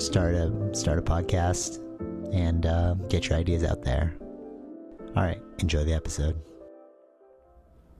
[0.00, 1.78] Start a start a podcast
[2.34, 4.14] and uh, get your ideas out there.
[5.14, 6.40] All right, enjoy the episode.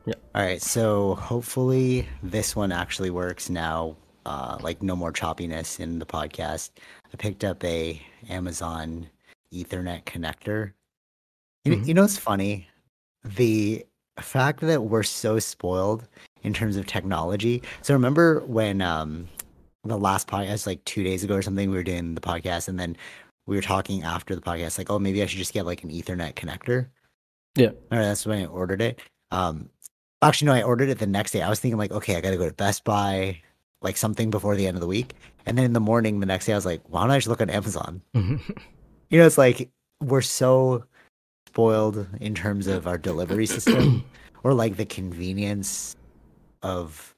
[0.07, 0.15] Yeah.
[0.35, 3.97] All right, so hopefully this one actually works now.
[4.27, 6.71] Uh, like no more choppiness in the podcast.
[7.13, 9.09] I picked up a Amazon
[9.53, 10.73] Ethernet connector.
[11.65, 11.87] You, Mhm.
[11.87, 12.67] you know it's funny?
[13.25, 13.85] The
[14.21, 16.09] fact that we're so spoiled
[16.43, 17.63] in terms of technology.
[17.83, 19.29] So remember when um
[19.85, 22.79] the last podcast, like two days ago or something, we were doing the podcast, and
[22.79, 22.97] then
[23.47, 25.91] we were talking after the podcast, like, oh, maybe I should just get like an
[25.91, 26.89] Ethernet connector.
[27.57, 27.69] Yeah.
[27.69, 29.01] All right, that's when I ordered it.
[29.31, 29.71] Um,
[30.23, 31.43] actually, no, I ordered it the next day.
[31.43, 33.41] I was thinking like, okay, I got to go to Best Buy,
[33.83, 35.15] like something before the end of the week.
[35.47, 37.29] And then in the morning, the next day, I was like, why don't I just
[37.29, 38.03] look on Amazon?
[39.11, 39.69] You know, it's like
[40.01, 40.85] we're so
[41.49, 44.05] spoiled in terms of our delivery system
[44.45, 45.97] or like the convenience
[46.63, 47.13] of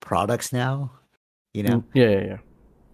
[0.00, 0.92] products now.
[1.54, 2.38] You know, yeah, yeah, yeah.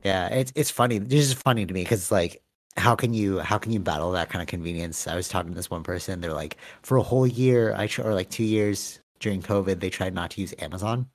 [0.05, 0.99] yeah, it's it's funny.
[0.99, 2.43] This is funny to me because like,
[2.77, 5.07] how can you how can you battle that kind of convenience?
[5.09, 6.21] I was talking to this one person.
[6.21, 9.91] They're like, for a whole year, I tr- or like two years during COVID, they
[9.91, 11.09] tried not to use Amazon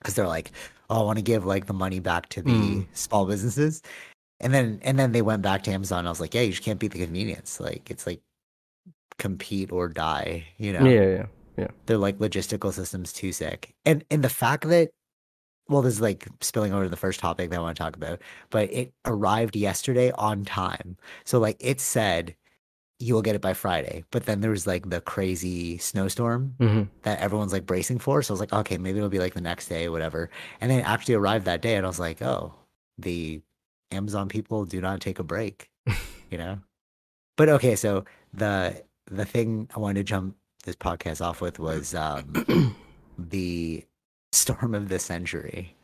[0.00, 0.52] because they're like,
[0.90, 2.86] oh, I want to give like the money back to the Mm.
[2.92, 3.82] small businesses.
[4.40, 6.06] And then and then they went back to Amazon.
[6.06, 7.60] I was like, yeah, you just can't beat the convenience.
[7.60, 8.22] Like it's like
[9.18, 10.46] compete or die.
[10.58, 11.26] You know, Yeah, yeah.
[11.58, 13.74] yeah they're like logistical systems too sick.
[13.84, 14.90] And and the fact that
[15.68, 17.96] well, this is like spilling over to the first topic that I want to talk
[17.96, 20.96] about, but it arrived yesterday on time.
[21.24, 22.36] So like it said
[22.98, 26.82] you will get it by Friday, but then there was like the crazy snowstorm hmm
[27.02, 28.22] that everyone's like bracing for.
[28.22, 30.30] So I was like, okay, maybe it'll be like the next day, whatever.
[30.60, 32.54] And then it actually arrived that day, and I was like, oh,
[32.98, 33.42] the
[33.92, 35.70] Amazon people do not take a break,
[36.30, 36.60] you know.
[37.36, 41.94] But okay, so the the thing I wanted to jump this podcast off with was
[41.94, 42.76] um,
[43.18, 43.84] the
[44.36, 45.74] storm of the century.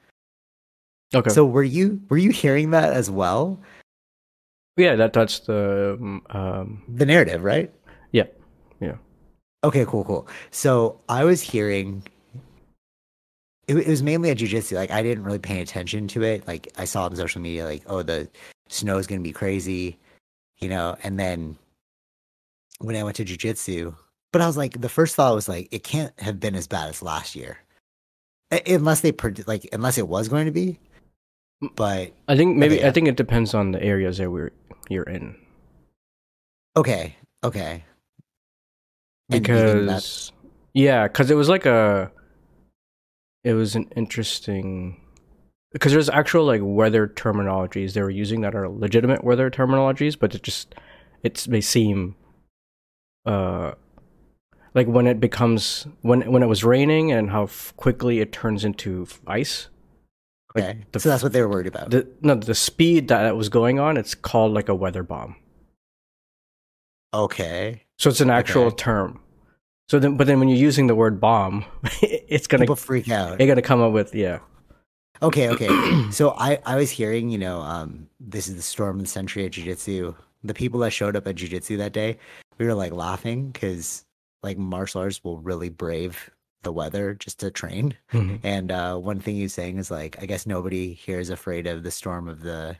[1.14, 1.30] Okay.
[1.30, 3.60] So were you were you hearing that as well?
[4.76, 7.70] yeah, that that's the um, um The narrative, right?
[8.12, 8.24] yeah,
[8.80, 8.96] yeah.
[9.64, 10.26] Okay, cool, cool.
[10.50, 12.02] So I was hearing
[13.68, 14.74] it, it was mainly at jujitsu.
[14.76, 16.46] Like I didn't really pay attention to it.
[16.46, 18.28] Like I saw on social media, like, oh, the
[18.68, 19.98] snow is gonna be crazy,
[20.58, 20.96] you know.
[21.02, 21.56] And then
[22.78, 23.94] when I went to jujitsu,
[24.32, 26.88] but I was like, the first thought was like, it can't have been as bad
[26.88, 27.58] as last year,
[28.66, 29.12] unless they
[29.46, 30.78] like, unless it was going to be.
[31.76, 32.88] But I think maybe yeah.
[32.88, 34.50] I think it depends on the areas that we're
[34.88, 35.36] you're in
[36.76, 37.84] okay, okay.
[39.28, 40.32] Because
[40.74, 42.10] yeah, because it was like a
[43.44, 45.00] it was an interesting
[45.72, 50.34] because there's actual like weather terminologies they were using that are legitimate weather terminologies, but
[50.34, 50.74] it just
[51.22, 52.14] it's they seem
[53.24, 53.72] uh
[54.74, 58.64] like when it becomes when when it was raining and how f- quickly it turns
[58.64, 59.68] into f- ice.
[60.54, 61.90] Like, okay, the so that's what they were worried about.
[61.90, 65.36] The no, the speed that it was going on, it's called like a weather bomb.
[67.14, 68.76] okay, So it's an actual Okay.
[68.76, 69.20] term.
[69.88, 71.64] So then, but then when you're using the word bomb,
[72.02, 73.38] it's gonna people freak out.
[73.38, 74.38] you're gonna come up with yeah.
[75.20, 75.68] Okay, okay.
[76.10, 79.44] so I I was hearing, you know, um, this is the storm of the century
[79.44, 80.14] at jujitsu.
[80.44, 82.18] The people that showed up at jujitsu that day,
[82.58, 84.04] we were like laughing because
[84.42, 86.30] like martial arts will really brave
[86.62, 87.96] the weather just to train.
[88.44, 91.82] And uh, one thing he's saying is like, I guess nobody here is afraid of
[91.82, 92.76] the storm of the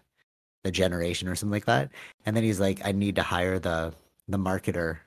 [0.64, 1.90] the generation or something like that.
[2.24, 3.92] And then he's like, I need to hire the
[4.28, 4.98] the marketer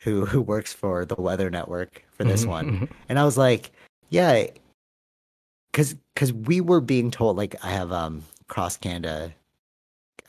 [0.00, 2.66] who who works for the Weather Network for this Mhm, one.
[2.80, 2.88] mhm.
[3.08, 3.70] And I was like,
[4.10, 4.46] yeah,
[5.72, 9.32] because because we were being told like I have um cross Canada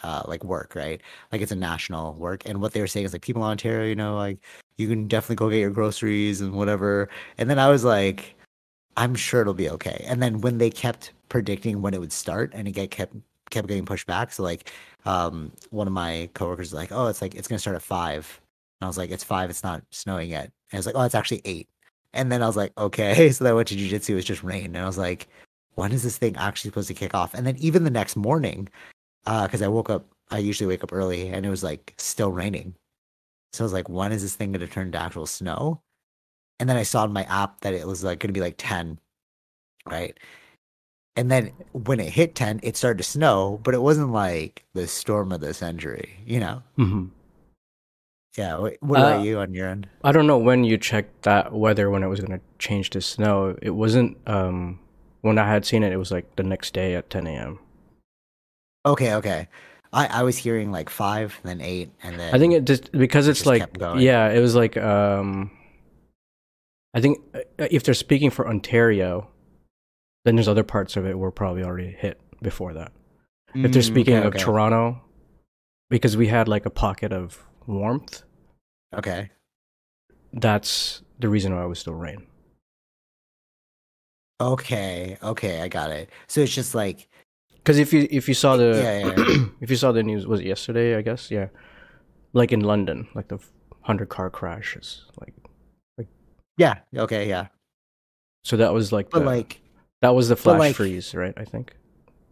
[0.03, 1.01] uh like work right
[1.31, 3.87] like it's a national work and what they were saying is like people in Ontario
[3.87, 4.39] you know like
[4.77, 8.35] you can definitely go get your groceries and whatever and then I was like
[8.95, 12.51] I'm sure it'll be okay and then when they kept predicting when it would start
[12.53, 13.15] and it get kept
[13.49, 14.31] kept getting pushed back.
[14.31, 14.71] So like,
[15.05, 18.41] um, one of my coworkers was like, "Oh, it's like it's gonna start at 5.
[18.81, 19.49] And I was like, "It's five.
[19.49, 21.67] It's not snowing yet." And I was like, "Oh, it's actually eight.
[22.13, 24.11] And then I was like, "Okay." So then I went to jujitsu.
[24.11, 25.27] It was just rain, and I was like,
[25.75, 28.69] "When is this thing actually supposed to kick off?" And then even the next morning,
[29.27, 32.75] because I woke up, I usually wake up early, and it was like still raining.
[33.53, 35.81] So I was like, "When is this thing gonna turn to actual snow?"
[36.59, 38.99] And then I saw in my app that it was like gonna be like ten,
[39.87, 40.17] right?
[41.15, 44.87] And then when it hit 10, it started to snow, but it wasn't like the
[44.87, 46.61] storm of the century, you know?
[46.75, 47.07] hmm
[48.37, 48.57] Yeah.
[48.57, 49.89] What about Uh, you on your end?
[50.03, 53.57] I don't know when you checked that weather when it was gonna change to snow.
[53.61, 54.79] It wasn't um
[55.21, 55.91] when I had seen it.
[55.91, 57.59] It was like the next day at 10 a.m.
[58.87, 59.47] Okay, okay.
[59.91, 63.27] I, I was hearing like five, then eight, and then I think it just because
[63.27, 65.51] it's just like yeah, it was like um
[66.93, 69.27] I think uh, if they're speaking for Ontario,
[70.25, 72.91] then there's other parts of it were probably already hit before that.
[73.53, 74.39] If they're Mm, speaking okay, of okay.
[74.39, 75.01] Toronto,
[75.89, 78.23] because we had like a pocket of warmth,
[78.93, 79.29] Okay.
[80.33, 82.25] that's the reason why it was still rain.
[84.39, 86.09] Okay, okay, I got it.
[86.27, 87.07] So it's just like
[87.67, 90.39] Because if you if you saw the Yeah, yeah, if you saw the news was
[90.39, 91.47] it yesterday I guess yeah,
[92.31, 93.39] like in London like the
[93.81, 95.33] hundred car crashes like
[95.97, 96.07] like
[96.57, 97.47] yeah, okay, yeah.
[98.45, 99.59] so that was like But the, like
[100.01, 101.75] that was the flash like- freeze right I think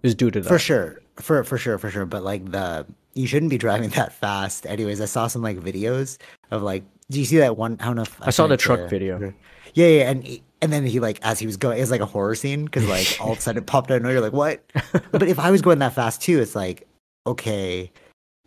[0.04, 1.02] is due to that for sure.
[1.18, 2.06] For for sure, for sure.
[2.06, 4.66] But like the you shouldn't be driving that fast.
[4.66, 6.18] Anyways, I saw some like videos
[6.50, 8.80] of like do you see that one I don't know if I saw the truck
[8.80, 9.34] to- video.
[9.74, 12.06] Yeah, yeah, and and then he like as he was going, it was like a
[12.06, 14.02] horror scene because like all of a sudden it popped out.
[14.02, 14.64] And you're like, what?
[15.12, 16.88] but if I was going that fast too, it's like,
[17.26, 17.92] okay,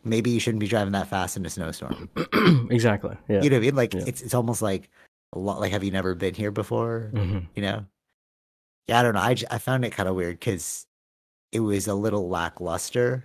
[0.04, 2.08] maybe you shouldn't be driving that fast in a snowstorm.
[2.70, 3.74] exactly yeah You know what I mean?
[3.76, 4.04] Like Yeah.
[4.06, 4.90] it's it's almost like
[5.32, 5.60] a lot.
[5.60, 7.10] Like, have you never been here before?
[7.12, 7.86] hmm You know?
[8.86, 9.20] Yeah, I don't know.
[9.20, 10.86] I I found it kind of weird because
[11.52, 13.24] it was a little lackluster.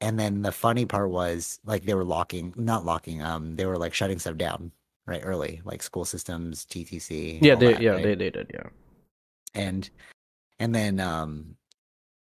[0.00, 3.22] And then the funny part was like they were locking, not locking.
[3.22, 4.72] Um, they were like shutting stuff down
[5.06, 7.38] right early, like school systems, TTC.
[7.42, 8.02] yeah they that, yeah right?
[8.02, 8.68] they, they did yeah
[9.54, 9.90] and
[10.58, 11.56] and then um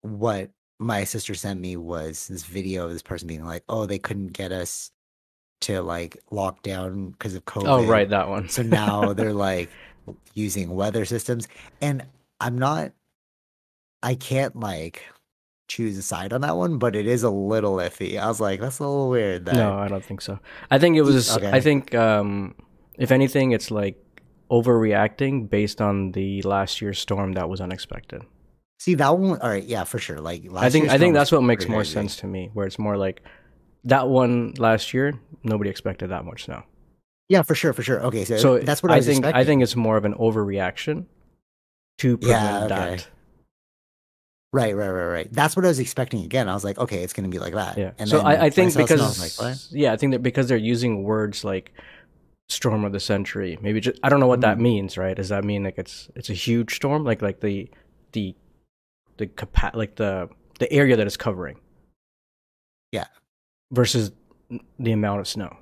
[0.03, 3.99] what my sister sent me was this video of this person being like oh they
[3.99, 4.91] couldn't get us
[5.61, 9.71] to like lock down because of covid oh right that one so now they're like
[10.35, 11.49] using weather systems
[11.81, 12.05] and
[12.41, 12.93] i'm not
[14.03, 15.05] i can't like
[15.67, 18.61] choose a side on that one but it is a little iffy i was like
[18.61, 20.39] that's a little weird that no I don't think so
[20.71, 21.51] I think it was Okay.
[21.51, 22.55] I think um
[22.99, 23.97] if anything it's like
[24.51, 28.23] overreacting based on the last year's storm that was unexpected
[28.79, 31.33] see that one all right yeah for sure like last I think I think that's
[31.33, 31.93] what makes more crazy.
[31.93, 32.51] sense to me.
[32.53, 33.23] Where it's more like
[33.85, 36.63] that one last year, nobody expected that much snow.
[37.29, 39.25] yeah for sure for sure okay so, So that's what i, was think.
[39.25, 41.07] I think it's more of an overreaction
[41.99, 42.69] to prevent Yeah, okay.
[42.97, 43.09] that.
[44.53, 45.33] Right, right, right, right.
[45.33, 46.49] That's what I was expecting again.
[46.49, 47.77] I was like, okay, it's going to be like that.
[47.77, 47.91] Yeah.
[47.99, 50.57] And so I, I think snow, I because like, yeah, I think that because they're
[50.57, 51.73] using words like
[52.49, 54.63] storm of the century, maybe just I don't know what that Mm.
[54.63, 55.17] means, right?
[55.17, 57.69] Does that mean like it's it's a huge storm, like like the
[58.13, 58.35] the
[59.17, 61.59] the capa- like the the area that it's covering?
[62.93, 63.07] Yeah.
[63.73, 64.13] Versus
[64.79, 65.57] the amount of snow.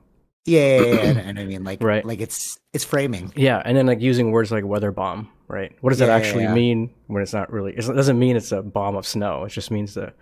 [0.45, 2.05] Yeah, yeah, yeah, and, I mean, like, Right.
[2.05, 3.33] like it's it's framing.
[3.37, 5.73] Yeah, and then like using words like weather bomb, right?
[5.83, 6.55] What does that Yeah, yeah, actually yeah.
[6.55, 7.73] mean when it's not really?
[7.75, 9.45] It doesn't mean it's a bomb of snow.
[9.45, 10.13] It just means the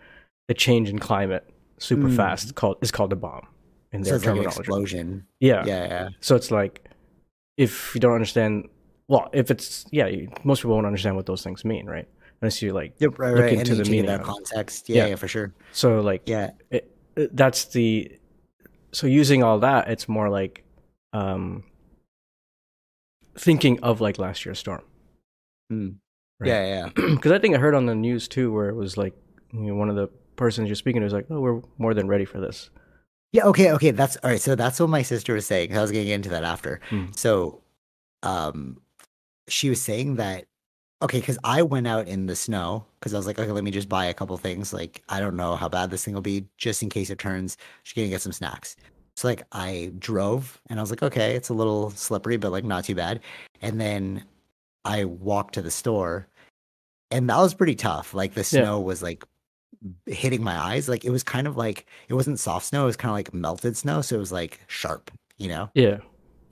[0.48, 1.48] the change in climate
[1.78, 2.16] super Mm.
[2.16, 3.46] fast called is called a bomb
[3.92, 5.26] in So their it's like an explosion.
[5.40, 5.64] yeah.
[5.66, 6.08] Yeah, yeah.
[6.20, 6.88] So it's like
[7.56, 8.68] if you don't understand,
[9.08, 12.08] well, if it's yeah, you, most people won't understand what those things mean, right?
[12.40, 13.52] Unless you like Yep, right, look right.
[13.58, 14.88] into and the meaning that context.
[14.88, 15.06] Yeah, Yeah.
[15.10, 15.52] yeah, for sure.
[15.72, 18.16] so like Yeah, it, it- that's the
[18.92, 20.64] so using all that, it's more like
[21.12, 21.64] um
[23.36, 24.82] thinking of like last year's storm.
[25.72, 25.96] Mm.
[26.40, 26.48] Right.
[26.48, 26.66] yeah,
[26.96, 27.14] yeah.
[27.14, 29.14] because I think I heard on the news too, where it was like
[29.52, 32.08] you know, one of the persons you're speaking to was like, "Oh, we're more than
[32.08, 32.70] ready for this."
[33.32, 33.90] Yeah, okay, okay.
[33.92, 34.40] That's all right.
[34.40, 35.76] So that's what my sister was saying.
[35.76, 36.80] I was getting into that after.
[36.90, 37.06] Hmm.
[37.14, 37.60] So,
[38.22, 38.80] um,
[39.48, 40.46] she was saying that
[41.02, 43.70] okay, because I went out in the snow because I was like, okay, let me
[43.70, 44.72] just buy a couple things.
[44.72, 47.56] Like, I don't know how bad this thing will be, just in case it turns.
[47.84, 48.76] She's gonna get some snacks.
[49.16, 52.64] So like, I drove and I was like, okay, it's a little slippery, but like
[52.64, 53.20] not too bad.
[53.62, 54.24] And then
[54.84, 56.26] I walked to the store,
[57.10, 58.12] and that was pretty tough.
[58.14, 58.64] Like the Yeah.
[58.64, 59.24] snow was like
[60.06, 60.88] hitting my eyes.
[60.88, 63.32] Like it was kind of like it wasn't soft snow, it was kind of like
[63.34, 64.00] melted snow.
[64.02, 65.70] So it was like sharp, you know?
[65.74, 65.98] Yeah,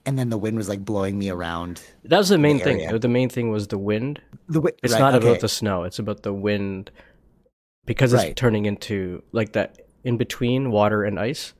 [0.05, 1.81] And then the wind was like blowing me around.
[2.05, 2.97] that was the main thing.
[2.99, 4.21] The main thing was the wind.
[4.47, 5.27] The wi- It's right, not okay.
[5.29, 5.83] about the snow.
[5.83, 6.91] It's about the wind
[7.85, 8.35] because it's Right.
[8.35, 11.53] turning into like that in between water and ice.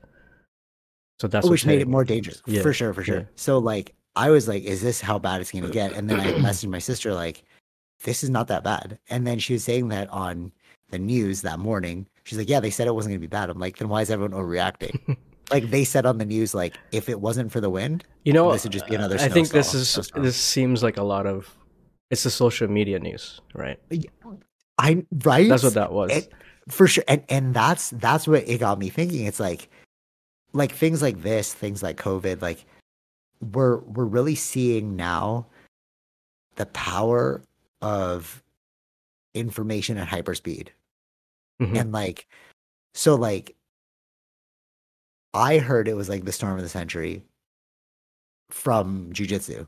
[1.20, 3.16] So that's which made it more dangerous Yeah, for sure, for sure.
[3.18, 3.24] yeah.
[3.36, 5.92] So like I was like, is this how bad it's gonna get?
[5.92, 7.44] And then I messaged my sister like,
[8.04, 8.98] this is not that bad.
[9.10, 10.52] And then she was saying that on
[10.90, 12.06] the news that morning.
[12.24, 13.50] She's like, yeah, they said it wasn't gonna be bad.
[13.50, 15.16] I'm like, then why is everyone overreacting?
[15.50, 18.52] like they said on the news, like if it wasn't for the wind, You know,
[18.52, 19.16] this would just be another.
[19.18, 20.24] I think this is snowstorm.
[20.24, 21.56] this seems like a lot of
[22.10, 23.78] it's the social media news, right?
[24.78, 25.48] I right.
[25.48, 26.10] That's what that was.
[26.10, 26.32] It-
[26.68, 29.68] for sure and and that's that's what it got me thinking it's like
[30.52, 32.64] like things like this things like covid like
[33.54, 35.46] we're we're really seeing now
[36.56, 37.42] the power
[37.82, 38.42] of
[39.34, 40.68] information at hyperspeed
[41.60, 41.78] Mhm.
[41.78, 42.26] and like
[42.94, 43.54] so like
[45.34, 47.22] i heard it was like the storm of the century
[48.50, 49.66] from jujitsu.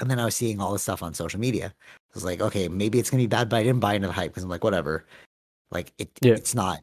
[0.00, 1.74] And then i was seeing all this stuff on social media.
[1.88, 4.12] I was like okay maybe it's gonna be bad but i didn't buy into the
[4.14, 5.06] hype because i'm like whatever.
[5.70, 6.34] Like it Yeah.
[6.34, 6.80] it's not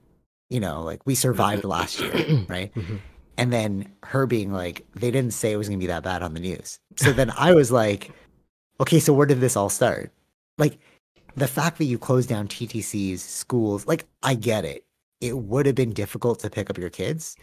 [0.50, 2.14] you know like we survived last year
[2.50, 2.74] right?
[2.74, 3.00] Mhm.
[3.38, 6.34] and then her being like they didn't say it was gonna be that bad on
[6.34, 6.80] the news.
[6.98, 8.12] So then i was like
[8.80, 10.12] okay so where did this all start?
[10.58, 10.80] Like
[11.36, 14.86] the fact that you closed down ttc's schools like i get it
[15.22, 17.36] it would have been difficult to pick up your kids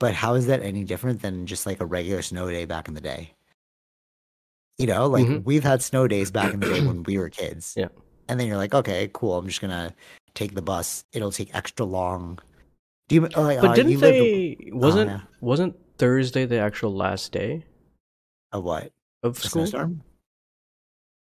[0.00, 2.94] but how is that any different than just like a regular snow day back in
[2.94, 3.32] the day
[4.78, 5.44] you know like Mhm.
[5.44, 7.88] we've had snow days back in the day when we were kids Yeah.
[8.28, 9.94] and then you're like okay cool i'm just gonna
[10.34, 12.38] take the bus it'll take extra long
[13.08, 15.20] do you oh, like, But uh, didn't you live- they wasn't yeah.
[15.40, 17.64] wasn't Thursday the actual last day
[18.52, 19.66] of what of school?
[19.66, 20.02] snowstorm?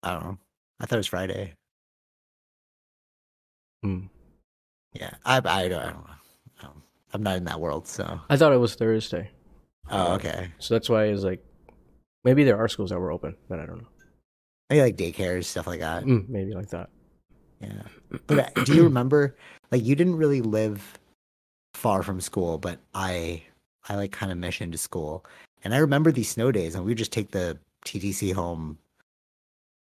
[0.04, 0.38] I don't know.
[0.80, 1.54] I thought it was Friday.
[3.84, 4.00] Hmm.
[4.94, 6.06] Yeah, I I don't, I don't know.
[6.60, 6.84] I don't-
[7.14, 8.20] I'm not in that world, so.
[8.30, 9.32] I thought it was Thursday.
[9.90, 10.52] Oh, okay.
[10.60, 11.44] So that's why it's like
[12.24, 13.88] maybe there are schools that were open, but I don't know.
[14.70, 16.04] Maybe like daycares, stuff like that.
[16.04, 16.90] Mm, maybe like that.
[17.60, 17.82] Yeah.
[18.28, 19.36] But uh, do you remember?
[19.72, 21.00] Like, you didn't really live
[21.74, 23.44] far from school, but I
[23.88, 25.26] I like kind of missioned to school,
[25.64, 28.78] and I remember these snow days, and we would just take the TTC home.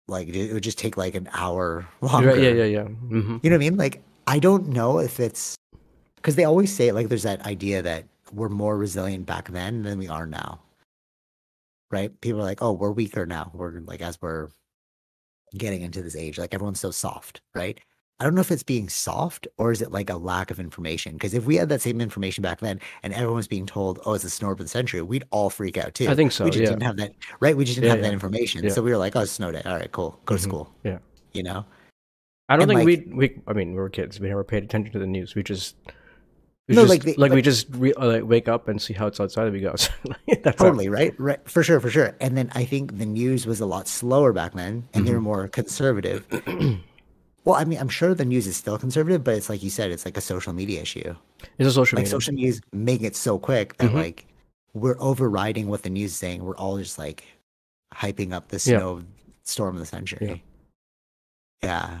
[0.08, 2.28] Like it would just take like an hour longer.
[2.28, 2.84] Right, yeah, yeah, yeah.
[2.84, 3.76] hmm You know what I mean?
[3.76, 5.56] Like, I don't know if it's
[6.16, 9.98] because they always say like there's that idea that we're more resilient back then than
[9.98, 10.60] we are now.
[11.90, 12.18] Right?
[12.20, 13.50] People are like, oh, we're weaker now.
[13.52, 14.48] We're like, as we're
[15.56, 17.78] getting into this age, like everyone's so soft, right?
[18.20, 21.14] I don't know if it's being soft or is it like a lack of information?
[21.14, 24.14] Because if we had that same information back then and everyone was being told, oh,
[24.14, 26.08] it's the snowstorm of the century, we'd all freak out too.
[26.08, 26.44] I think so.
[26.44, 26.68] we just Yeah.
[26.70, 27.56] didn't have that, right?
[27.56, 28.62] We just didn't Yeah, have that information.
[28.62, 28.70] Yeah.
[28.70, 29.62] So we were like, oh, it's snow day.
[29.64, 30.20] All right, cool.
[30.24, 30.44] Go to Mhm.
[30.44, 30.72] school.
[30.84, 30.98] Yeah.
[31.32, 31.64] You know?
[32.48, 34.20] I don't And, think like- we we I mean we were kids.
[34.20, 35.34] We never paid attention to the news.
[35.34, 35.74] We just
[36.68, 38.94] we No, just, like like, the- we just re, uh, like wake up and see
[38.94, 39.74] how it's outside and we go.
[40.44, 43.60] That's our- right right for sure for sure and then i think the news was
[43.60, 46.24] a lot slower back then and they were more conservative
[47.44, 49.90] well i mean i'm sure the news is still conservative but it's like you said
[49.90, 51.14] it's like a social media issue
[51.58, 52.04] It's a social media.
[52.04, 52.10] like media.
[52.10, 53.94] social media is making it so quick that Mhm.
[53.94, 54.26] like
[54.74, 57.24] we're overriding what the news is saying we're all just like
[57.94, 58.78] hyping up the Yeah.
[58.78, 59.02] snow
[59.44, 60.42] storm of the century
[61.62, 62.00] yeah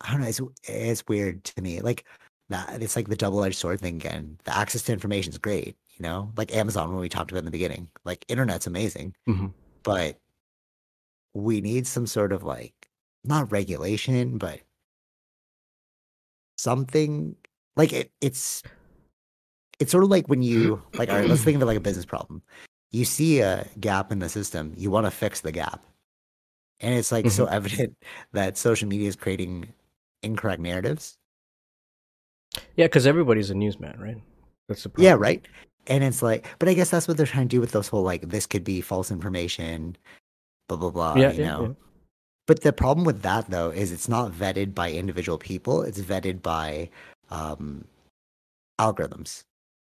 [0.00, 2.04] i don't know it's it's weird to me like
[2.48, 6.02] that it's like the double-edged sword thing again the access to information is great you
[6.02, 9.52] know like amazon when we talked about in the beginning like internet's amazing Mhm.
[9.84, 10.18] but
[11.34, 12.79] we need some sort of like
[13.24, 14.60] not regulation but
[16.56, 17.34] something
[17.76, 18.62] like it, it's
[19.78, 21.80] it's sort of like when you like all right let's think of it like a
[21.80, 22.42] business problem
[22.90, 25.84] you see a gap in the system you want to fix the gap
[26.80, 27.54] and it's like so mm-hmm.
[27.54, 27.96] evident
[28.32, 29.72] that social media is creating
[30.22, 31.16] incorrect narratives
[32.76, 34.16] Yeah, because everybody's a newsman, right?
[34.68, 35.04] That's the problem.
[35.04, 35.46] yeah right
[35.86, 38.02] and it's like but i guess that's what they're trying to do with those whole
[38.02, 39.96] like this could be false information
[40.68, 41.72] blah blah blah Yeah, you yeah, know yeah.
[42.50, 45.82] But the problem with that though is it's not vetted by individual people.
[45.82, 46.90] It's vetted by
[47.30, 47.84] um,
[48.80, 49.44] algorithms.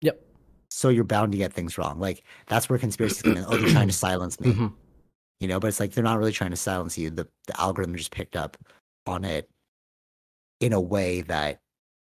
[0.01, 0.21] Yep.
[0.69, 1.97] So you're bound to get things wrong.
[1.97, 3.45] Like that's where conspiracy come in.
[3.47, 4.51] Oh, they're trying to silence me.
[4.51, 4.73] Mhm.
[5.39, 7.09] You know, but it's like they're not really trying to silence you.
[7.09, 8.57] The the algorithm just picked up
[9.07, 9.49] on it
[10.59, 11.61] in a way that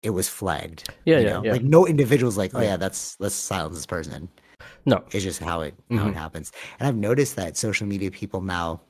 [0.01, 0.89] it was flagged.
[1.05, 1.43] Yeah, you yeah, know?
[1.43, 1.51] yeah.
[1.51, 2.77] Like no individual's like, oh Yeah.
[2.77, 4.27] that's let's silence this person.
[4.87, 5.03] No.
[5.11, 6.15] It's just how it how it Mhm.
[6.15, 6.51] happens.
[6.79, 8.81] And I've noticed that social media people now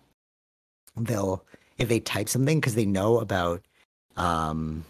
[0.98, 1.44] they'll
[1.78, 3.62] if they type something because they know about
[4.16, 4.84] um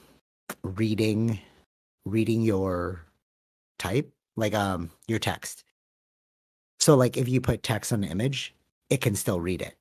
[0.64, 1.40] reading
[2.06, 3.06] reading your
[3.80, 5.64] type like um your text.
[6.80, 8.54] So like if you put text on an image,
[8.90, 9.76] it can still read it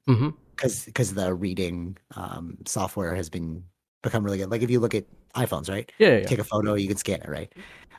[0.54, 3.64] because because the reading um software has been
[4.02, 4.50] become really good.
[4.50, 5.90] Like if you look at iPhones, right?
[5.98, 6.26] Yeah, yeah, yeah.
[6.26, 7.52] take a photo, you can scan it, right?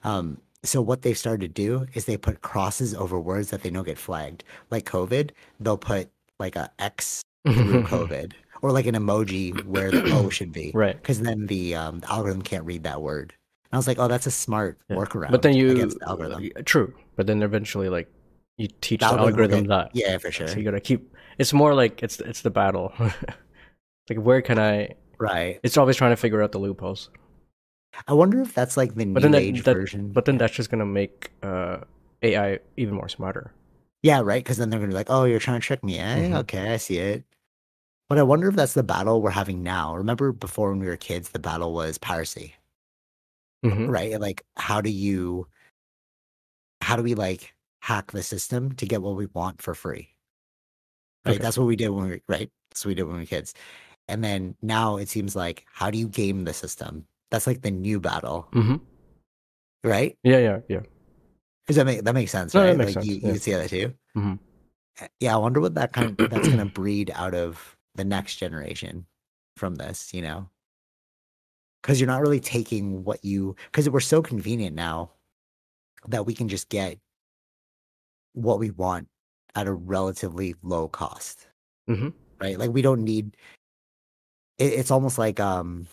[0.04, 3.70] Um, so what they've started to do is they put crosses over words that they
[3.70, 4.44] know get flagged.
[4.72, 10.12] Like COVID, they'll put like a X through COVID, or like an emoji where the
[10.14, 10.96] O should be, Right.
[10.96, 13.34] Because then the, um, the algorithm can't read that word.
[13.72, 14.98] And I was like, oh, that's a smart Yeah.
[14.98, 15.32] workaround.
[15.32, 16.50] But then you against the algorithm.
[16.66, 16.94] true.
[17.16, 18.08] But then eventually, like
[18.58, 19.90] you teach The the, algorithm will algorithm that.
[19.94, 20.48] Yeah, for sure.
[20.48, 21.14] So you gotta keep.
[21.38, 22.94] It's more like it's it's the battle.
[24.10, 24.90] like where can I?
[25.20, 25.60] Right.
[25.64, 27.10] It's always trying to figure out the loopholes.
[28.08, 30.12] I wonder if that's like the But new then age that, that version.
[30.12, 31.78] but then that's just gonna make uh,
[32.22, 33.54] AI even more smarter.
[34.02, 34.44] yeah, right.
[34.44, 36.30] Because then they're gonna be like, "Oh, you're trying to trick me." Eh?
[36.30, 36.38] Mhm.
[36.42, 37.24] Okay, I see it.
[38.10, 39.96] But I wonder if that's the battle we're having now.
[39.96, 42.56] Remember before when we were kids, the battle was piracy,
[43.66, 43.90] Mhm.
[43.90, 44.20] right?
[44.20, 45.48] Like, how do you,
[46.82, 50.10] how do we like hack the system to get what we want for free?
[51.26, 51.36] Right.
[51.36, 51.42] Okay.
[51.42, 52.52] That's what we did when we right.
[52.70, 53.54] That's what we did when we were kids.
[54.10, 57.08] And then now it seems like, how do you game the system?
[57.32, 58.82] That's like the new battle, Mhm.
[59.86, 60.18] right?
[60.24, 60.82] Yeah, yeah, yeah.
[61.68, 62.54] Does that make that makes sense?
[62.54, 62.78] No, that right?
[62.78, 63.32] makes like sense, you, yeah.
[63.34, 63.94] you see that too.
[64.18, 64.40] Mhm.
[65.02, 68.36] Uh, Yeah, I wonder what that kind of, that's gonna breed out of the next
[68.38, 69.06] generation
[69.58, 70.14] from this.
[70.14, 70.50] You know,
[71.82, 75.12] because you're not really taking what you because we're so convenient now
[76.08, 76.98] that we can just get
[78.34, 79.08] what we want
[79.56, 81.48] at a relatively low cost,
[81.88, 82.14] Mhm.
[82.42, 82.58] right?
[82.58, 83.38] Like we don't need.
[84.58, 85.88] It, it's almost like um,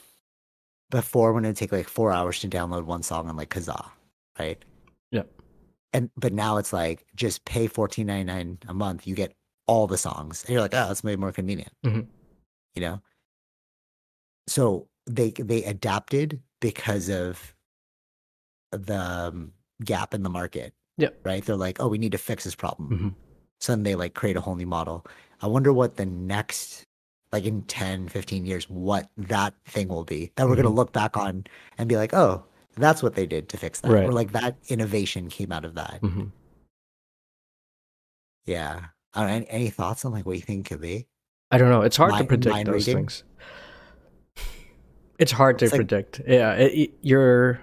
[0.91, 3.91] before when it'd take like four hours to download one song on like Kazaa,
[4.39, 4.63] right?
[5.11, 5.25] Yeah.
[5.93, 9.35] and but now it's like just pay fourteen ninety nine a month, you get
[9.71, 12.07] all the songs, and you're like, oh, that's way more convenient, Mhm.
[12.75, 13.01] you know.
[14.49, 17.55] So they they adapted because of
[18.73, 19.53] the um,
[19.85, 20.75] gap in the market.
[20.97, 21.11] Yeah.
[21.25, 21.45] Right.
[21.45, 22.89] They're like, oh, we need to fix this problem.
[22.91, 23.15] Mhm.
[23.61, 25.07] So then they like create a whole new model.
[25.41, 26.85] I wonder what the next,
[27.33, 30.77] like in 10, 15 years, what that thing will be that we're going to Mhm.
[30.83, 31.45] look back on
[31.79, 32.45] and be like, oh,
[32.77, 33.91] that's what they did to fix that.
[33.93, 34.05] Right.
[34.09, 36.01] Or like that innovation came out of that.
[36.03, 36.33] Mhm.
[38.45, 38.87] Yeah.
[39.15, 41.07] I any, any thoughts on like what you think could be?
[41.51, 41.83] I don't know.
[41.83, 42.97] It's hard to predict those reading?
[42.97, 43.25] things.
[45.19, 46.21] It's hard to It's like- predict.
[46.27, 47.61] Yeah, it, it- you're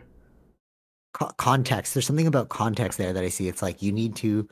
[1.14, 1.96] Co- context.
[1.96, 3.48] There's something about context there that I see.
[3.48, 4.48] It's like you need to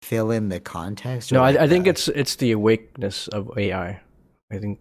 [0.00, 1.32] fill in the context.
[1.32, 1.40] no.
[1.42, 4.00] like I, I think the- it's it's the awakeness of AI.
[4.50, 4.78] I think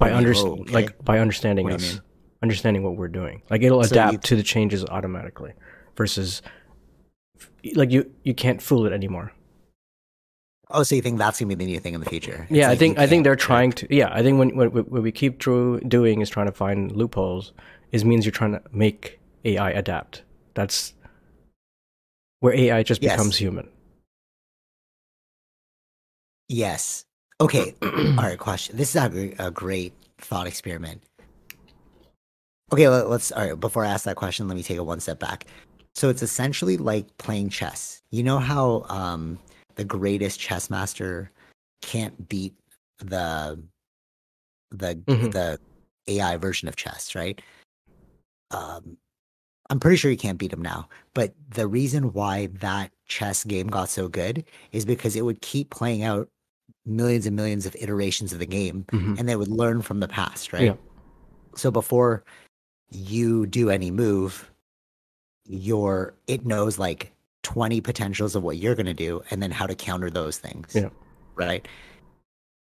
[0.00, 0.72] by you- under oh, okay.
[0.72, 2.00] like by understanding What us,
[2.42, 3.42] understanding what we're doing.
[3.50, 5.52] Like it'll So you- adapt to the changes automatically,
[5.96, 6.42] versus
[7.76, 9.30] like you you can't fool it anymore.
[10.72, 12.46] Oh, so you think that's gonna be the new thing in the future?
[12.50, 13.94] It's Yeah, I think I think they're trying to.
[13.94, 17.52] Yeah, I think when what, what we keep tru- doing is trying to find loopholes.
[17.92, 20.22] Is means you're trying to make AI adapt.
[20.54, 20.94] That's
[22.40, 23.12] where AI just Yes.
[23.14, 23.68] becomes human.
[26.48, 27.04] Yes.
[27.40, 27.74] Okay.
[27.82, 27.90] All
[28.24, 28.38] right.
[28.38, 28.76] Question.
[28.76, 31.02] This is a, a great thought experiment.
[32.72, 32.88] Okay.
[32.88, 33.32] Let, let's.
[33.32, 33.58] All right.
[33.60, 35.46] Before I ask that question, let me take a one step back.
[35.94, 38.02] So it's essentially like playing chess.
[38.10, 39.38] You know how um,
[39.76, 41.30] the greatest chess master
[41.82, 42.54] can't beat
[42.98, 43.62] the
[44.70, 45.32] the Mhm.
[45.32, 45.60] the
[46.08, 47.40] AI version of chess, right?
[48.50, 48.96] Um,
[49.70, 50.88] I'm pretty sure you can't beat him now.
[51.14, 55.70] But the reason why that chess game got so good is because it would keep
[55.70, 56.28] playing out
[56.84, 59.18] millions and millions of iterations of the game Mhm.
[59.18, 60.64] and they would learn from the past, right?
[60.64, 60.76] Yeah.
[61.54, 62.24] So before
[62.90, 64.50] you do any move,
[65.46, 69.66] your it knows like 20 potentials of what you're going to do and then how
[69.66, 70.74] to counter those things.
[70.74, 70.90] Yeah.
[71.34, 71.66] Right?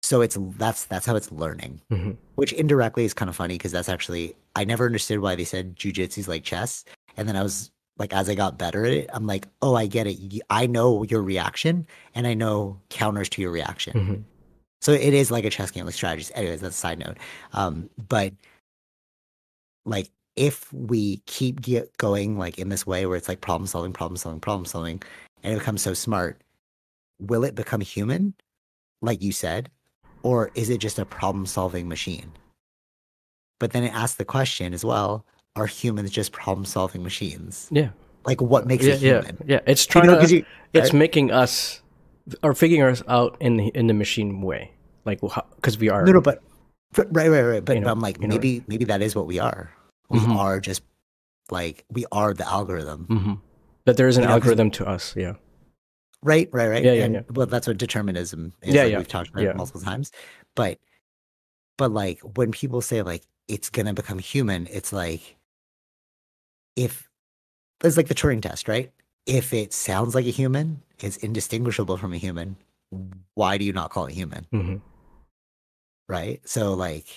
[0.04, 2.18] So it's that's that's how it's learning, Mhm.
[2.36, 5.76] which indirectly is kind of funny because that's actually I never understood why they said
[5.76, 6.84] jujitsu's like chess
[7.18, 9.86] and then I was like as I got better at it, I'm like, "Oh, I
[9.88, 10.42] get it.
[10.50, 14.24] i know your reaction and I know counters to your reaction." Mhm.
[14.82, 16.32] So it is like a chess game, like strategies.
[16.36, 17.18] Anyways, that's a side note.
[17.54, 18.34] Um, but
[19.86, 23.94] like if we keep get going like in this way where it's like problem solving,
[23.94, 25.02] problem solving, problem solving,
[25.44, 26.42] and it becomes so smart,
[27.20, 28.34] will it become human,
[29.02, 29.70] like you said,
[30.24, 32.32] or is it just a problem solving machine?
[33.60, 37.68] But then it asks the question as well: Are humans just problem solving machines?
[37.72, 37.90] Yeah.
[38.26, 39.38] Like what makes Yeah, it human?
[39.46, 39.60] yeah.
[39.68, 40.36] It's You trying know, to.
[40.38, 41.00] you- it's right?
[41.00, 41.82] making us
[42.42, 44.72] or figuring us out in the in the machine way,
[45.06, 46.04] like because we are.
[46.06, 46.42] No, no, but
[47.12, 47.64] right, right, right.
[47.66, 49.70] But, You know- but I'm like, you know- maybe, maybe that is what we are.
[50.10, 50.36] We Mhm.
[50.38, 50.84] are just
[51.50, 53.42] like we are the algorithm, Mhm.
[53.86, 55.14] That there is an You know, algorithm to us.
[55.16, 55.34] Yeah.
[56.22, 56.84] right, right, right.
[56.84, 57.22] Yeah, yeah, and, yeah.
[57.32, 58.74] Well, that's what determinism is.
[58.76, 59.50] Yeah, like yeah, We've talked about yeah.
[59.50, 60.12] it multiple times,
[60.56, 60.80] but
[61.78, 65.36] but like when people say like it's gonna become human, it's like
[66.76, 67.10] if
[67.84, 68.92] it's like the Turing test, right?
[69.26, 72.56] If it sounds like a human, it's indistinguishable from a human.
[73.36, 74.46] Why do you not call it human?
[74.52, 74.78] hmm
[76.10, 76.42] right?
[76.48, 77.08] So like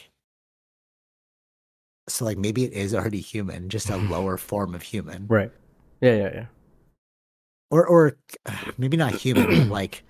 [2.09, 5.27] so like maybe it is already human, just a lower form of human.
[5.29, 5.53] Right.
[6.01, 6.47] Yeah, yeah, yeah.
[7.71, 8.17] Or or
[8.47, 10.03] uh, maybe not human, but like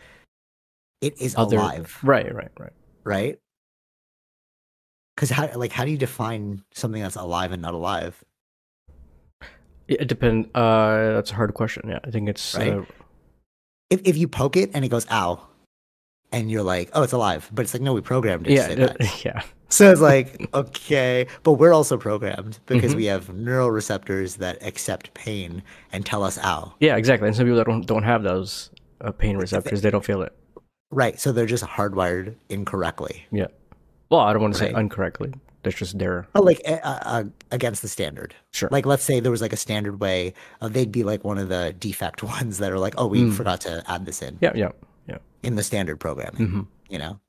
[1.01, 2.73] it is Other- alive, Right, right, right.
[3.05, 3.39] right?
[5.17, 8.23] Cuz how like how do you define something that's alive and not alive?
[9.89, 10.49] It, it depends.
[10.55, 11.89] Uh, that's a hard question.
[11.89, 12.75] Yeah, I think it's Right?
[12.75, 12.85] uh,
[13.89, 15.47] If if you poke it and it goes ow,
[16.33, 18.51] and you're like, oh, it's alive, but it's like, no, we programmed it.
[18.51, 19.25] to Yeah, that.
[19.25, 22.97] yeah, So it's like, okay, but we're also programmed because Mm-hmm.
[22.97, 25.63] we have neural receptors that accept pain
[25.93, 26.75] and tell us ow.
[26.81, 27.29] yeah, exactly.
[27.29, 30.33] And some people that don't don't have those uh, pain receptors, they don't feel it.
[30.91, 31.19] Right.
[31.19, 33.27] So they're just hardwired incorrectly.
[33.33, 33.49] Yeah.
[34.11, 35.33] Well, I don't want to say incorrectly.
[35.65, 38.37] That's just their But like uh, uh, against the standard.
[38.53, 38.69] sure.
[38.71, 41.49] Like let's say there was like a standard way, uh, they'd be like one of
[41.49, 43.35] the defect ones that are like, oh, we Mm.
[43.35, 44.71] forgot to add this in yeah, yeah.
[45.47, 46.47] In the standard programming.
[46.49, 47.21] hmm You know.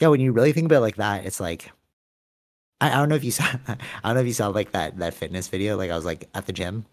[0.00, 1.70] Yeah, when you really think about it like that, it's like
[2.80, 4.98] I, I don't know if you saw I don't know if you saw like that
[4.98, 5.76] that fitness video.
[5.76, 6.84] Like I was like at the gym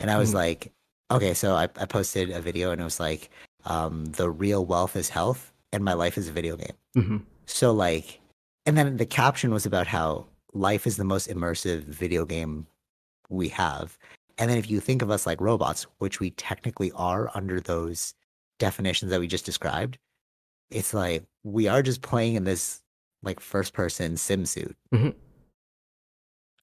[0.00, 0.34] and I was Mhm.
[0.34, 0.72] like,
[1.10, 3.30] okay, so I, I posted a video and it was like,
[3.64, 6.76] um, the real wealth is health and my life is a video game.
[6.94, 8.20] hmm So like
[8.66, 12.66] and then the caption was about how life is the most immersive video game
[13.28, 13.98] we have.
[14.38, 18.14] And then if you think of us like robots, which we technically are under those
[18.66, 19.98] definitions that we just described,
[20.70, 22.80] it's like we are just playing in this
[23.24, 24.76] like first person sim suit.
[24.94, 25.14] Mhm.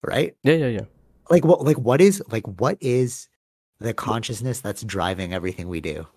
[0.01, 0.35] Right?
[0.43, 0.85] Yeah, yeah, yeah.
[1.29, 3.27] Like what like what is like what is
[3.79, 6.07] the consciousness that's driving everything we do?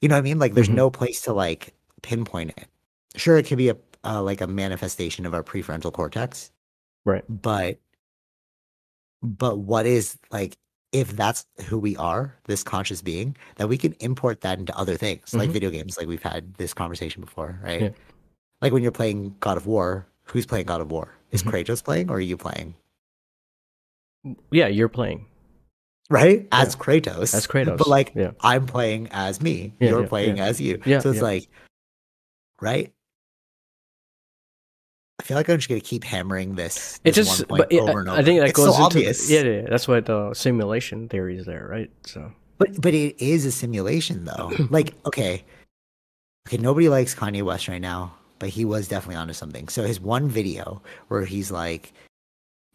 [0.00, 0.38] You know what I mean?
[0.40, 0.74] Like there's Mhm.
[0.74, 2.66] no place to like pinpoint it.
[3.16, 6.50] Sure it could be a uh, like a manifestation of our prefrontal cortex,
[7.04, 7.22] Right.
[7.28, 7.78] but
[9.22, 10.56] but what is like
[10.92, 14.96] if that's who we are this conscious being that we can import that into other
[14.96, 15.52] things like Mhm.
[15.52, 17.88] video games like we've had this conversation before right Yeah.
[18.60, 21.50] like when you're playing god of war who's playing god of war is Mhm.
[21.50, 22.74] kratos playing or are you playing
[24.50, 25.26] Yeah, you're playing.
[26.10, 27.78] right as kratos As Kratos.
[27.78, 28.32] but like yeah.
[28.40, 30.44] i'm playing as me Yeah, you're yeah, playing yeah.
[30.44, 31.22] as you Yeah, so it's yeah.
[31.22, 31.48] like
[32.60, 32.92] right
[35.20, 36.98] I feel like I'm just gonna keep hammering this.
[37.04, 38.18] It just, one point but yeah, over and over.
[38.18, 39.30] I think that it's goes so into the- obvious.
[39.30, 41.90] yeah, yeah, yeah, that's why the simulation theory is there, right?
[42.06, 44.50] So But but it is a simulation though.
[44.70, 45.44] like okay,
[46.48, 49.68] okay, nobody likes Kanye West right now, but he was definitely onto something.
[49.68, 51.92] So his one video where he's like,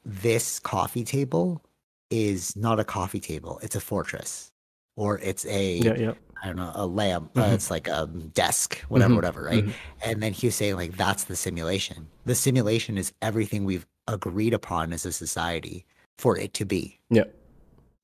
[0.06, 1.62] "This coffee table
[2.10, 4.52] is not a coffee table; it's a fortress,
[4.96, 7.32] or it's a yeah, yeah, I don't know a lamp.
[7.36, 7.54] Uh, Mhm.
[7.54, 9.74] it's like a desk, whatever, Mhm, whatever, right?" mhm.
[10.04, 12.08] And then he was saying like, "That's the simulation.
[12.26, 15.86] The simulation is everything we've agreed upon as a society
[16.18, 17.24] for it to be." yeah,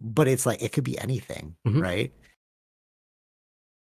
[0.02, 1.82] but it's like it could be anything Mhm.
[1.82, 2.12] right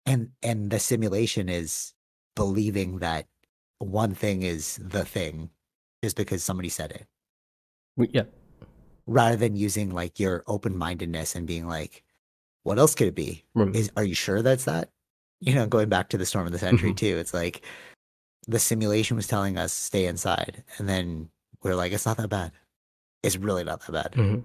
[0.06, 1.92] and and the simulation is
[2.34, 3.26] believing that
[3.78, 5.50] one thing is the thing
[6.02, 7.06] just because somebody said it
[8.12, 8.24] yeah,
[9.06, 12.04] rather than using like your open-mindedness and being like
[12.68, 14.90] what else could it be Rem- is are you sure that's that
[15.40, 16.96] you know going back to the storm of the century Mhm.
[16.98, 17.62] too it's like
[18.46, 21.30] the simulation was telling us stay inside and then
[21.62, 22.52] we're like it's not that bad
[23.22, 24.42] it's really not that bad mhm.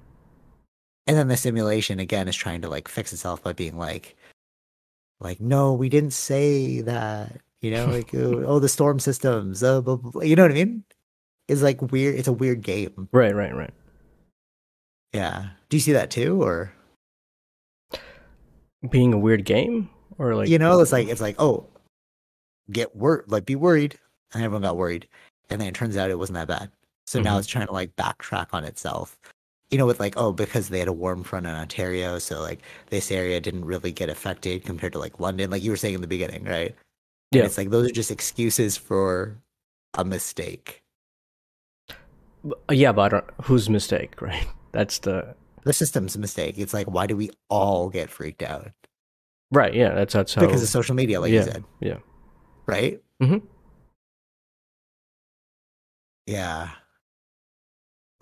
[1.07, 4.15] and then the simulation again is trying to like fix itself by being like
[5.19, 9.81] like no we didn't say that you know like oh, oh the storm systems uh,
[9.81, 10.21] blah, blah, blah.
[10.23, 10.83] you know what i mean
[11.47, 13.73] it's like weird it's a weird game right, right, right.
[15.13, 16.73] yeah do you see that too or
[18.89, 21.67] Being a weird game, or like you know it's like it's like oh
[22.71, 23.97] get wor like be worried.
[24.33, 25.07] And everyone got worried.
[25.49, 26.71] And then it turns out it wasn't that bad.
[27.05, 27.39] So now Mhm.
[27.39, 29.19] it's trying to like backtrack on itself.
[29.69, 32.59] You know with like oh because they had a warm front in ontario so like
[32.89, 35.49] this area didn't really get affected compared to like london.
[35.49, 36.75] Like you were saying in the beginning right?
[37.31, 39.37] And yeah, it's like those are just excuses for
[39.95, 40.83] a mistake.
[42.69, 44.45] Yeah, but I don't, whose mistake, right?
[44.71, 48.71] That's the the system's a mistake it's like why do we all get freaked out
[49.51, 49.73] right.
[49.73, 50.41] Yeah, that's that's how.
[50.41, 51.97] because of social media like yeah, you said yeah,
[52.67, 53.41] right Mhm.
[56.25, 56.69] yeah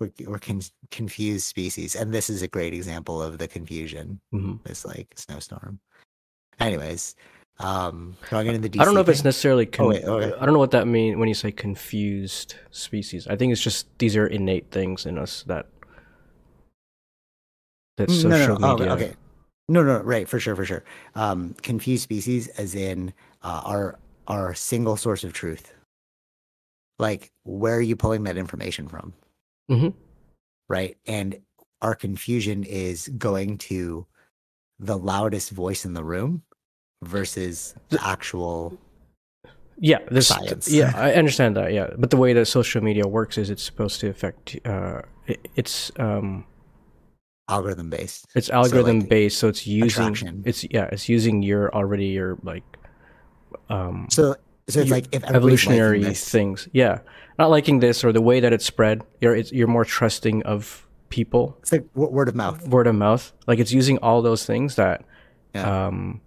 [0.00, 4.54] we're, we're con- confused species and this is a great example of the confusion hmm
[4.64, 5.78] this like snowstorm
[6.60, 7.14] anyways
[7.60, 9.66] um going into the DC I don't know if it's necessarily.
[9.66, 10.32] Con- Oh, wait, okay.
[10.40, 13.26] I don't know what that means when you say confused species.
[13.28, 15.66] I think it's just these are innate things in us that
[17.96, 18.88] that Mm, no, social no, no.
[18.88, 19.14] Oh, okay.
[19.68, 20.84] No, no, right, for sure, for sure.
[21.14, 25.72] Um, confused species, as in uh, our our single source of truth.
[26.98, 29.12] Like, where are you pulling that information from?
[29.70, 29.94] Mhm.
[30.68, 31.40] Right, and
[31.80, 34.06] our confusion is going to
[34.78, 36.42] the loudest voice in the room
[37.02, 38.78] versus the actual.
[39.78, 40.28] Yeah, this.
[40.28, 40.68] Science.
[40.68, 41.72] Yeah, I understand that.
[41.72, 44.56] Yeah, but the way that social media works is it's supposed to affect.
[44.64, 46.44] Uh, it, it's um,
[47.48, 48.26] algorithm based.
[48.34, 49.86] it's algorithm like, based, so it's using.
[50.04, 50.42] attraction.
[50.46, 52.64] It's yeah, it's using your already your like,
[53.68, 54.34] um, So,
[54.68, 56.68] so it's like if evolutionary this- things.
[56.72, 57.00] Yeah,
[57.38, 59.02] not liking this or the way that it's spread.
[59.20, 62.66] You're it's, you're more trusting of people, It's like w- word of mouth.
[62.68, 63.32] word of mouth.
[63.46, 65.04] Like it's using all those things that
[65.54, 65.86] Yeah.
[65.88, 66.20] um,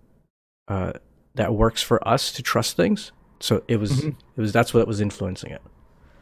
[0.68, 0.94] uh,
[1.36, 3.12] that works for us to trust things.
[3.40, 4.10] So it was Mm-hmm.
[4.38, 5.62] it was that's what was influencing it.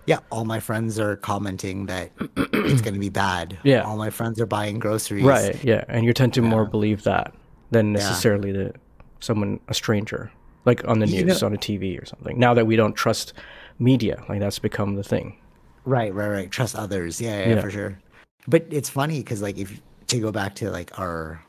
[0.06, 3.58] Yeah, all my friends are commenting that it's going to be bad.
[3.64, 3.82] Yeah.
[3.84, 5.24] all my friends are buying groceries.
[5.24, 5.62] Right.
[5.64, 7.34] Yeah, and you tend to more believe that
[7.72, 7.94] than Yeah.
[8.00, 8.74] necessarily the
[9.20, 10.30] someone a stranger
[10.66, 12.38] like on the You news know- on a TV or something.
[12.38, 13.34] Now that we don't trust
[13.80, 15.38] media, like that's become the thing.
[15.86, 16.52] Right, right, right.
[16.52, 17.20] Trust others.
[17.22, 17.62] Yeah, yeah, Yeah.
[17.62, 18.00] for sure.
[18.48, 21.42] But it's funny because, like, if to go back to like our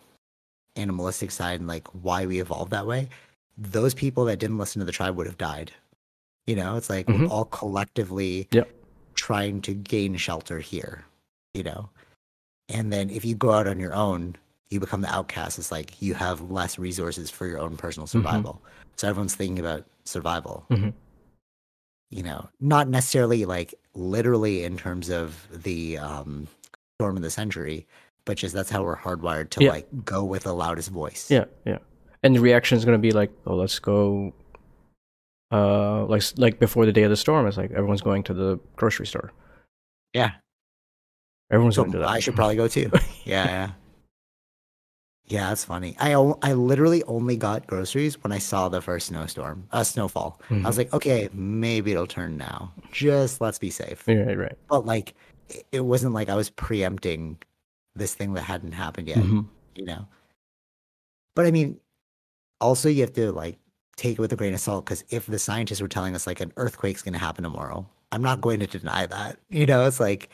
[0.77, 3.09] animalistic side and like why we evolved that way,
[3.57, 5.73] those people that didn't listen to the tribe would have died.
[6.47, 7.31] You know, it's like we're Mhm.
[7.31, 8.71] all collectively Yep.
[9.15, 11.05] trying to gain shelter here.
[11.55, 11.89] You know,
[12.69, 14.37] and then if you go out on your own,
[14.71, 15.59] you become the outcast.
[15.59, 18.61] It's like you have less resources for your own personal survival.
[18.97, 20.93] So everyone's thinking about survival Mhm.
[22.11, 26.47] you know, not necessarily like literally in terms of the um,
[26.99, 27.87] storm of the century,
[28.25, 29.71] but just that's how we're hardwired to Yeah.
[29.71, 31.29] like go with the loudest voice.
[31.31, 31.79] Yeah, yeah.
[32.23, 34.33] And the reaction is going to be like, "Oh, let's go."
[35.55, 38.59] Uh, like like before the day of the storm, it's like everyone's going to the
[38.77, 39.31] grocery store.
[40.13, 40.33] Yeah.
[41.51, 42.09] Everyone's So going to that.
[42.09, 42.91] I should probably go too.
[43.25, 43.71] Yeah, yeah.
[45.27, 45.97] Yeah, that's funny.
[45.99, 46.13] I
[46.43, 50.39] I literally only got groceries when I saw the first snowstorm, uh, snowfall.
[50.51, 50.67] I Mm-hmm.
[50.67, 52.73] was like, okay, maybe it'll turn now.
[52.93, 54.05] Just let's be safe.
[54.07, 54.59] Yeah, right, right.
[54.69, 55.15] But like,
[55.73, 57.39] it- wasn't like I was preempting
[57.95, 59.19] this thing that hadn't happened yet.
[59.19, 59.47] Mhm.
[59.77, 60.07] you know.
[61.35, 61.81] But I mean,
[62.61, 63.57] also you have to like
[63.97, 66.41] take it with a grain of salt because if the scientists were telling us like
[66.41, 69.39] an earthquake's going to happen tomorrow, I'm not going to deny that.
[69.51, 70.31] You know, it's like,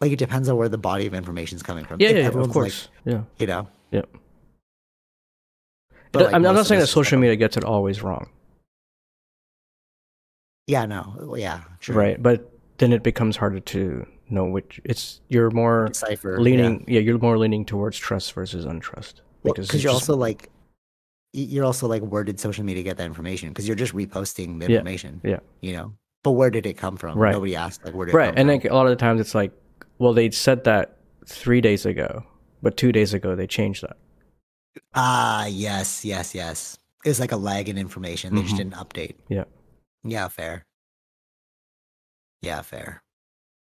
[0.00, 2.00] like it depends on where the body of information is coming from.
[2.00, 2.88] Yeah, yeah, of course.
[3.04, 4.02] yeah, you know, yeah.
[6.12, 8.28] but, like, I'm, not saying that social media gets it always wrong,
[10.66, 11.94] Yeah, no, yeah, true.
[11.94, 12.20] right?
[12.22, 14.80] But then it becomes harder to know which.
[14.84, 16.84] It's you're more Decipher leaning.
[16.88, 17.00] Yeah.
[17.00, 20.50] you're more leaning towards trust versus untrust because it's you're just- also like.
[21.32, 23.50] You're also like, where did social media get that information?
[23.50, 25.40] Because you're just reposting the Yeah, information, yeah.
[25.60, 25.92] you know.
[26.24, 27.18] But where did it come from?
[27.18, 27.32] Right.
[27.32, 28.34] Nobody asked, like, where did it right.
[28.36, 29.52] And like a lot of the times, it's like,
[29.98, 32.24] well, they said that three days ago,
[32.62, 33.96] but two days ago they changed that.
[34.94, 36.78] Ah, yes, yes, yes.
[37.04, 38.34] It's like a lag in information.
[38.34, 38.58] They just Mhm.
[38.58, 39.14] didn't update.
[39.28, 39.44] Yeah.
[40.04, 40.64] Yeah, fair.
[42.42, 43.02] Yeah, fair.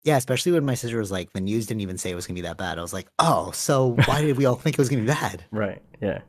[0.04, 2.34] Yeah, especially when my sister was like, the news didn't even say it was gonna
[2.34, 2.78] be that bad.
[2.78, 5.44] I was like, oh, so why did we all think it was gonna be bad?
[5.52, 5.80] Right.
[6.00, 6.20] Yeah.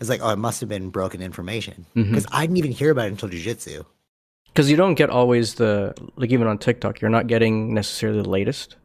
[0.00, 2.10] It's like, oh, it must have been broken information mm-hmm.
[2.10, 3.84] because I didn't even hear about it until jujitsu.
[4.46, 8.28] Because you don't get always the like even on TikTok, you're not getting necessarily the
[8.28, 8.76] latest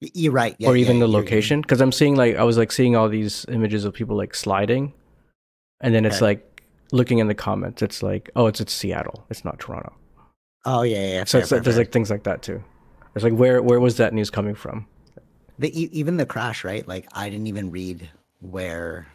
[0.00, 0.54] You're right.
[0.58, 1.60] Yeah, or even yeah, the location.
[1.60, 4.94] Because I'm seeing like I was like seeing all these images of people like sliding,
[5.80, 6.24] and then it's Okay.
[6.24, 9.92] like looking in the comments, it's like oh, it's it's Seattle, it's not Toronto.
[10.64, 11.24] Oh yeah, yeah.
[11.24, 12.62] So fair, it's, fair, there's like things like that too.
[13.14, 14.86] It's like where where was that news coming from?
[15.60, 16.86] the even the crash, right?
[16.88, 18.08] Like I didn't even read
[18.40, 19.06] where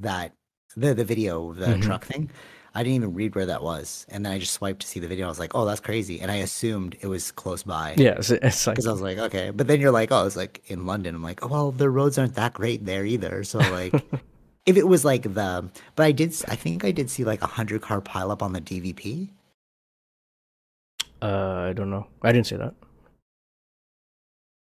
[0.00, 0.32] that
[0.76, 1.82] the the video the Mhm.
[1.82, 2.30] truck thing.
[2.74, 5.06] I didn't even read where that was, and then I just swiped to see the
[5.06, 5.26] video.
[5.26, 7.94] I was like, "Oh, that's crazy," and I assumed it was close by.
[7.98, 10.36] Yeah, it's, it's like Because I was like, okay, but then you're like, oh, it's
[10.36, 11.14] like in London.
[11.14, 13.44] I'm like, oh, well, the roads aren't that great there either.
[13.44, 13.92] So like,
[14.66, 17.46] if it was like the, but I did, I think I did see like a
[17.46, 19.28] hundred car pileup on the DVP.
[21.20, 22.06] uh, I don't know.
[22.22, 22.74] I didn't see that.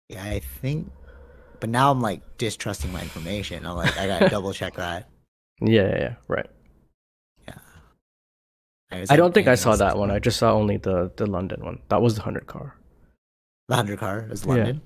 [0.09, 0.89] Yeah, I think,
[1.59, 3.65] but now I'm like distrusting my information.
[3.65, 5.09] I'm like, I gotta double check that.
[5.61, 6.47] Yeah, yeah, yeah right.
[8.91, 10.11] was I like, don't think I saw that one.
[10.11, 11.79] I just saw only the the London one.
[11.89, 12.75] That was the hundred car.
[13.67, 14.53] The hundred car was Yeah.
[14.53, 14.81] London.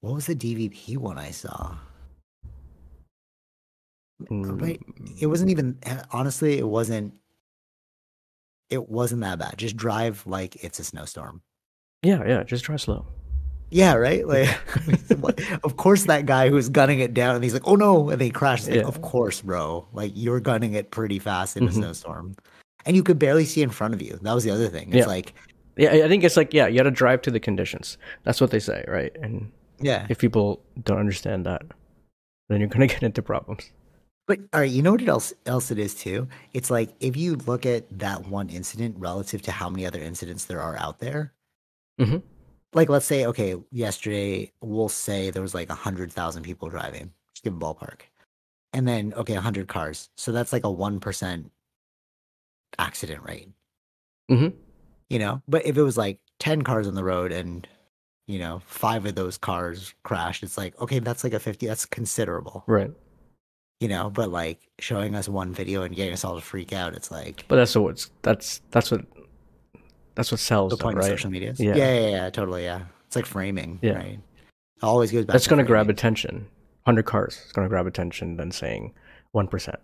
[0.00, 1.76] What was the DVP one I saw?
[4.30, 4.60] Mm.
[4.60, 4.80] Right.
[5.20, 5.78] It wasn't even
[6.10, 6.58] honestly.
[6.58, 7.14] It wasn't.
[8.70, 9.58] It wasn't that bad.
[9.58, 11.42] Just drive like it's a snowstorm.
[12.02, 12.42] Yeah, yeah.
[12.42, 13.06] Just drive slow.
[13.72, 14.26] Yeah, right.
[14.28, 14.48] Like,
[15.64, 18.28] of course, that guy who's gunning it down, and he's like, "Oh no!" and they
[18.30, 18.66] crash.
[18.66, 18.82] Like, Yeah.
[18.82, 19.86] Of course, bro.
[19.92, 21.74] Like you're gunning it pretty fast in a Mhm.
[21.74, 22.34] snowstorm,
[22.84, 24.18] and you could barely see in front of you.
[24.22, 24.88] That was the other thing.
[24.88, 25.06] It's Yeah.
[25.06, 25.32] like,
[25.78, 27.96] Yeah, I think it's like yeah, you got to drive to the conditions.
[28.24, 29.16] That's what they say, right?
[29.22, 30.06] And yeah.
[30.10, 31.62] if people don't understand that,
[32.50, 33.70] then you're gonna get into problems.
[34.28, 36.28] But all right, you know what else else it is too?
[36.52, 40.44] It's like if you look at that one incident relative to how many other incidents
[40.44, 41.32] there are out there.
[41.98, 42.22] Mhm.
[42.74, 47.12] Like let's say, okay, yesterday we'll say there was like a hundred thousand people driving.
[47.34, 48.00] Just give a ballpark.
[48.72, 50.08] And then okay, a hundred cars.
[50.16, 51.50] So that's like a one percent
[52.78, 53.48] accident rate.
[54.30, 54.54] Mhm.
[55.10, 55.42] You know?
[55.46, 57.66] But if it was like ten cars on the road and
[58.28, 61.84] you know, five of those cars crashed, it's like, okay, that's like a fifty that's
[61.84, 62.90] considerable Right.
[63.80, 66.94] you know but like showing us one video and getting us all to freak out
[66.94, 69.04] it's like But that's what's that's that's what
[70.14, 71.04] that's what sells, the point right?
[71.04, 71.74] of social media Yeah.
[71.76, 71.94] yeah.
[72.00, 73.92] yeah yeah totally yeah it's like framing Yeah.
[73.94, 74.18] right
[74.76, 76.46] it always goes back That's to gonna grab attention.
[76.84, 78.92] Hundred cars is gonna grab attention than saying
[79.30, 79.78] one percent.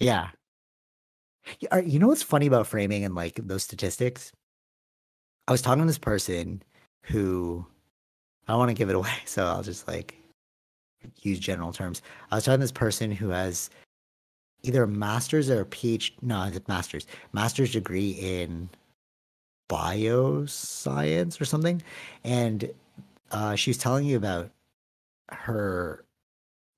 [0.00, 0.28] Yeah.
[1.84, 4.32] You know what's funny about framing and like those statistics?
[5.46, 6.62] I was talking to this person
[7.02, 7.64] who
[8.46, 10.14] I don't want to give it away, so I'll just like
[11.20, 12.00] use general terms.
[12.30, 13.68] I was talking to this person who has
[14.62, 18.68] either a master's or a PhD, no, it's a master's, master's degree in
[19.68, 21.82] bioscience or something.
[22.24, 22.70] And
[23.30, 24.50] uh, she was telling you about
[25.30, 26.04] her,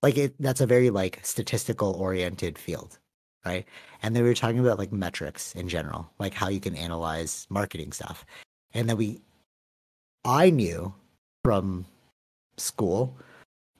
[0.02, 2.98] like, it, that's a very like statistical oriented field,
[3.44, 3.66] right?
[4.02, 7.46] And then we were talking about like metrics in general, like how you can analyze
[7.50, 8.24] marketing stuff.
[8.74, 9.20] And then we,
[10.24, 10.94] I knew
[11.44, 11.86] from
[12.56, 13.16] school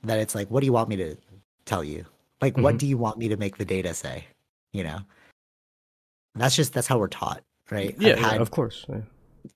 [0.05, 1.17] that it's like, what do you want me to
[1.65, 2.07] tell you?
[2.41, 2.79] Like, what Mhm.
[2.79, 4.27] do you want me to make the data say?
[4.73, 5.01] You know,
[6.35, 7.95] that's just that's how we're taught, right?
[7.99, 8.85] Yeah, had- of course.
[8.89, 9.01] yeah.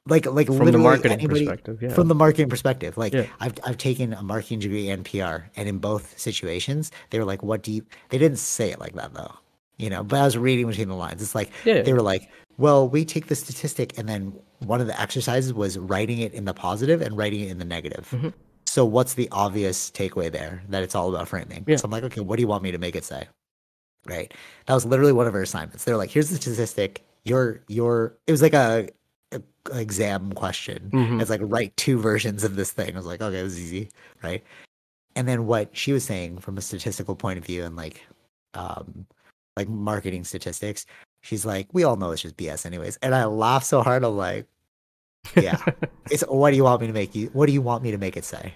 [0.06, 1.92] like like From the marketing anybody- perspective, yeah.
[1.94, 3.26] From the marketing perspective, like Yeah.
[3.40, 7.42] I've I've taken a marketing degree and PR, and in both situations, they were like,
[7.42, 9.32] "What do you?" They didn't say it like that though,
[9.78, 10.02] you know.
[10.02, 11.20] But I was reading between the lines.
[11.22, 14.98] It's like they were like, "Well, we take the statistic, and then one of the
[14.98, 18.32] exercises was writing it in the positive and writing it in the negative." Mhm.
[18.66, 20.62] So what's the obvious takeaway there?
[20.70, 21.64] That it's all about framing.
[21.76, 23.28] So I'm like, okay, what do you want me to make it say?
[24.06, 24.34] Right.
[24.66, 25.84] That was literally one of her assignments.
[25.84, 27.04] They're like, here's the statistic.
[27.24, 28.88] Your your it was like a,
[29.32, 29.40] a
[29.72, 30.90] exam question.
[30.92, 31.20] Mhm.
[31.20, 32.94] It's like write two versions of this thing.
[32.94, 33.88] I was like, okay, it was easy,
[34.22, 34.44] right?
[35.16, 38.02] And then what she was saying from a statistical point of view and like
[38.54, 39.06] um
[39.56, 40.84] like marketing statistics,
[41.22, 42.98] she's like, we all know it's just BS anyways.
[43.02, 44.46] And I laughed so hard, I'm like,
[45.36, 45.58] yeah.
[46.10, 47.98] it's what do you want me to make you what do you want me to
[47.98, 48.54] make it say?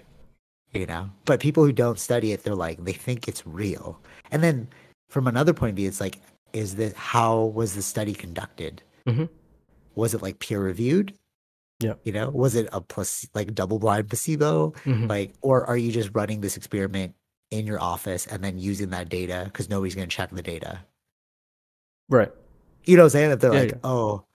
[0.73, 1.09] You know?
[1.25, 3.99] But people who don't study it, they're like they think it's real.
[4.31, 4.67] And then
[5.09, 6.19] from another point of view, it's like,
[6.53, 8.81] is that how was the study conducted?
[9.07, 9.29] Mhm.
[9.95, 11.13] Was it like peer reviewed?
[11.79, 11.93] Yeah.
[12.03, 14.71] You know, was it a plus like double blind placebo?
[14.83, 15.07] Mhm.
[15.09, 17.15] Like, or are you just running this experiment
[17.51, 20.83] in your office and then using that data because nobody's gonna check the data?
[22.09, 22.31] Right.
[22.85, 23.29] You know what I'm saying?
[23.29, 23.77] That they're Yeah, like, yeah.
[23.83, 24.25] oh,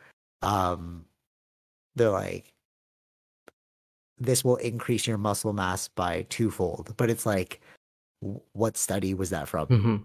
[0.43, 1.05] um,
[1.97, 2.53] they're like,
[4.19, 6.95] this will increase your muscle mass by twofold.
[6.97, 7.61] But it's like,
[8.53, 9.67] what study was that from?
[9.67, 9.97] hmm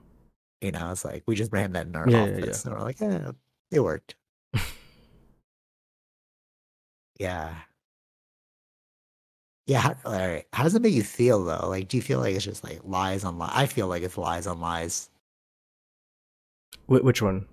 [0.62, 2.82] You know, it's like we just ran that in our Yeah, yeah, office, and we're
[2.82, 3.32] like, yeah,
[3.72, 4.16] it worked.
[7.20, 7.56] yeah,
[9.68, 9.80] yeah.
[9.80, 10.46] How, all right.
[10.54, 11.70] How does it make you feel though?
[11.70, 13.52] Like, do you feel like it's just like lies on lies?
[13.54, 15.10] I feel like it's lies on lies.
[16.88, 17.46] Wh- which one?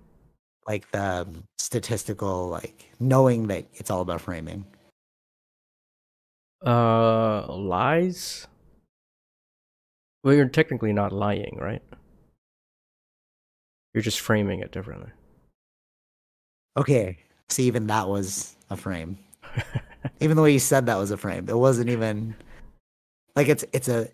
[0.67, 4.65] Like the um, statistical, like knowing that it's all about framing.
[6.65, 8.47] Uh, lies.
[10.23, 11.81] Well, you're technically not lying, right?
[13.97, 15.09] You're just framing it differently.
[16.77, 17.17] Okay,
[17.49, 19.17] so even that was a frame.
[20.19, 21.49] Even the way you said that was a frame.
[21.49, 22.35] It wasn't even
[23.35, 24.07] like it's it's a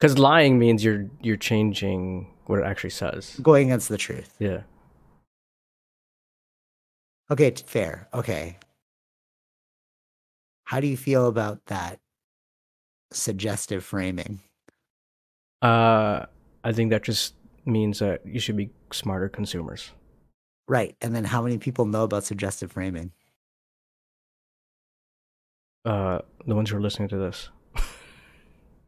[0.00, 3.38] Because lying means you're you're changing what it actually says.
[3.40, 4.34] going against the truth.
[4.40, 4.62] Yeah.
[7.30, 8.08] Okay, fair.
[8.12, 8.56] Okay.
[10.64, 12.00] How do you feel about that
[13.12, 14.40] suggestive framing?
[15.62, 16.26] Uh,
[16.64, 17.34] I think that just
[17.68, 19.92] means that you should be smarter consumers.
[20.66, 20.96] Right.
[21.00, 23.12] And then how many people know about suggestive framing?
[25.84, 27.48] Uh, the ones who are listening to this.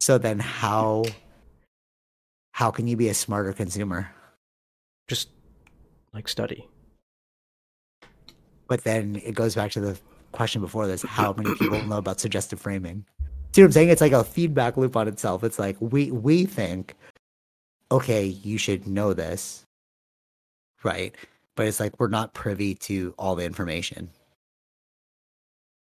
[0.03, 1.05] So then how
[2.53, 4.11] how can you be a smarter consumer?
[5.09, 5.29] Just
[6.15, 6.67] like study.
[8.67, 9.99] But then it goes back to the
[10.33, 13.05] question before this, how many people know about suggestive framing?
[13.53, 13.89] See what I'm saying?
[13.89, 15.43] It's like a feedback loop on itself.
[15.43, 16.95] It's like we we think,
[17.91, 19.65] okay, you should know this.
[20.83, 21.15] Right.
[21.57, 24.11] But it's like we're not privy to all the information.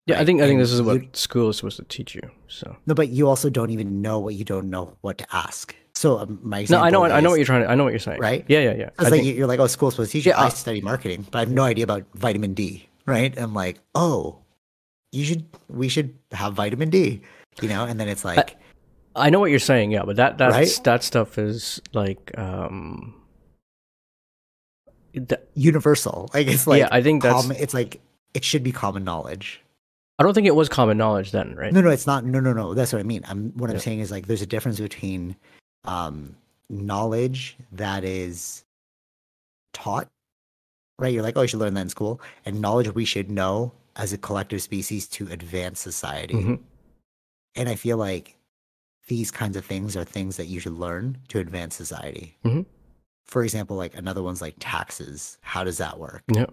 [0.08, 1.84] Yeah, I Right, think I think and this is what you- school is supposed to
[1.84, 2.22] teach you.
[2.48, 5.76] So No, but you also don't even know what you don't know what to ask.
[5.94, 7.70] So um, my no, I know I know what you're trying to.
[7.70, 8.20] I know what you're saying.
[8.20, 8.44] Right?
[8.48, 8.88] Yeah, yeah, yeah.
[8.88, 10.32] It's I like think- you're like, oh, school's supposed to teach you.
[10.32, 12.88] Yeah, I uh, study marketing, but I have no idea about vitamin D.
[13.06, 13.38] Right?
[13.38, 14.40] I'm like, oh,
[15.12, 15.46] you should.
[15.70, 17.22] We should have vitamin D.
[17.62, 18.56] You know, and then it's like,
[19.16, 19.92] I know what you're saying.
[19.92, 20.84] Yeah, but that that's Right?
[20.86, 23.14] that stuff is like um.
[25.14, 26.30] that- universal.
[26.34, 27.42] Like it's like yeah, I think that's.
[27.42, 28.00] common, it's like
[28.34, 29.62] it should be common knowledge.
[30.20, 31.74] I don't think it was common knowledge then, right?
[31.74, 32.24] No, no, it's not.
[32.26, 32.74] No, no, no.
[32.74, 33.24] That's what I mean.
[33.28, 33.82] I'm what I'm Yeah.
[33.82, 35.36] saying is like there's a difference between
[35.84, 36.36] um
[36.70, 38.64] knowledge that is
[39.74, 40.08] taught,
[41.00, 41.14] right?
[41.14, 44.14] You're like, oh, you should learn that in school, and knowledge we should know as
[44.14, 46.36] a collective species to advance society.
[46.36, 46.60] Mhm.
[47.56, 48.36] And I feel like
[49.12, 52.38] these kinds of things are things that you should learn to advance society.
[52.46, 52.66] Mhm.
[53.26, 55.38] For example, like another one's like taxes.
[55.42, 56.24] How does that work?
[56.34, 56.46] Yeah.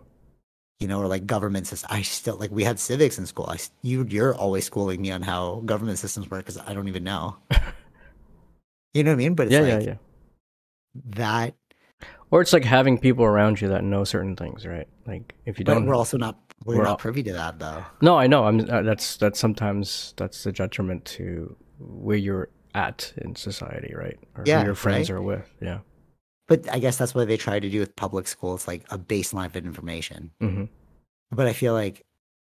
[0.81, 1.91] you know, or like government systems.
[1.93, 3.47] I still like we had civics in school.
[3.49, 7.03] I you you're always schooling me on how government systems work because I don't even
[7.05, 7.37] know.
[8.95, 9.35] you know what I mean?
[9.35, 9.95] But it's Yeah, like yeah, yeah.
[11.17, 11.55] that
[12.31, 14.87] Or it's like having people around you that know certain things, right?
[15.07, 15.83] Like if you don't.
[15.83, 17.85] But we're also not we're, We're not all- privy to that though.
[18.03, 18.45] no, I know.
[18.45, 18.61] I'm.
[18.61, 24.19] Uh, that's that's sometimes that's the detriment to where you're at in society, right?
[24.37, 25.17] Or Yeah, who your friends right?
[25.17, 25.51] are with.
[25.61, 25.81] Yeah.
[26.47, 28.55] But I guess that's what they try to do with public school.
[28.55, 30.31] It's like a baseline of information.
[30.41, 30.65] hmm
[31.31, 32.03] But I feel like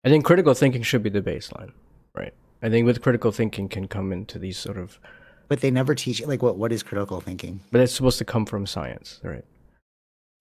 [0.04, 1.72] I think critical thinking should be the baseline,
[2.14, 2.32] right?
[2.62, 4.98] I think with critical thinking can come into these sort of,
[5.48, 7.60] but they never teach like what what is critical thinking.
[7.72, 9.44] but it's supposed to come from science, right?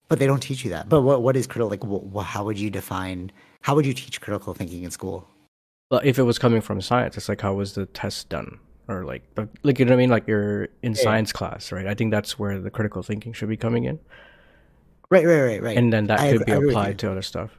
[0.08, 0.88] But they don't teach you that.
[0.88, 3.32] But what what is critical like wh- how would you define
[3.62, 5.26] how would you teach critical thinking in school?
[5.90, 8.58] Well, if it was coming from science, it's like how was the test done,
[8.88, 10.10] or like, but- like you know what I mean?
[10.10, 11.02] Like you're in Yeah.
[11.02, 11.86] science class, right?
[11.86, 13.98] I think that's where the critical thinking should be coming in,
[15.10, 15.76] Right, right, right, right.
[15.76, 16.78] and then that I could agree- be I agree with you.
[16.80, 17.58] applied to other stuff.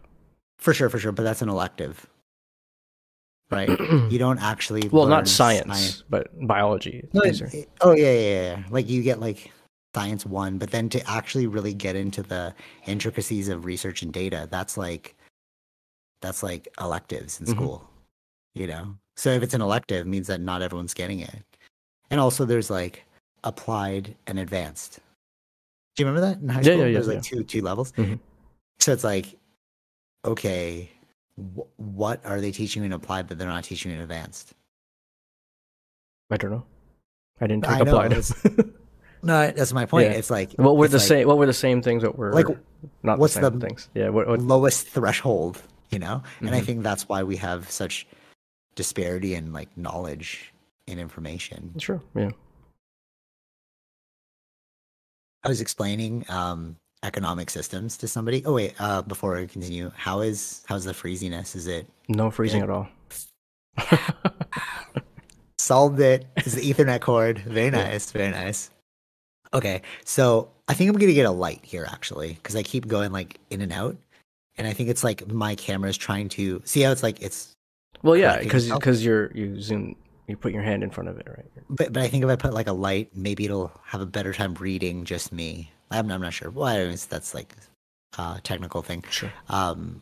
[0.59, 1.11] For sure, for sure.
[1.11, 2.07] But that's an elective.
[3.49, 3.69] Right?
[4.11, 7.07] you don't actually well, not science, but biology.
[7.13, 8.63] No, it- oh yeah, yeah, yeah.
[8.69, 9.51] Like you get like
[9.95, 12.53] science one, but then to actually really get into the
[12.85, 15.15] intricacies of research and data, that's like
[16.21, 17.51] that's like electives in Mhm.
[17.51, 17.89] school.
[18.55, 18.97] You know?
[19.17, 21.43] So if it's an elective, it means that not everyone's getting it.
[22.11, 23.03] And also there's like
[23.43, 24.99] applied and advanced.
[25.95, 26.77] Do you remember that in high Yeah, school?
[26.81, 27.91] yeah, yeah, There's like two two levels.
[27.93, 28.19] Mhm.
[28.79, 29.35] So it's like,
[30.23, 30.89] okay,
[31.35, 34.53] wh- what are they teaching in applied that they're not teaching in advanced?
[36.29, 36.65] I don't know.
[37.41, 38.23] I didn't I take know, applied.
[39.23, 40.11] No, that's my point.
[40.11, 41.27] It's like what were the like same?
[41.27, 42.45] What were the same things that were Like,
[43.01, 43.89] not what's the same the- things?
[43.95, 44.09] Yeah.
[44.09, 44.27] What?
[44.27, 45.59] what lowest threshold,
[45.89, 46.21] you know?
[46.39, 46.65] And I Mhm.
[46.65, 48.05] think that's why we have such
[48.77, 50.53] disparity in like knowledge
[50.87, 51.73] and information.
[51.77, 52.01] sure.
[52.15, 52.29] Yeah.
[55.43, 58.43] I was explaining um economic systems to somebody.
[58.45, 61.55] Oh wait, uh before I continue, how is how's the freeziness?
[61.55, 62.63] Is it No freezing Yeah.
[62.63, 62.87] at all.
[65.59, 66.25] solved it?
[66.37, 67.39] It's the Ethernet cord.
[67.39, 68.69] Very nice, very nice.
[69.53, 73.11] Okay, so I think I'm gonna get a light here actually, because I keep going
[73.11, 73.97] like in and out.
[74.57, 77.53] And I think it's like my camera is trying to see how it's like it's
[78.03, 79.95] well, yeah, because because you're you zoom,
[80.27, 81.45] you put your hand in front of it, right?
[81.69, 84.33] But but I think if I put like a light, maybe it'll have a better
[84.33, 85.71] time reading just me.
[85.91, 86.49] I'm I'm not sure.
[86.49, 87.55] Well, anyways, that's like
[88.17, 89.03] a technical thing.
[89.09, 89.31] Sure.
[89.49, 90.01] Um,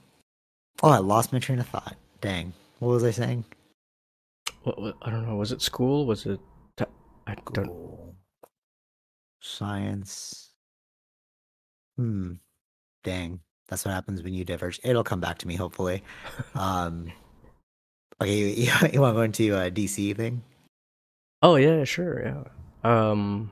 [0.83, 1.95] oh, I lost my train of thought.
[2.21, 3.45] Dang, what was I saying?
[4.63, 5.35] What, what, I don't know.
[5.35, 6.05] Was it school?
[6.05, 6.39] Was it?
[7.27, 8.13] I don't.
[9.41, 10.51] Science.
[11.97, 12.33] Hmm.
[13.03, 14.79] Dang, that's what happens when you diverge.
[14.83, 16.03] It'll come back to me hopefully.
[16.55, 17.11] Um.
[18.21, 20.43] Okay, you, you, want to go into a DC thing?
[21.41, 22.43] Oh yeah, sure, yeah.
[22.83, 23.51] Um.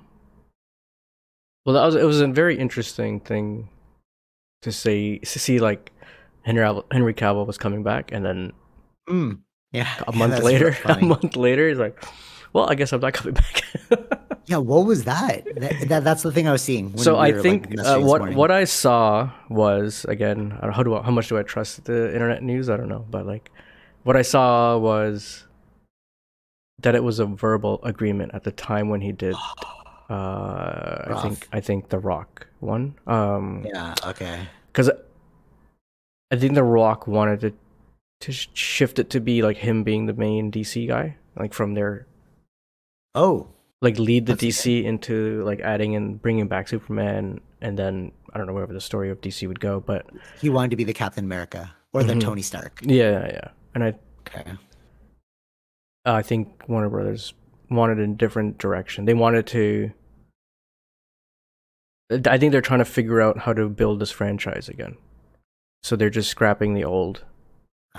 [1.66, 3.70] Well, that was it was a very interesting thing
[4.62, 5.92] to say to see like
[6.44, 8.52] Henry Henry Cavill was coming back, and then
[9.08, 9.34] Hmm.
[9.72, 9.90] Yeah.
[10.08, 12.02] a month that's later, a month later, he's like,
[12.54, 13.64] "Well, I guess I'm not coming back."
[14.46, 15.46] Yeah, what was that?
[15.56, 16.92] that, that that's the thing I was seeing.
[16.92, 18.38] when so we I were, like, think messaging uh, what morning.
[18.38, 22.14] what I saw was again I how do I, how much do I trust the
[22.14, 22.70] internet news?
[22.70, 23.52] I don't know, but like
[24.04, 25.46] what I saw was
[26.82, 29.36] that it was a verbal agreement at the time when he did.
[30.10, 32.94] Uh, I think I think the Rock one.
[33.08, 33.96] Um, Yeah.
[34.06, 34.48] Okay.
[34.68, 34.92] because
[36.30, 37.54] I think the Rock wanted to
[38.20, 42.06] to shift it to be like him being the main DC guy, like from their
[43.16, 43.48] Oh.
[43.82, 48.46] like lead the DC into like adding and bringing back Superman, and then I don't
[48.46, 50.06] know wherever the story of DC would go, but
[50.42, 52.22] He wanted to be the Captain America or the Mhm.
[52.22, 52.82] Tony Stark.
[52.84, 53.94] yeah, yeah, and I
[54.28, 54.52] Okay.
[56.06, 57.34] I think Warner Brothers
[57.70, 59.06] wanted a different direction.
[59.06, 59.92] They wanted to.
[62.28, 64.98] I think they're trying to figure out how to build this franchise again,
[65.82, 67.24] so they're just scrapping the old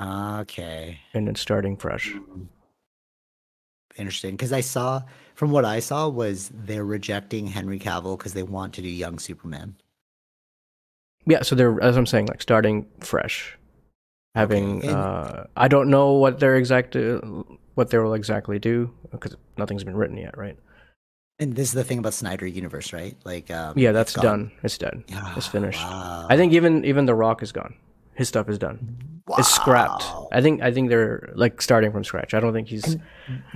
[0.00, 0.98] Okay.
[1.12, 2.12] and then starting fresh.
[2.12, 2.46] Mm.
[3.96, 4.32] Interesting.
[4.32, 5.02] Because I saw,
[5.34, 9.18] from what I saw, was they're rejecting Henry Cavill because they want to do young
[9.18, 9.76] Superman.
[11.26, 13.56] Yeah, so they're as I'm saying, like starting fresh,
[14.34, 14.78] having.
[14.78, 17.20] Okay, uh, I don't know what their exact uh,
[17.74, 20.56] what they will exactly do because nothing's been written yet, right?
[21.40, 23.16] And this is the thing about Snyder Universe, right?
[23.24, 24.52] Like, um, Yeah, it's done.
[24.62, 25.02] It's done.
[25.08, 25.80] Yeah, It's finished.
[25.82, 26.26] Wow.
[26.30, 27.74] I think even even The Rock is gone.
[28.14, 28.96] His stuff is done.
[29.38, 30.04] It's scrapped.
[30.30, 32.34] I think I think they're like starting from scratch.
[32.34, 32.96] I don't think he's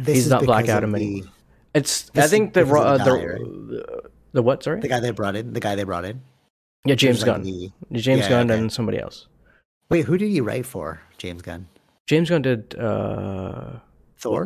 [0.04, 1.30] he's not Black Adam the- anymore.
[1.74, 3.38] it's I think the because Ro- of uh, the the, right?
[3.40, 4.02] the
[4.32, 4.62] the what?
[4.64, 4.80] Sorry.
[4.80, 5.52] The guy they brought in.
[5.52, 6.22] The guy they brought in.
[6.84, 7.42] yeah, James like, Gunn.
[7.44, 8.58] the- James yeah, Gunn okay.
[8.58, 9.28] and somebody else.
[9.90, 11.00] Wait, who did he write for?
[11.18, 11.66] James Gunn.
[12.06, 13.78] James Gunn did uh
[14.18, 14.44] Thor.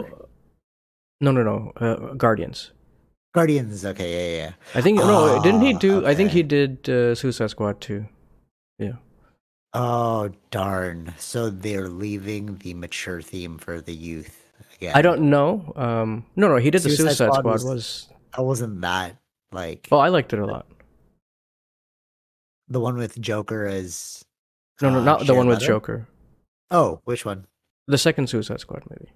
[1.20, 2.72] no no no uh, Guardians.
[3.34, 3.84] Guardians.
[3.84, 4.53] Okay, yeah, yeah, yeah.
[4.74, 6.07] I think no, didn't he do?
[6.07, 8.07] I think he did uh, Suicide Squad too.
[8.78, 8.97] Yeah.
[9.72, 11.14] Oh darn!
[11.18, 14.93] So they're leaving the mature theme for the youth again.
[14.95, 15.72] I don't know.
[15.76, 17.53] Um, no, no, he did the Suicide Suicide Squad Squad.
[17.53, 19.16] was- Was, I wasn't that
[19.51, 19.88] like.
[19.90, 20.66] oh, I liked it a lot.
[22.68, 24.24] The one with Joker as
[24.83, 25.61] No, no, uh, not the one with?
[25.61, 26.09] Joker.
[26.70, 27.47] Oh, which one?
[27.87, 29.12] The second Suicide Squad movie.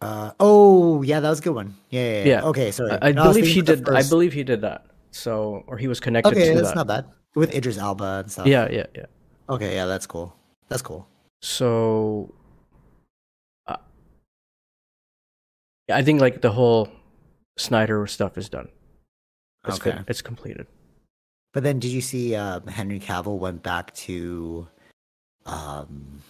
[0.00, 1.76] Uh oh, yeah, that was a good one.
[1.90, 2.18] Yeah, yeah.
[2.18, 2.24] yeah.
[2.26, 2.42] Yeah.
[2.44, 2.92] Okay, sorry.
[2.92, 3.88] I, I No, believe he did.
[3.88, 4.86] I believe he did that.
[5.10, 6.74] So, or he was connected Okay, to that's that.
[6.76, 7.06] not bad.
[7.34, 8.46] With Idris Elba and stuff.
[8.46, 9.06] Yeah, yeah, yeah.
[9.48, 10.36] Okay, yeah, that's cool.
[10.68, 11.08] That's cool.
[11.42, 12.34] So,
[13.66, 13.76] uh,
[15.90, 16.88] I think like the whole
[17.56, 18.68] Snyder stuff is done.
[19.66, 19.92] It's Okay.
[19.92, 20.04] good.
[20.08, 20.66] It's completed.
[21.54, 24.68] But then, did you see uh, Henry Cavill went back to,
[25.46, 26.20] um,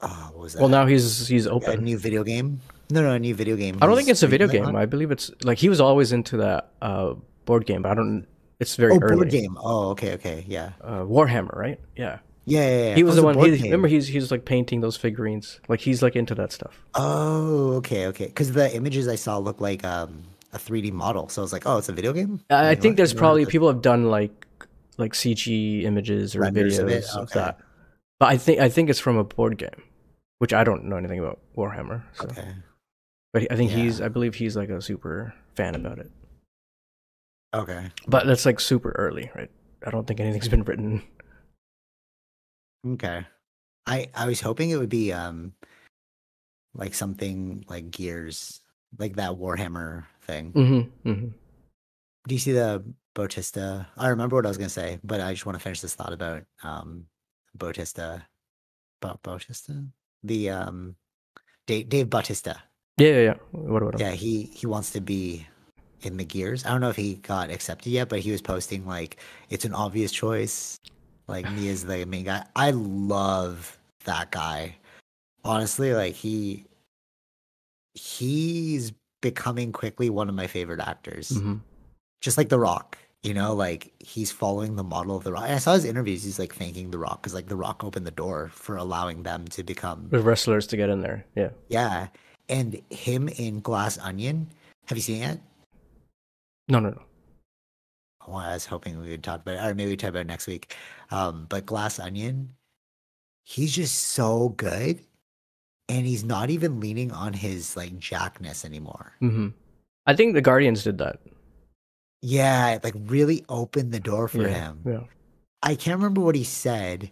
[0.00, 0.60] oh, what was that?
[0.60, 1.70] Well, now he's he's open.
[1.80, 2.60] a new video game.
[2.90, 3.78] No, no, a new video game.
[3.82, 4.64] I don't think it's a video game.
[4.64, 4.76] on?
[4.76, 7.14] I believe it's like he was always into that uh,
[7.46, 8.26] board game, but I don't.
[8.60, 9.16] It's very Oh, early.
[9.16, 9.58] board game.
[9.60, 11.78] Oh, okay, okay, yeah, Uh, Warhammer, right?
[11.96, 12.20] Yeah.
[12.46, 12.84] yeah, yeah.
[12.90, 12.94] yeah.
[12.94, 13.38] He was Oh, the one.
[13.38, 15.60] He, remember, he's he's like painting those figurines.
[15.68, 16.80] Like he's like into that stuff.
[16.94, 18.26] Oh, okay, okay.
[18.26, 20.22] Because the images I saw look like um
[20.56, 22.40] a 3D model, so I was like, oh, it's a video game.
[22.50, 22.96] I, I think what?
[22.96, 24.46] there's probably people have done like
[24.98, 27.04] like CG images or Renders videos of of, it?
[27.16, 27.40] Okay.
[27.40, 27.58] that.
[28.18, 29.82] But I think I think it's from a board game,
[30.38, 32.02] which I don't know anything about Warhammer.
[32.14, 32.24] So.
[32.24, 32.48] Okay.
[33.32, 33.76] But I think Yeah.
[33.78, 36.10] he's I believe he's like a super fan about it.
[37.54, 37.90] Okay.
[38.08, 39.50] But that's like super early, right?
[39.86, 41.02] I don't think anything's been written.
[42.86, 43.26] Okay.
[43.86, 45.52] I I was hoping it would be um
[46.74, 48.60] like something like Gears,
[48.98, 50.52] like that Warhammer thing.
[50.52, 51.28] Mm-hmm, mm-hmm.
[52.28, 52.82] Do you see the
[53.14, 53.86] Bautista?
[53.96, 56.12] I remember what I was gonna say, but I just want to finish this thought
[56.12, 57.06] about um
[57.54, 58.26] Bautista.
[59.00, 59.84] Ba- Bautista?
[60.22, 60.96] The um
[61.66, 62.62] Dave, Dave Bautista.
[62.98, 63.34] Yeah, yeah, yeah.
[63.52, 64.00] What?
[64.00, 65.46] Yeah, he he wants to be
[66.02, 66.64] in the Gears.
[66.64, 69.18] I don't know if he got accepted yet, but he was posting like
[69.50, 70.78] it's an obvious choice.
[71.28, 72.44] Like me as the main guy.
[72.54, 74.76] I love that guy.
[75.44, 76.66] Honestly, like he
[77.94, 78.92] he's
[79.30, 81.30] becoming quickly one of my favorite actors.
[81.30, 81.56] hmm
[82.20, 82.98] Just like The Rock.
[83.22, 85.44] You know, like he's following the model of The Rock.
[85.44, 86.22] And I saw his interviews.
[86.22, 89.46] He's like thanking The Rock because like The Rock opened the door for allowing them
[89.48, 91.24] to become The wrestlers to get in there.
[91.34, 91.50] Yeah.
[91.68, 92.08] yeah.
[92.48, 94.48] And him in Glass Onion.
[94.86, 95.40] Have you seen it?
[96.68, 97.02] No, no, no.
[98.28, 100.26] Well, I was hoping we would talk about it, or maybe we talk about it
[100.26, 100.74] next week.
[101.10, 102.50] Um, but Glass Onion,
[103.44, 105.00] he's just so good,
[105.88, 109.12] and he's not even leaning on his like jackness anymore.
[109.20, 109.48] hmm
[110.08, 111.18] I think the Guardians did that.
[112.22, 114.54] Yeah, it, like really opened the door for yeah.
[114.54, 114.80] him.
[114.86, 115.00] Yeah.
[115.62, 117.10] I can't remember what he said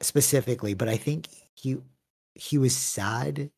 [0.00, 1.78] specifically, but I think he
[2.34, 3.50] he was sad.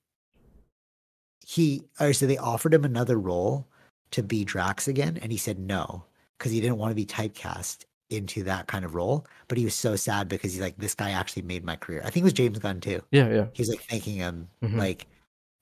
[1.46, 3.66] He or so they offered him another role
[4.12, 6.04] to be Drax again, and he said no
[6.38, 9.26] because he didn't want to be typecast into that kind of role.
[9.48, 12.02] But he was so sad because he's like, this guy actually made my career.
[12.04, 13.00] I think it was James Gunn too.
[13.10, 13.46] Yeah, yeah.
[13.52, 14.76] He was like thanking him Mhm.
[14.76, 15.06] like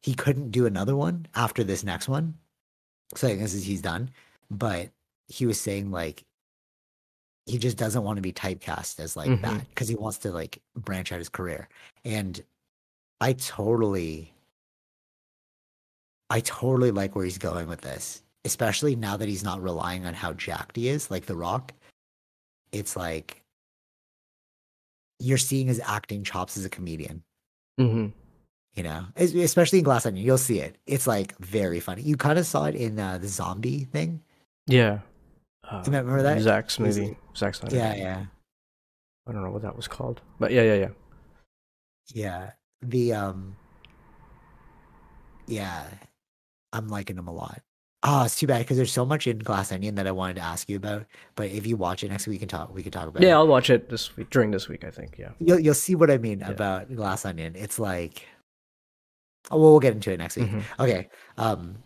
[0.02, 2.34] he couldn't do another one after this next one.
[3.14, 4.10] So I guess he's done.
[4.50, 4.90] But
[5.28, 6.24] he was saying like
[7.46, 9.42] he just doesn't want to be typecast as like Mhm.
[9.42, 11.68] that because he wants to like branch out his career.
[12.04, 12.42] And
[13.20, 14.34] I totally
[16.30, 18.22] I totally like where he's going with this.
[18.44, 21.72] Especially now that he's not relying on how jacked he is, like The Rock.
[22.72, 23.42] It's like
[25.18, 27.22] you're seeing his acting chops as a comedian.
[27.76, 28.08] Hmm
[28.78, 29.04] you know?
[29.16, 30.24] Especially in glass onion.
[30.24, 30.76] You'll see it.
[30.86, 32.02] It's like very funny.
[32.02, 34.22] You kind of saw it in uh, the zombie thing.
[34.68, 35.00] Yeah.
[35.68, 36.40] Uh, remember that?
[36.40, 37.16] Zach's movie.
[37.34, 37.74] Snyder.
[37.74, 38.24] yeah yeah.
[39.26, 40.88] I don't know what that was called, but yeah, yeah, yeah.
[42.14, 42.50] yeah.
[42.80, 43.56] The um
[45.46, 45.84] yeah.
[46.72, 47.60] I'm liking him a lot
[48.04, 50.42] oh it's too bad because there's so much in glass onion that i wanted to
[50.42, 52.92] ask you about but if you watch it next week we can talk we can
[52.92, 54.84] talk about Yeah, it I'll watch it this week during this week.
[54.84, 55.16] I think.
[55.18, 55.30] Yeah.
[55.40, 56.50] you'll, you'll see what i mean Yeah.
[56.50, 58.26] about glass onion it's like
[59.50, 60.62] oh well we'll get into it next week Mhm.
[60.78, 61.08] Okay.
[61.36, 61.76] Um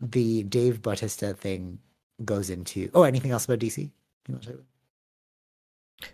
[0.00, 1.78] the Dave Bautista thing
[2.24, 3.78] goes into oh anything else about DC?
[3.82, 3.90] You
[4.28, 4.64] wanna talk about-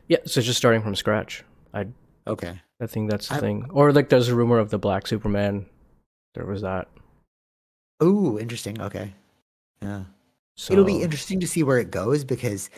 [0.08, 0.18] Yeah.
[0.26, 1.44] So just starting from scratch.
[1.72, 1.86] I
[2.26, 2.60] Okay.
[2.80, 3.66] I think that's the I'm- thing.
[3.70, 5.66] Or like, there's a rumor of the Black Superman.
[6.34, 6.88] There was that.
[8.02, 8.80] Ooh, interesting.
[8.80, 9.12] Okay.
[9.82, 10.04] Yeah.
[10.56, 12.70] So It'll be interesting to see where it goes because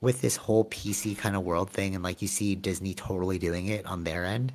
[0.00, 3.66] with this whole PC kind of world thing and like you see Disney totally doing
[3.66, 4.52] it on their end.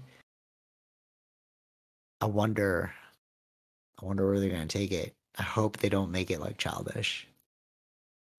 [2.20, 2.94] I wonder
[4.02, 5.14] I wonder where they're going to take it.
[5.38, 7.28] I hope they don't make it like childish.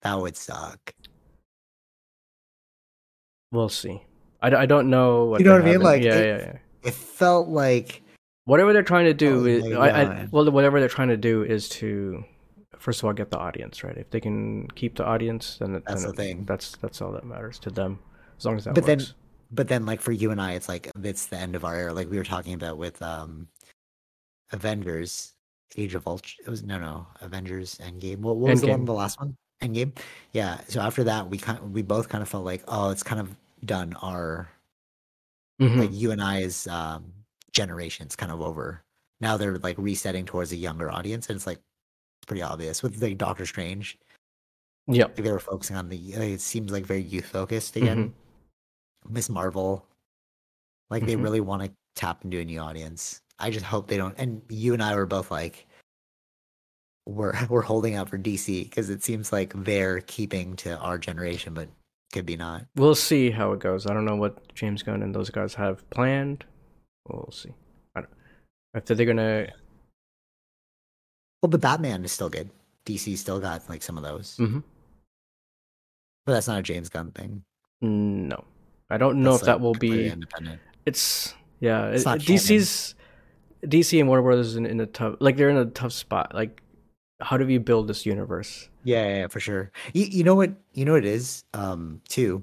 [0.03, 0.93] That would suck.
[3.53, 4.03] We'll see.
[4.40, 5.80] I, I don't know what You know what I mean?
[5.80, 6.59] Like, yeah, it- yeah, yeah.
[6.82, 8.03] It felt like
[8.53, 11.42] Whatever they're trying to do Oh is, I, I, well, whatever they're trying to do
[11.42, 12.22] is to,
[12.78, 13.96] first of all, get the audience right.
[13.96, 16.44] If they can keep the audience, then, it- That's then the it- thing.
[16.44, 17.98] That's that's all that matters to them,
[18.38, 19.00] as long as that But then-
[19.50, 21.92] but then like for you and I, it's like it's the end of our era.
[21.94, 23.48] Like we were talking about with um
[24.53, 25.32] Avengers,
[25.78, 26.44] Age of Ultron.
[26.46, 28.18] It was no, no, Avengers Endgame.
[28.18, 28.84] What, what was the one?
[28.84, 29.92] The last one, Endgame.
[30.32, 30.61] Yeah.
[30.68, 33.20] So after that, we kind of, we both kind of felt like, oh, it's kind
[33.20, 33.34] of
[33.64, 33.94] done.
[34.03, 34.48] Our
[35.61, 35.78] Mhm.
[35.78, 37.12] like you and I's um,
[37.53, 38.82] generation's kind of over.
[39.20, 43.00] Now they're like resetting towards a younger audience, and it's like it's pretty obvious with
[43.03, 43.98] like Doctor Strange.
[44.88, 45.98] Yeah, Like they were focusing on the.
[46.16, 47.84] like, It seems like very youth focused Mm-hmm.
[47.84, 48.14] again.
[49.09, 49.86] Miss Marvel,
[50.90, 51.22] like they Mhm.
[51.22, 53.20] really want to tap into a new audience.
[53.38, 54.14] I just hope they don't.
[54.18, 55.66] And you and I were both like,
[57.07, 61.55] we're we're holding out for DC because it seems like they're keeping to our generation,
[61.55, 61.68] but
[62.12, 62.66] could be not.
[62.76, 63.86] We'll see how it goes.
[63.86, 66.44] I don't know what James Gunn and those guys have planned.
[67.09, 67.50] We'll see.
[67.94, 68.11] I don't.
[68.74, 69.48] If they're gonna,
[71.42, 72.50] Well, the Batman is still good.
[72.86, 74.62] DC still got like some of those, Mhm.
[76.26, 77.44] but that's not a James Gunn thing.
[77.80, 78.44] no,
[78.90, 80.09] I don't know That's, if that will be.
[80.09, 80.61] independent.
[80.86, 81.88] It's yeah.
[81.88, 82.94] It's it- not DC's
[83.64, 86.34] DC and Warner Brothers in, in a tough like they're in a tough spot.
[86.34, 86.62] Like,
[87.20, 88.68] how do we build this universe?
[88.84, 89.70] Yeah, yeah, yeah, for sure.
[89.94, 90.53] You, you know what?
[90.72, 91.44] You know what it is.
[91.55, 92.42] Um, too.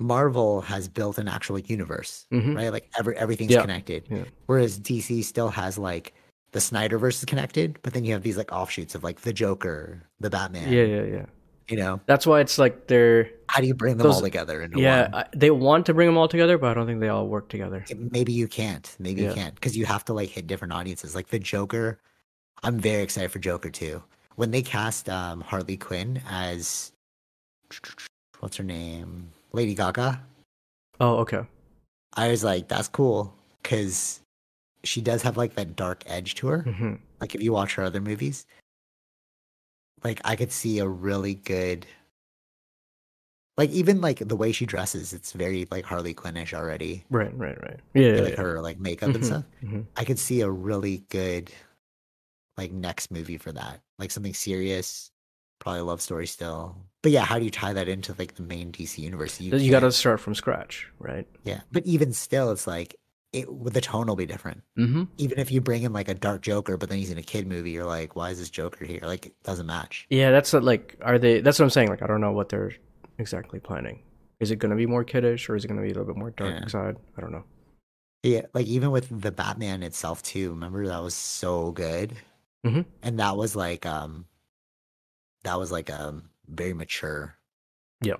[0.00, 2.56] Marvel has built an actual universe, Mhm.
[2.56, 2.72] right?
[2.72, 4.04] Like every everything's Yeah, connected.
[4.10, 4.24] yeah.
[4.46, 6.14] Whereas DC still has like
[6.52, 10.02] the Snyderverse is connected, but then you have these like offshoots of like the Joker,
[10.18, 10.72] the Batman.
[10.72, 11.26] Yeah, yeah, yeah.
[11.68, 15.02] You know, That's why it's like they're how do you bring them all together yeah.
[15.02, 15.14] one?
[15.14, 17.48] I, they want to bring them all together, but I don't think they all work
[17.48, 17.84] together.
[17.96, 18.92] Maybe you can't.
[18.98, 19.28] Maybe Yeah.
[19.28, 21.14] you can't because you have to like hit different audiences.
[21.14, 22.00] Like the Joker,
[22.64, 24.02] I'm very excited for Joker too.
[24.34, 26.90] When they cast um, Harley Quinn as
[28.40, 30.22] what's her name, Lady Gaga,
[31.00, 31.42] Oh, okay.
[32.14, 34.20] I was like, that's cool because
[34.84, 36.62] she does have like that dark edge to her.
[36.62, 38.46] hmm Like if you watch her other movies,
[40.04, 41.86] like I could see a really good,
[43.56, 47.04] like even like the way she dresses, it's very like Harley Quinnish already.
[47.10, 47.80] Right, right, right.
[47.94, 48.40] Yeah, yeah, like yeah.
[48.40, 49.44] her like makeup and Mhm, stuff.
[49.62, 49.86] mhm.
[49.96, 51.50] I could see a really good
[52.56, 53.80] like next movie for that.
[53.98, 55.10] Like something serious,
[55.60, 56.76] probably a love story still.
[57.02, 59.40] But yeah, how do you tie that into like the main DC universe?
[59.40, 61.26] You, got to start from scratch, right?
[61.44, 61.60] yeah.
[61.72, 62.94] But even still, it's like
[63.32, 64.62] it the tone will be different.
[64.78, 65.04] Mm-hmm.
[65.16, 67.46] Even if you bring in like a dark Joker, but then he's in a kid
[67.46, 69.00] movie, you're like, why is this Joker here?
[69.02, 70.06] Like it doesn't match.
[70.10, 71.40] Yeah, that's what, like, are they?
[71.40, 71.88] That's what I'm saying.
[71.88, 72.72] Like, I don't know what they're
[73.18, 74.02] exactly planning.
[74.40, 76.06] Is it going to be more kiddish, or is it going to be a little
[76.12, 76.66] bit more dark Yeah.
[76.66, 76.96] side?
[77.16, 77.44] I don't know.
[78.22, 80.50] Yeah, like even with the Batman itself too.
[80.50, 82.14] Remember that was so good,
[82.66, 82.84] Mhm.
[83.02, 84.26] and that was like um,
[85.44, 86.20] that was like a
[86.50, 87.36] very mature
[88.02, 88.16] Yeah.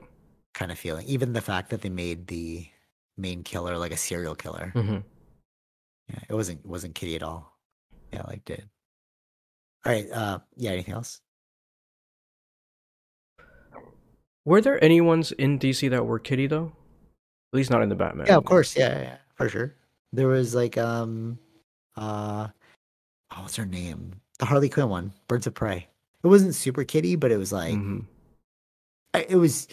[0.55, 1.07] kind of feeling.
[1.07, 2.67] Even the fact that they made the
[3.17, 4.73] main killer like a serial killer.
[4.75, 4.99] Mm-hmm.
[6.09, 7.57] Yeah, it wasn't wasn't kitty at all.
[8.13, 8.65] Yeah, I liked it.
[9.87, 10.11] All right.
[10.11, 10.71] Uh, yeah.
[10.73, 11.21] Anything else?
[14.45, 16.73] Were there any ones in DC that were kitty though?
[17.53, 18.27] At least not in the Batman.
[18.27, 18.77] Yeah, of course.
[18.77, 19.75] Yeah, yeah, yeah, for sure.
[20.13, 21.39] There was like um,
[21.97, 22.49] uh,
[23.33, 24.21] oh, what's her name?
[24.39, 25.87] The Harley Quinn one, Birds of Prey.
[26.23, 28.07] It wasn't super kitty, but it was like Mhm.
[29.15, 29.67] It was.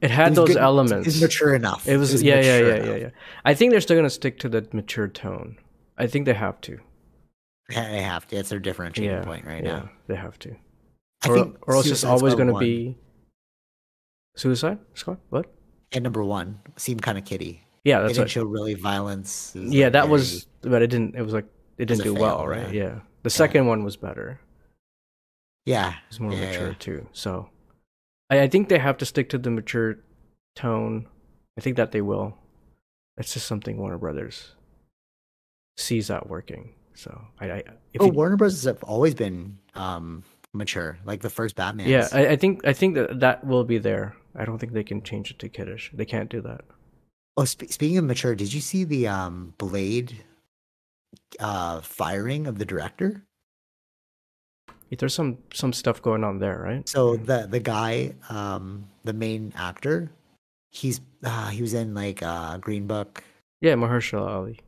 [0.00, 1.06] It it had was those good- elements.
[1.06, 1.86] It was mature enough.
[1.86, 3.00] It was, yeah, yeah, yeah, yeah, enough.
[3.00, 3.10] yeah.
[3.44, 5.58] I think they're still gonna stick to the mature tone.
[5.98, 6.78] I think they have to.
[7.70, 8.36] Yeah, They have to.
[8.36, 9.90] It's their differentiating Yeah, point right yeah, now.
[10.08, 10.56] they have to.
[11.24, 12.96] I or, think or else it's always gonna one be
[14.36, 15.18] Suicide Squad.
[15.30, 15.46] What?
[15.92, 17.62] and number one seemed kind of kiddie.
[17.84, 18.30] Yeah, that's didn't what.
[18.30, 19.52] show really violence.
[19.54, 21.14] Yeah, like, that very- was, but it didn't.
[21.16, 21.46] It was like
[21.78, 22.72] it didn't do well, right?
[22.72, 22.82] yeah.
[22.84, 22.98] Yeah.
[23.22, 24.40] The second one was better.
[25.66, 25.90] yeah.
[25.90, 26.74] It was more Yeah, mature yeah.
[26.78, 27.06] too.
[27.12, 27.48] So,
[28.30, 29.96] I, I think they have to stick to the mature
[30.54, 31.06] tone.
[31.58, 32.36] I think that they will.
[33.16, 34.54] That's just something Warner Brothers
[35.76, 36.74] sees that working.
[36.94, 37.62] So I, I
[37.92, 40.98] if Oh, you, Warner Brothers have always been um mature.
[41.04, 41.88] Like the first Batman.
[41.88, 44.16] yeah, I, I think I think that that will be there.
[44.34, 45.90] I don't think they can change it to kiddish.
[45.92, 46.62] They can't do that.
[47.36, 50.24] Oh, sp- speaking of mature, did you see the um Blade
[51.38, 53.24] uh firing of the director?
[54.98, 56.88] There's some some stuff going on there, right?
[56.88, 60.10] So the the guy, um, the main actor,
[60.72, 63.22] he's uh, he was in like uh Green Book.
[63.60, 64.60] Yeah, Mahershala Ali.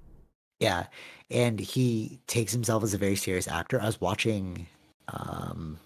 [0.61, 0.87] Yeah,
[1.31, 3.81] and he takes himself as a very serious actor.
[3.81, 4.67] I was watching
[5.09, 5.79] um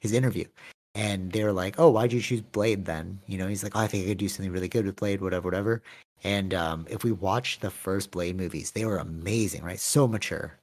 [0.00, 0.46] his interview,
[0.94, 3.80] and they were like, "Oh, why'd you choose Blade then?" You know, he's like, oh,
[3.80, 5.82] "I think I could do something really good with Blade, whatever, whatever."
[6.24, 9.78] And um, if we watch the first Blade movies, they were amazing, right?
[9.78, 10.58] So mature,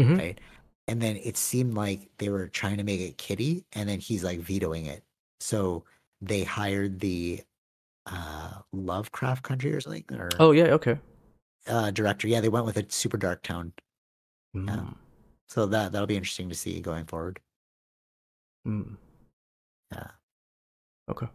[0.00, 0.18] Mhm.
[0.18, 0.40] right?
[0.88, 4.22] And then it seemed like they were trying to make it kiddie, and then he's
[4.22, 5.02] like vetoing it.
[5.40, 5.84] So
[6.20, 7.42] they hired the
[8.06, 10.98] uh Lovecraft Country or something, or Oh yeah, okay.
[11.66, 12.28] uh, director.
[12.28, 13.72] Yeah, they went with a super dark tone.
[14.54, 14.94] Mm.
[15.48, 17.40] So that that'll be interesting to see going forward.
[18.66, 18.96] Mm.
[19.92, 20.08] Yeah.
[21.10, 21.26] Okay.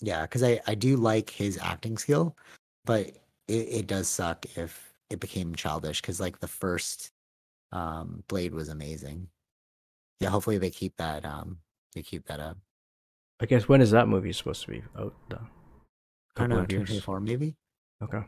[0.00, 2.36] Yeah, because I I do like his acting skill,
[2.84, 3.06] but
[3.48, 6.00] it, it does suck if it became childish.
[6.00, 7.12] Because like the first
[7.72, 9.28] um Blade was amazing.
[10.20, 11.58] Yeah, hopefully they keep that um
[11.94, 12.58] they keep that up.
[13.40, 15.14] I guess when is that movie supposed to be out?
[15.28, 15.36] Though?
[16.36, 16.88] I don't know, Couple of years.
[16.88, 17.56] 2024 maybe.
[18.02, 18.22] Okay.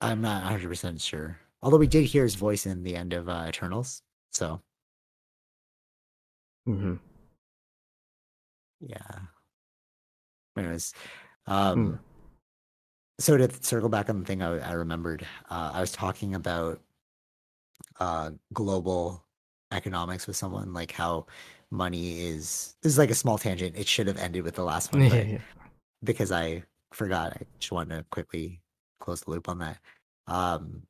[0.00, 1.38] I'm not 100 percent sure.
[1.62, 4.02] Although we did hear his voice in the end of uh, Eternals,
[4.32, 4.60] so
[6.66, 6.94] hmm
[8.80, 9.20] yeah.
[10.56, 10.92] Anyways,
[11.46, 11.94] um, Hmm.
[13.18, 16.80] so to circle back on the thing I, I remembered, uh, I was talking about
[18.00, 19.24] uh, global
[19.72, 21.26] economics with someone, like how
[21.70, 22.76] money is.
[22.82, 23.76] This is like a small tangent.
[23.76, 25.38] It should have ended with the last one, Yeah, yeah.
[26.02, 28.60] because I forgot, I just wanted to quickly
[29.00, 29.78] close the loop on that.
[30.26, 30.82] Um,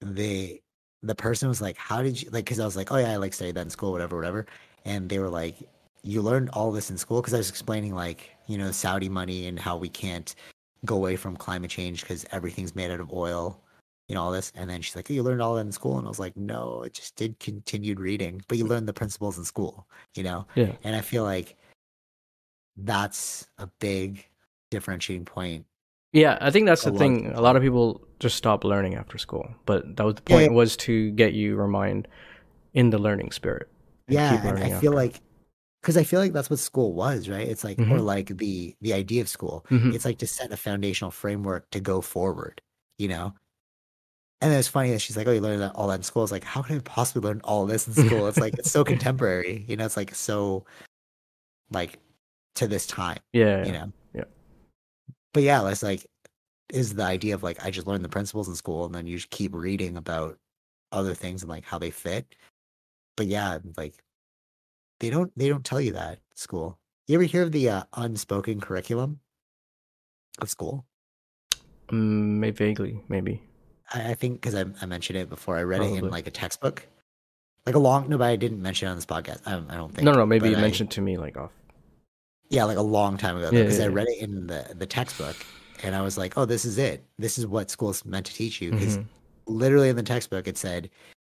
[0.00, 0.62] they
[1.02, 3.16] the person was like, "How did you like?" Because I was like, "Oh yeah, I
[3.16, 4.46] like studied that in school, whatever, whatever,"
[4.84, 5.56] and they were like,
[6.02, 9.46] "You learned all this in school?" Because I was explaining like you know Saudi money
[9.46, 10.34] and how we can't
[10.84, 13.60] go away from climate change because everything's made out of oil.
[14.10, 16.04] You know all this, and then she's like, "You learned all that in school," and
[16.04, 19.44] I was like, "No, it just did continued reading, but you learned the principles in
[19.44, 19.86] school,
[20.16, 20.72] you know." Yeah.
[20.82, 21.56] And I feel like
[22.76, 24.26] that's a big
[24.72, 25.64] differentiating point.
[26.12, 27.26] Yeah, I think that's the thing.
[27.26, 27.38] people.
[27.38, 30.56] A lot of people just stop learning after school, but that was the point yeah.
[30.56, 32.08] was to get you remind
[32.74, 33.68] in the learning spirit.
[34.08, 34.90] and Yeah, and I feel after.
[34.90, 35.20] like
[35.82, 37.46] because I feel like that's what school was, right?
[37.46, 38.04] It's like or Mhm.
[38.04, 39.64] like the the idea of school.
[39.70, 39.94] Mhm.
[39.94, 42.60] It's like to set a foundational framework to go forward,
[42.98, 43.34] you know.
[44.40, 46.32] And then it's funny that she's like, "Oh, you learned all that in school." It's
[46.32, 48.26] like, how could I possibly learn all this in school?
[48.26, 49.84] It's like it's so contemporary, you know.
[49.84, 50.64] It's like so,
[51.70, 51.98] like,
[52.54, 53.92] to this time, yeah, you know.
[54.14, 54.24] Yeah.
[55.34, 56.06] But yeah, it's like
[56.72, 59.16] is the idea of like I just learned the principles in school, and then you
[59.16, 60.38] just keep reading about
[60.92, 62.34] other things and like how they fit.
[63.16, 63.94] But yeah, like
[65.00, 66.78] they don't they don't tell you that school.
[67.06, 69.20] You ever hear of the uh, unspoken curriculum
[70.40, 70.86] of school?
[71.88, 73.42] Mm, maybe vaguely, maybe.
[73.92, 75.56] I, think because I, I mentioned it before.
[75.56, 76.86] I read it in like a textbook,
[77.66, 78.08] like a long.
[78.08, 79.40] No, but I didn't mention it on this podcast.
[79.46, 80.04] I don't, I don't think.
[80.04, 81.50] No, no, maybe you I- mentioned to me like off.
[82.48, 83.50] Yeah, like a long time ago.
[83.52, 85.36] Yeah, Because yeah, I read it in the the textbook,
[85.84, 87.04] and I was like, "Oh, this is it.
[87.18, 89.06] This is what school's meant to teach you." Because Mhm.
[89.46, 90.90] literally in the textbook it said,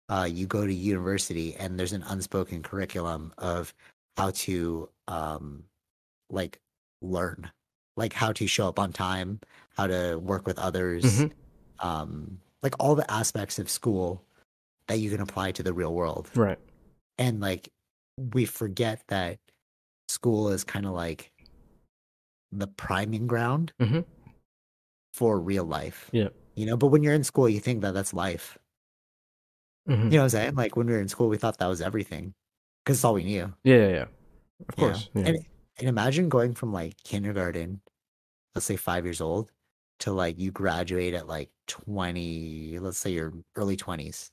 [0.09, 3.73] uh, "You go to university, and there's an unspoken curriculum of
[4.17, 5.63] how to um,
[6.29, 6.59] like
[7.01, 7.49] learn,
[7.97, 9.39] like how to show up on time,
[9.75, 11.31] how to work with others, Mhm.
[11.79, 14.23] um, like all the aspects of school
[14.87, 16.59] that you can apply to the real world." Right.
[17.17, 17.69] and like
[18.33, 19.39] we forget that
[20.07, 21.31] school is kind of like
[22.51, 24.05] the priming ground Mhm.
[25.13, 26.29] for real life Yeah.
[26.55, 28.57] you know but when you're in school you think that that's life
[29.87, 30.05] Mhm.
[30.05, 31.81] you know what i'm saying like when we were in school we thought that was
[31.81, 32.33] everything
[32.83, 34.05] because it's all we knew Yeah, yeah, yeah.
[34.67, 35.09] Of you course.
[35.13, 35.25] Yeah.
[35.27, 35.37] and,
[35.77, 37.81] and imagine going from like kindergarten
[38.55, 39.51] let's say five years old
[39.99, 44.31] to like you graduate at like 20 let's say your early 20s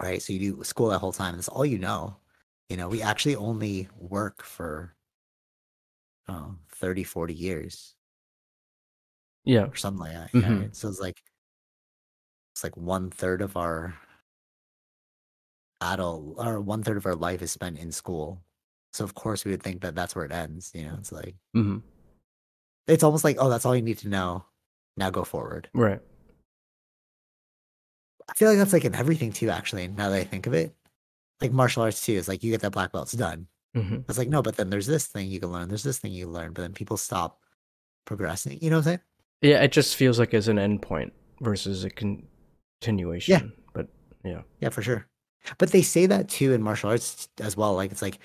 [0.00, 0.22] right?
[0.22, 2.16] So you do school that whole time that's all you know.
[2.68, 4.94] You know we actually only work for
[6.28, 7.94] oh, 30 40 years.
[9.44, 9.66] Yeah.
[9.66, 10.60] or something like that Mhm.
[10.60, 10.76] right?
[10.76, 11.20] so it's like
[12.52, 13.98] it's like one third of our
[15.80, 18.42] adult or one third of our life is spent in school.
[18.92, 20.96] So of course we would think that that's where it ends you know?
[20.98, 21.78] It's like hmm
[22.90, 24.44] it's almost like oh that's all you need to know
[24.96, 26.00] now go forward Right.
[28.28, 30.74] i feel like that's like in everything too actually now that i think of it
[31.40, 34.18] like martial arts too is like you get that black belt it's done hmm it's
[34.18, 36.52] like no but then there's this thing you can learn there's this thing you learn
[36.52, 37.40] but then people stop
[38.04, 39.00] progressing you know what i'm saying
[39.42, 43.32] Yeah, it just feels like it's an endpoint versus a continuation.
[43.32, 43.42] Yeah.
[43.72, 43.88] But
[44.24, 44.42] yeah.
[44.60, 45.06] yeah for sure
[45.58, 48.18] but they say that too in martial arts as well like it's like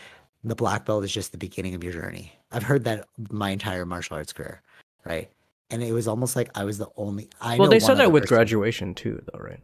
[0.43, 3.85] the black belt is just the beginning of your journey i've heard that my entire
[3.85, 4.61] martial arts career
[5.05, 5.29] right
[5.69, 8.23] and it was almost like i was the only i well, they said that with
[8.23, 9.61] person- graduation too, though, right?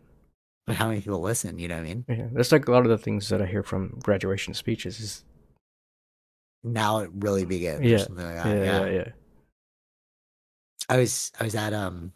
[0.68, 2.84] but how many people listen you know what i mean Yeah, that's like a lot
[2.84, 5.00] of the things that I hear from graduation speeches.
[5.00, 5.24] Is
[6.64, 8.86] now it really begins or Yeah, something like that yeah, yeah.
[8.86, 9.08] yeah, yeah.
[10.90, 12.14] I was I was at um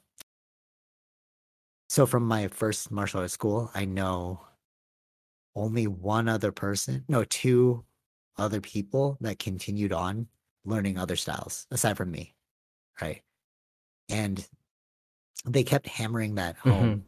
[1.89, 4.41] so from my first martial arts school, I know
[5.55, 7.85] only one other person, no, two
[8.37, 10.27] other people that continued on
[10.65, 12.33] learning other styles aside from me.
[13.01, 13.21] Right.
[14.09, 14.45] And
[15.45, 17.03] they kept hammering that home.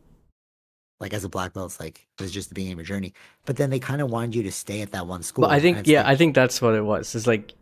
[0.99, 3.13] Like as a black belt, it's like it was just the beginning of your journey.
[3.45, 5.43] But then they kind of wanted you to stay at that one school.
[5.43, 7.13] But I think yeah, like, I think that's what it was.
[7.13, 7.53] It's like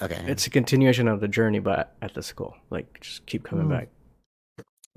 [0.00, 0.24] okay.
[0.26, 2.56] it's a continuation of the journey, but at the school.
[2.70, 3.70] Like just keep coming Mm.
[3.70, 3.88] back.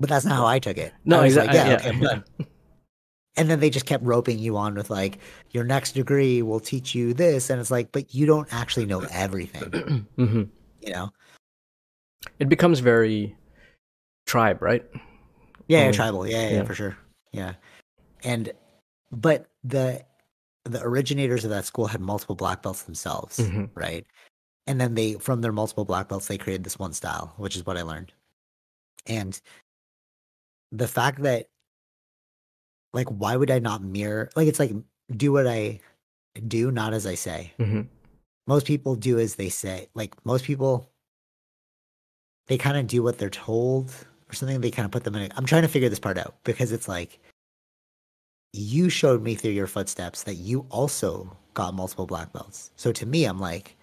[0.00, 0.94] but that's not how I took it.
[1.04, 2.00] No, was like, exactly.
[2.00, 2.46] yeah, okay.
[3.36, 5.18] And then they just kept roping you on with like
[5.50, 9.04] your next degree will teach you this, and it's like, but you don't actually know
[9.10, 10.42] everything, hmm
[10.80, 11.10] you know?
[12.38, 13.36] It becomes very
[14.26, 14.84] tribe, right?
[15.66, 15.94] Yeah, Mm.
[15.94, 16.64] tribal, yeah, yeah, Yeah.
[16.64, 16.96] for sure,
[17.32, 17.54] yeah.
[18.22, 18.52] And
[19.10, 20.04] but the
[20.64, 23.70] the originators of that school had multiple black belts themselves, Mhm.
[23.74, 24.06] right?
[24.66, 27.66] and then they from their multiple black belts they created this one style which is
[27.66, 28.12] what i learned
[29.06, 29.40] and
[30.72, 31.48] the fact that
[32.94, 34.72] like why would i not mirror like it's like
[35.14, 35.78] do what i
[36.48, 37.52] do not as i say.
[37.58, 37.82] Hmm
[38.46, 39.88] most people do as they say.
[39.94, 40.90] Like most people
[42.46, 43.90] they kind of do what they're told
[44.28, 46.18] or something they kind of put them in a, i'm trying to figure this part
[46.18, 47.18] out because it's like
[48.52, 52.70] you showed me through your footsteps that you also got multiple black belts.
[52.76, 53.76] So to me i'm like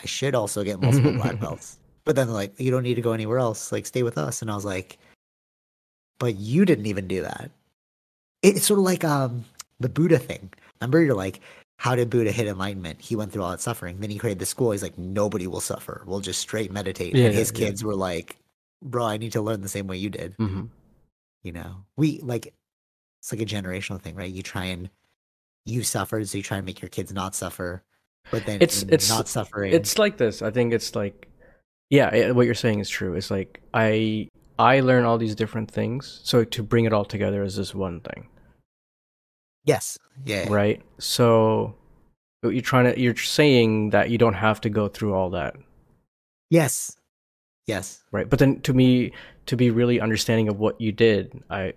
[0.00, 1.78] i should also get multiple black belts.
[2.04, 3.72] But then like you don't need to go anywhere else.
[3.72, 4.42] Like stay with us.
[4.42, 4.98] And i was like
[6.20, 7.50] but you didn't even do that
[8.42, 9.44] it's sort of like um
[9.80, 10.52] the buddha thing.
[10.80, 11.40] Remember you're like
[11.76, 14.00] how did buddha hit enlightenment he went through all that suffering.
[14.00, 14.72] Then he created the school.
[14.72, 16.02] He's like nobody will suffer.
[16.06, 17.14] We'll just straight meditate.
[17.14, 17.66] Yeah, and his yeah.
[17.66, 18.36] kids were like
[18.80, 20.34] bro i need to learn the same way you did.
[20.34, 20.66] Hmm
[21.42, 21.84] you know?
[21.96, 22.52] We like
[23.20, 24.30] it's like a generational thing right?
[24.30, 24.90] You try and
[25.64, 27.82] you suffered so you try and make your kids not suffer
[28.30, 30.42] but then It's- it's- not suffering It's like this.
[30.42, 31.28] I think it's like,
[31.90, 33.14] yeah, what you're saying is true.
[33.14, 34.28] It's like I
[34.58, 38.00] I learn all these different things, so to bring it all together is this one
[38.00, 38.28] thing,
[39.64, 40.82] yes yeah, right?
[40.98, 41.74] So
[42.42, 45.54] you're trying to you're saying that you don't have to go through all that,
[46.50, 46.96] yes
[47.66, 48.28] yes right?
[48.28, 49.12] But then to me,
[49.46, 51.74] to be really understanding of what you did, I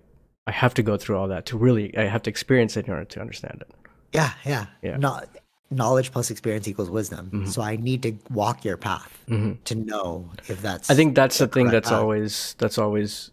[0.48, 2.94] I have to go through all that to really I have to experience it in
[2.94, 3.76] order to understand it.
[4.14, 4.98] yeah yeah Yeah.
[4.98, 5.30] not
[5.72, 7.48] knowledge plus experience equals wisdom Mhm.
[7.48, 11.38] so i need to walk your path hmm to know if that's I think that's
[11.38, 12.00] the thing that's path.
[12.00, 13.32] always that's always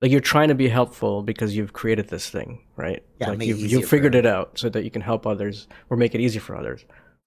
[0.00, 3.02] like you're trying to be helpful because you've created this thing, right?
[3.20, 6.14] Yeah, like you've you've figured it out so that you can help others or make
[6.14, 6.84] it easy for others.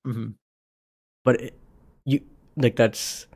[0.08, 0.36] Mhm.
[1.26, 1.60] But it,
[2.06, 2.22] you
[2.56, 3.28] like that's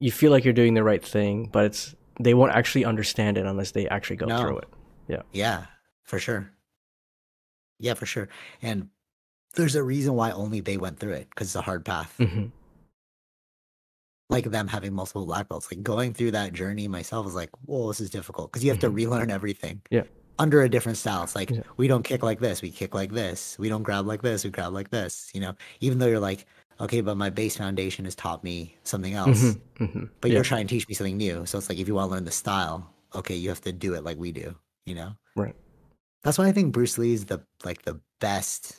[0.00, 3.46] you feel like you're doing the right thing, but it's they won't actually understand it
[3.46, 4.40] unless they actually go No.
[4.40, 4.68] through it.
[5.06, 5.22] Yeah.
[5.32, 5.66] Yeah
[6.02, 6.50] for sure
[7.78, 8.28] yeah for sure
[8.62, 8.88] and
[9.56, 12.46] there's a reason why only they went through it because it's a hard path hmm
[14.28, 17.88] like them having multiple black belts like going through that journey myself was like whoa
[17.88, 18.94] this is difficult because you have to Mhm.
[18.94, 20.02] relearn everything Yeah.
[20.38, 21.62] under a different style it's like Yeah.
[21.76, 24.50] we don't kick like this we kick like this we don't grab like this we
[24.50, 26.44] grab like this you know even though you're like
[26.80, 30.34] okay but my base foundation has taught me something else hmm hmm but yeah.
[30.36, 32.24] you're trying to teach me something new so it's like if you want to learn
[32.24, 34.54] the style okay you have to do it like we do
[34.86, 35.54] you know Right.
[36.24, 38.76] that's why i think bruce lee is the like the best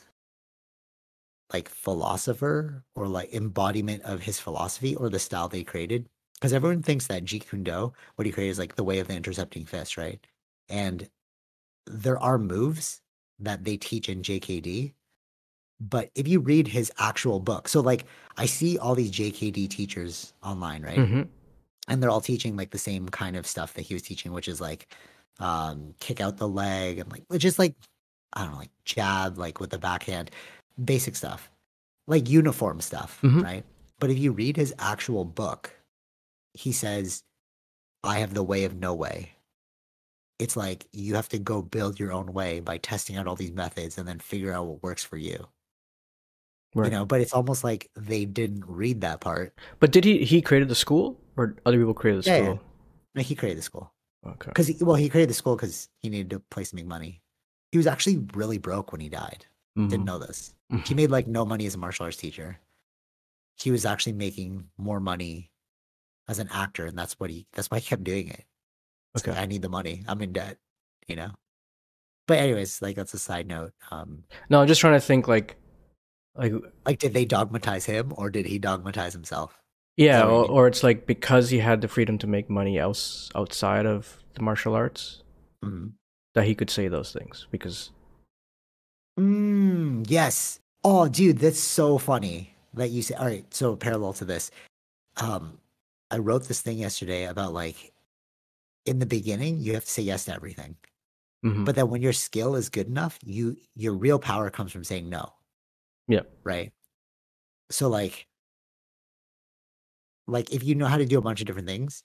[1.52, 6.08] like philosopher or like embodiment of his philosophy or the style they created?
[6.34, 9.08] Because everyone thinks that jeet kune do what he created is like the way of
[9.08, 10.24] the intercepting fist right?
[10.68, 11.08] And
[11.86, 13.00] there are moves
[13.40, 14.92] that they teach in jkd
[15.80, 18.04] but if you read his actual book so like
[18.36, 20.98] i see all these jkd teachers online right?
[20.98, 21.22] Hmm
[21.88, 24.46] and they're all teaching like the same kind of stuff that he was teaching, which
[24.46, 24.94] is like
[25.40, 27.74] um kick out the leg and like just like
[28.34, 30.30] I don't know, like jab like with the backhand,
[30.82, 31.50] basic stuff,
[32.06, 33.42] like uniform stuff, Mhm.
[33.42, 33.64] right?
[33.98, 35.72] But if you read his actual book,
[36.54, 37.22] he says,
[38.04, 39.32] "I have the way of no way."
[40.38, 43.50] It's like you have to go build your own way by testing out all these
[43.52, 45.48] methods and then figure out what works for you.
[46.74, 46.86] Right.
[46.92, 49.58] You know, but it's almost like they didn't read that part.
[49.80, 52.42] But did he he created the school or other people created the Yeah, yeah.
[52.44, 52.60] school?
[53.14, 53.92] No, he created the school.
[54.26, 54.50] Okay.
[54.50, 57.22] because well he created the school because he needed a place to make money
[57.70, 60.04] he was actually really broke when he died didn't Mhm.
[60.06, 60.52] know this.
[60.84, 62.58] He made like no money as a martial arts teacher.
[63.56, 65.50] He was actually making more money
[66.28, 68.44] as an actor and that's what he that's why he kept doing it.
[69.14, 69.38] Like, Okay.
[69.40, 70.04] i need the money.
[70.06, 70.58] I'm in debt
[71.06, 71.30] you know?
[72.26, 75.56] But anyways like that's a side note um No, I'm just trying to think like
[76.36, 76.52] like
[76.86, 79.58] like did they dogmatize him or did he dogmatize himself?
[79.96, 83.86] Yeah, or, or it's like because he had the freedom to make money else outside
[83.86, 85.22] of the martial arts
[85.64, 85.94] Mhm.
[86.34, 87.90] that he could say those things because
[89.18, 90.60] Mm, yes.
[90.84, 93.14] Oh, dude, that's so funny that you say.
[93.14, 94.50] All right, so parallel to this,
[95.18, 95.58] um,
[96.10, 97.92] I wrote this thing yesterday about like
[98.86, 100.76] in the beginning you have to say yes to everything,
[101.44, 101.64] Mhm.
[101.66, 105.08] but then when your skill is good enough, you your real power comes from saying
[105.10, 105.34] no.
[106.08, 106.22] Yeah.
[106.44, 106.72] Right.
[107.70, 108.28] So like,
[110.26, 112.02] like if you know how to do a bunch of different things,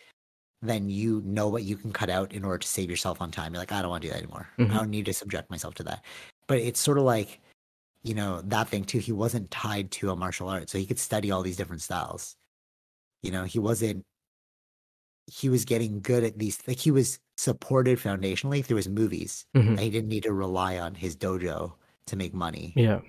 [0.62, 3.54] then you know what you can cut out in order to save yourself on time.
[3.54, 4.50] You're like, I don't want to do that anymore.
[4.60, 4.72] Mhm.
[4.72, 6.04] I don't need to subject myself to that.
[6.48, 7.40] But it's sort of like,
[8.04, 9.00] you know, that thing too.
[9.00, 12.36] He wasn't tied to a martial art, so he could study all these different styles.
[13.22, 14.06] You know, he wasn't.
[15.28, 16.60] He was getting good at these.
[16.68, 19.46] Like he was supported foundationally through his movies.
[19.56, 19.70] Mhm.
[19.70, 21.74] And he didn't need to rely on his dojo
[22.08, 23.00] to make money, yeah.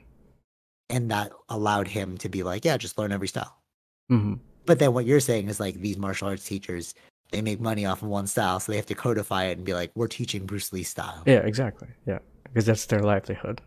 [0.89, 3.61] and that allowed him to be like, yeah, just learn every style.
[4.09, 4.35] hmm
[4.66, 6.95] But then what you're saying is like these martial arts teachers,
[7.35, 9.74] they make money off of one style, so they have to codify it and be
[9.74, 11.22] like, we're teaching Bruce Lee style.
[11.26, 11.89] Yeah, exactly.
[12.07, 13.61] Yeah, because that's their livelihood.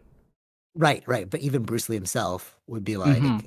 [0.73, 1.29] Right, right.
[1.29, 3.45] But even Bruce Lee himself would be like, Mhm.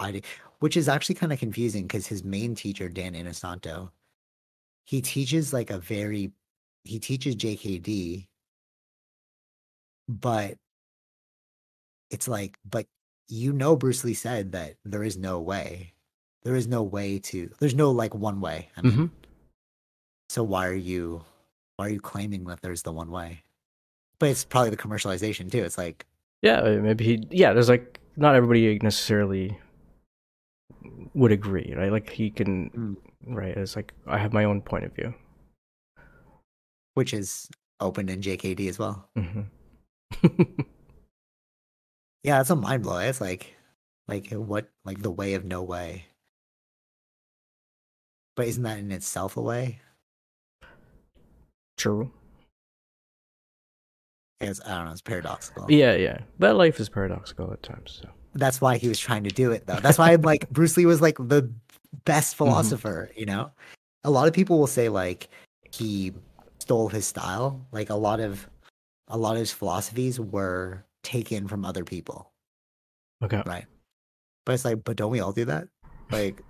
[0.00, 0.22] I
[0.60, 3.90] which is actually kind of confusing because his main teacher, Dan Inosanto,
[4.84, 6.32] he teaches like a very,
[6.84, 8.28] he teaches JKD,
[10.08, 10.56] but
[12.10, 12.86] it's like, but
[13.28, 15.92] you know, Bruce Lee said that there is no way,
[16.44, 18.70] there is no way to, there's no like one way.
[18.76, 19.06] I mean, hmm
[20.28, 21.24] so why are you,
[21.76, 23.42] why are you claiming that there's the one way?
[24.18, 25.62] But it's probably the commercialization too.
[25.64, 26.06] It's like,
[26.42, 27.26] Yeah, uh, maybe he.
[27.30, 29.56] Yeah, there's like not everybody necessarily
[31.14, 31.92] would agree, right?
[31.92, 33.34] Like he can, Mm.
[33.34, 33.56] right?
[33.56, 35.14] It's like I have my own point of view.
[36.94, 37.48] which is
[37.78, 39.08] open in JKD as well.
[39.14, 39.42] hmm
[42.24, 42.98] Yeah, it's a mind blow.
[42.98, 43.54] It's like,
[44.08, 46.06] like what, like the way of no way.
[48.34, 49.80] But isn't that in itself a way?
[51.78, 52.10] True.
[54.40, 54.92] It's, I don't know.
[54.92, 55.66] It's paradoxical.
[55.70, 56.20] Yeah, yeah.
[56.38, 58.00] But life is paradoxical at times.
[58.02, 58.08] So.
[58.34, 59.80] That's why he was trying to do it, though.
[59.80, 61.50] That's why like Bruce Lee was like the
[62.04, 62.44] best mm-hmm.
[62.44, 63.10] philosopher.
[63.16, 63.50] You know,
[64.04, 65.28] a lot of people will say like
[65.72, 66.12] he
[66.58, 67.66] stole his style.
[67.72, 68.48] Like a lot of,
[69.08, 72.30] a lot of his philosophies were taken from other people.
[73.24, 73.42] Okay.
[73.46, 73.66] Right.
[74.46, 75.68] But it's like, but don't we all do that?
[76.10, 76.42] Like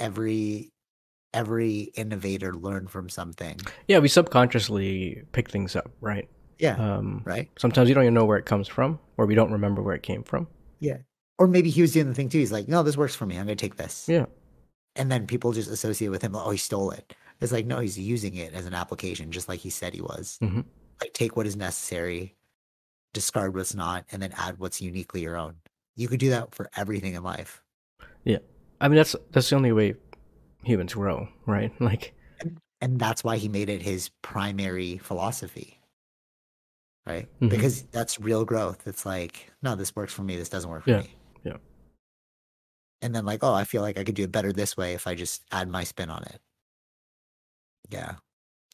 [0.00, 0.72] every
[1.34, 3.60] every innovator learned from something.
[3.88, 6.28] Yeah, we subconsciously pick things up, right?
[6.58, 6.76] Yeah.
[6.76, 7.50] Um, right.
[7.58, 10.02] sometimes you don't even know where it comes from, or we don't remember where it
[10.02, 10.46] came from.
[10.80, 10.98] Yeah.
[11.38, 12.38] Or maybe he was doing the thing too.
[12.38, 13.36] He's like, no, this works for me.
[13.36, 14.08] I'm gonna take this.
[14.08, 14.26] Yeah.
[14.96, 17.14] And then people just associate with him, oh, he stole it.
[17.40, 20.38] It's like, no, he's using it as an application, just like he said he was.
[20.40, 20.64] Mhm.
[21.00, 22.36] Like take what is necessary,
[23.12, 25.56] discard what's not, and then add what's uniquely your own.
[25.96, 27.62] You could do that for everything in life.
[28.22, 28.38] Yeah.
[28.80, 29.94] I mean, that's that's the only way
[30.64, 31.72] humans grow, right?
[31.80, 32.14] Like,
[32.80, 35.80] and that's why he made it his primary philosophy
[37.06, 37.50] right Mhm.
[37.50, 40.90] because that's real growth it's like no this works for me this doesn't work for
[40.90, 41.56] Yeah, me yeah.
[43.02, 45.06] and then like oh i feel like i could do it better this way if
[45.06, 46.40] i just add my spin on it
[47.90, 48.14] yeah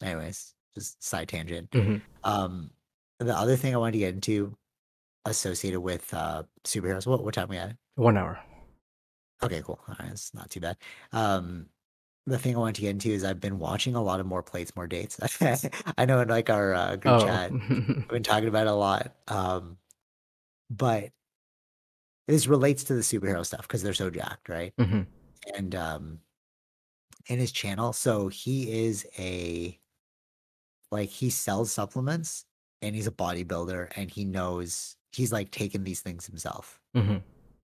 [0.01, 2.01] anyways just side tangent mhm.
[2.23, 2.71] um
[3.19, 4.55] the other thing i wanted to get into
[5.25, 8.39] associated with uh superheroes what, what time we at one hour.
[9.43, 9.79] Okay, cool.
[9.87, 10.77] All right, it's not too bad.
[11.11, 11.65] Um,
[12.27, 14.43] the thing I wanted to get into is I've been watching a lot of more
[14.43, 15.19] plates, more dates.
[15.97, 18.73] I know in like our uh, group Oh, chat, we've been talking about it a
[18.75, 19.15] lot.
[19.27, 19.77] Um,
[20.69, 21.11] but
[22.27, 24.75] this relates to the superhero stuff because they're so jacked, right?
[24.77, 25.07] Mhm.
[25.55, 26.21] And um,
[27.27, 29.79] in his channel, so he is a
[30.91, 32.45] like he sells supplements
[32.81, 36.79] and he's a bodybuilder and he knows he's like taken these things himself.
[36.95, 37.23] Mhm.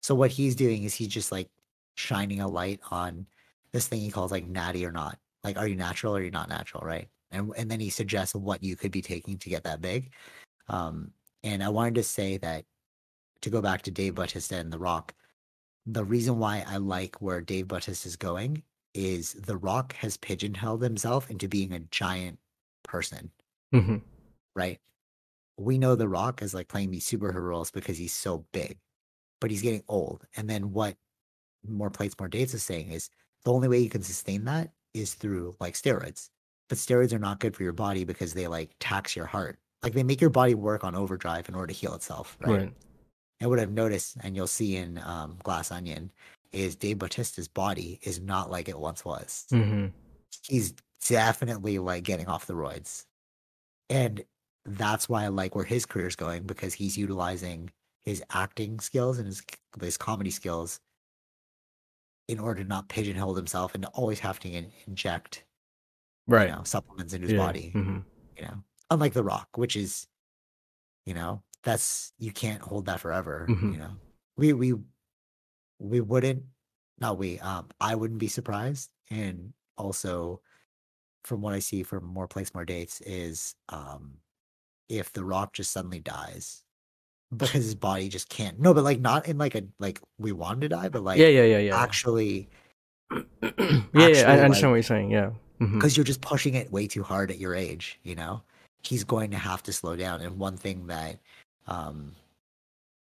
[0.02, 1.50] So what he's doing is he's just like
[1.96, 3.28] shining a light on
[3.72, 5.20] this thing he calls like natty or not.
[5.44, 7.10] Like, are you natural or are you not natural, right?
[7.32, 10.14] And and then he suggests what you could be taking to get that big.
[10.68, 11.14] Um,
[11.44, 12.66] and I wanted to say that
[13.42, 15.14] to go back to Dave Bautista and The Rock,
[15.86, 18.64] the reason why I like where Dave Bautista is going
[18.94, 22.40] is The Rock has pigeonholed himself into being a giant
[22.84, 23.32] person,
[23.74, 24.02] Mhm.
[24.56, 24.82] right?
[25.58, 28.80] We know The Rock is like playing these superhero roles because he's so big,
[29.40, 30.26] but he's getting old.
[30.36, 30.98] And then what
[31.68, 33.10] more plates, more dates is saying is
[33.44, 36.30] the only way you can sustain that is through like steroids.
[36.68, 39.60] But steroids are not good for your body because they like tax your heart.
[39.82, 42.52] Like they make your body work on overdrive in order to heal itself, right?
[42.52, 42.74] Right.
[43.40, 46.12] And what I've noticed, and you'll see in um, Glass Onion,
[46.52, 49.46] is Dave Bautista's body is not like it once was.
[49.52, 49.94] Mhm.
[50.44, 50.74] He's
[51.08, 53.06] definitely like getting off the roids.
[53.90, 54.24] And
[54.66, 57.72] that's why I like where his career's going because he's utilizing
[58.04, 59.42] his acting skills and his
[59.80, 60.80] his comedy skills
[62.30, 65.46] in order to not pigeonhole himself and always have to in- inject
[66.28, 66.50] Right.
[66.50, 67.38] you know, supplements into his Yeah.
[67.38, 67.72] body.
[67.76, 68.06] Mhm.
[68.38, 70.08] You know, unlike The Rock, which is,
[71.06, 73.48] you know, that's you can't hold that forever.
[73.50, 73.74] Mhm.
[73.74, 73.98] You know,
[74.38, 74.74] we we
[75.80, 76.46] we wouldn't,
[77.00, 77.40] not we.
[77.40, 80.42] Um, I wouldn't be surprised, and also
[81.26, 84.22] from what I see from more plates, more dates is um
[84.90, 86.66] if The Rock just suddenly dies
[87.36, 88.60] because his body just can't.
[88.60, 91.28] No, but like not in like a like we want to die, but like yeah,
[91.28, 91.82] yeah, yeah, yeah.
[91.82, 92.50] actually
[93.12, 93.52] yeah,
[93.94, 95.12] yeah, I understand like- what you're saying.
[95.12, 95.32] Yeah.
[95.60, 98.42] Because you're just pushing it way too hard at your age you know
[98.82, 101.20] he's going to have to slow down and one thing that
[101.68, 102.16] um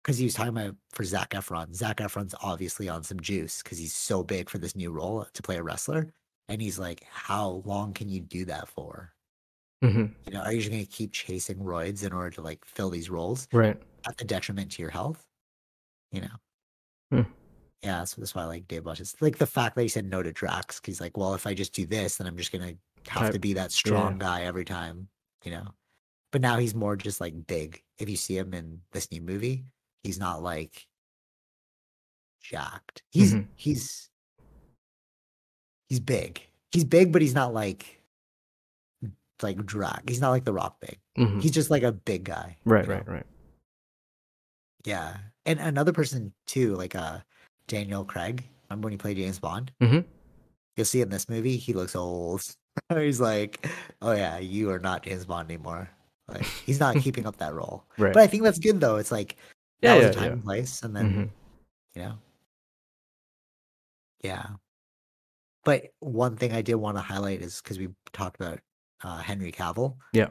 [0.03, 3.77] because he was talking about for zach efron zach efron's obviously on some juice because
[3.77, 6.11] he's so big for this new role to play a wrestler
[6.49, 9.13] and he's like how long can you do that for
[9.83, 10.13] Mhm.
[10.25, 12.89] you know are you just going to keep chasing roids in order to like fill
[12.91, 13.81] these roles Right.
[14.07, 15.25] at the detriment to your health
[16.11, 16.35] you know
[17.11, 17.31] Hmm.
[17.81, 19.17] yeah so that's why i like dave Bautista.
[19.23, 21.73] like the fact that he said no to drax he's like well if i just
[21.73, 22.73] do this then i'm just gonna
[23.07, 25.07] have Type- to be that strong guy every time
[25.43, 25.67] you know
[26.31, 29.65] but now he's more just like big if you see him in this new movie
[30.03, 30.87] he's not like
[32.39, 33.03] jacked.
[33.11, 33.47] He's Mhm.
[33.55, 34.09] he's
[35.87, 36.41] he's big.
[36.71, 38.00] He's big, but he's not like
[39.43, 40.07] like drag.
[40.09, 40.99] He's not like the Rock big.
[41.17, 41.41] Mhm.
[41.41, 42.57] He's just like a big guy.
[42.65, 42.95] right, you know?
[42.95, 43.25] right, right.
[44.85, 47.19] Yeah, and another person too, like uh
[47.67, 48.43] Daniel Craig.
[48.69, 49.71] Remember when he played James Bond?
[49.81, 50.05] Mhm.
[50.77, 52.41] You'll see in this movie, he looks old.
[52.89, 53.67] he's like,
[54.01, 55.89] oh yeah, you are not James Bond anymore.
[56.27, 57.83] Like he's not keeping up that role.
[57.97, 58.13] Right.
[58.13, 58.95] But I think that's good though.
[58.97, 59.35] It's like
[59.81, 60.31] Yeah, that was yeah, a time yeah.
[60.33, 61.29] and place, and then Mhm.
[61.95, 62.17] you know,
[64.23, 64.47] yeah.
[65.63, 68.59] But one thing I did want to highlight is because we talked about
[69.03, 69.95] uh, Henry Cavill.
[70.13, 70.29] Yeah.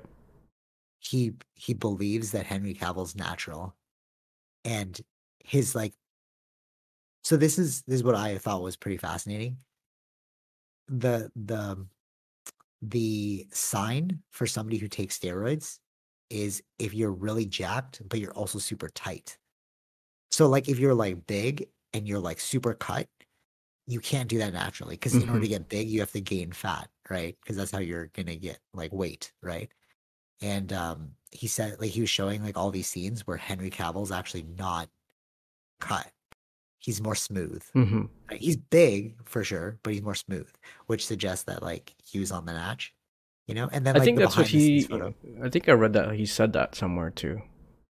[0.98, 3.74] he he believes that Henry Cavill's natural,
[4.64, 5.00] and
[5.44, 5.94] his like.
[7.24, 9.58] So this is this is what I thought was pretty fascinating.
[10.88, 11.86] The the
[12.82, 15.78] the sign for somebody who takes steroids
[16.30, 19.36] is if you're really jacked, but you're also super tight.
[20.30, 23.08] So like if you're like big and you're like super cut,
[23.90, 26.52] you can't do that naturally because in order to get big, you have to gain
[26.52, 27.36] fat, right?
[27.42, 29.70] Because that's how you're gonna get like weight, right?
[30.40, 34.12] And um he said like he was showing like all these scenes where Henry Cavill's
[34.12, 34.88] actually not
[35.80, 36.10] cut.
[36.78, 37.62] He's more smooth.
[37.74, 38.08] Mhm.
[38.30, 38.40] Right?
[38.40, 40.48] He's big for sure, but he's more smooth,
[40.86, 42.94] which suggests that like he was on the natch,
[43.46, 43.68] you know.
[43.72, 44.82] And then I think the that's what he.
[44.82, 45.14] photo.
[45.42, 47.42] I think I read that he said that somewhere too.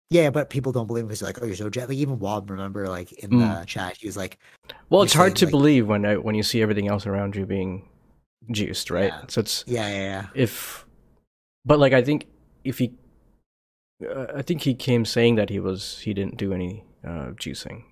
[0.09, 1.09] Yeah, but people don't believe him.
[1.09, 1.89] He's like, oh, you're so jet.
[1.89, 3.59] Like even Wob, remember, like in Mm.
[3.59, 4.37] the chat, he was like,
[4.89, 7.35] Well, it's hard saying, to like- believe when I, when you see everything else around
[7.35, 7.87] you being
[8.51, 9.11] juiced, right?
[9.11, 9.21] Yeah.
[9.27, 10.25] So it's yeah, yeah, yeah.
[10.33, 10.85] if,
[11.65, 12.27] but like I think
[12.63, 12.93] if he,
[14.09, 17.83] uh, I think he came saying that he was he didn't do any uh, juicing.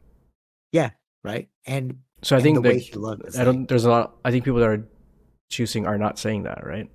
[0.72, 0.92] Yeah.
[1.24, 1.50] Right.
[1.66, 3.68] And, So I and think the that way he looked, I don't.
[3.68, 4.16] There's a lot.
[4.24, 4.88] I think people that are
[5.52, 6.90] juicing are not saying that, right?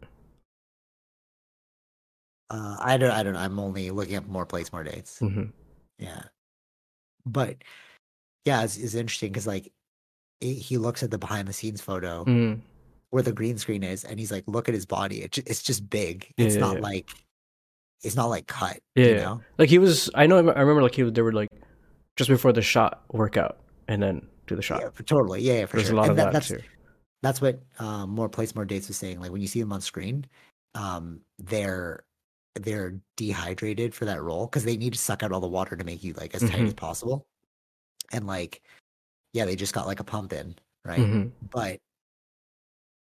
[2.51, 3.38] Uh, I don't, I don't know.
[3.38, 5.18] I'm only looking at more plates, more dates.
[5.18, 5.44] hmm
[5.98, 6.22] Yeah,
[7.24, 7.57] but
[8.44, 9.72] yeah, it's, it's interesting because like
[10.40, 12.61] it, he looks at the behind the scenes photo mm
[13.11, 15.22] where the green screen is, and he's like, look at his body.
[15.22, 16.32] It, it's just big.
[16.36, 16.80] Yeah, it's yeah, not yeah.
[16.82, 17.11] like,
[18.05, 18.78] it's not like cut.
[18.94, 19.20] Yeah, you yeah.
[19.24, 19.40] know.
[19.59, 20.11] Like he was.
[20.14, 20.36] I know.
[20.36, 21.03] I remember like he.
[21.03, 21.48] They were like
[22.16, 24.80] just before the shot workout and then do the shot.
[24.80, 25.42] Yeah, for, totally.
[25.42, 25.94] Yeah, yeah, for There's sure.
[25.94, 26.61] a lot and of that, that that's too.
[27.22, 29.80] that's what um, more plates more dates was saying like when you see them on
[29.80, 30.24] screen
[30.76, 32.05] um they're
[32.57, 35.84] they're dehydrated for that role because they need to suck out all the water to
[35.84, 36.66] make you like as tight Mhm.
[36.68, 37.26] as possible
[38.12, 38.62] and like
[39.32, 41.30] yeah they just got like a pump in right Mhm.
[41.51, 41.78] but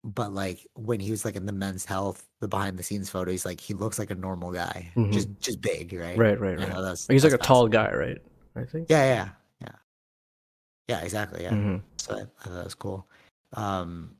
[0.03, 3.31] but like when he was like in the men's health the behind the scenes photo
[3.31, 5.11] he's like he looks like a normal guy Mhm.
[5.11, 6.69] just just big right Right, right, right.
[6.69, 8.17] that's- He's like a tall guy, right?
[8.55, 8.87] I think.
[8.89, 9.29] yeah yeah
[9.61, 9.75] yeah
[10.87, 11.81] yeah exactly yeah Mhm.
[11.97, 13.07] so I, I thought that was cool.
[13.53, 14.15] Um,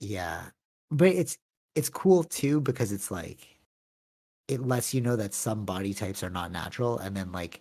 [0.00, 0.50] yeah,
[0.90, 1.38] but it's
[1.74, 3.46] it's cool too because it's like
[4.48, 7.60] it lets you know that some body types are not natural, and then like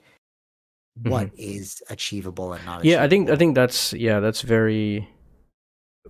[1.02, 2.80] what is achievable and not.
[2.80, 2.88] Mm-hmm.
[2.90, 5.08] Yeah, I think I think that's yeah, that's very.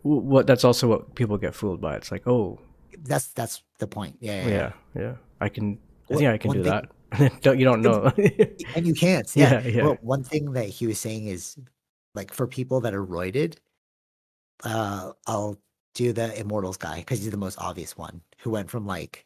[0.02, 1.96] What that's also what people get fooled by.
[1.96, 2.60] It's like, oh,
[3.04, 4.18] that's that's the point.
[4.20, 5.80] Yeah, yeah, yeah, yeah, I can.
[6.10, 6.90] Well, think I can do thing- that.
[7.42, 8.12] don't you don't know?
[8.76, 9.32] and you can't.
[9.36, 9.84] Yeah, Yeah, yeah.
[9.84, 11.56] Well, one thing that he was saying is
[12.16, 13.58] like for people that are roided,
[14.64, 15.60] uh, I'll
[15.94, 19.26] do the Immortals guy because he's the most obvious one who went from like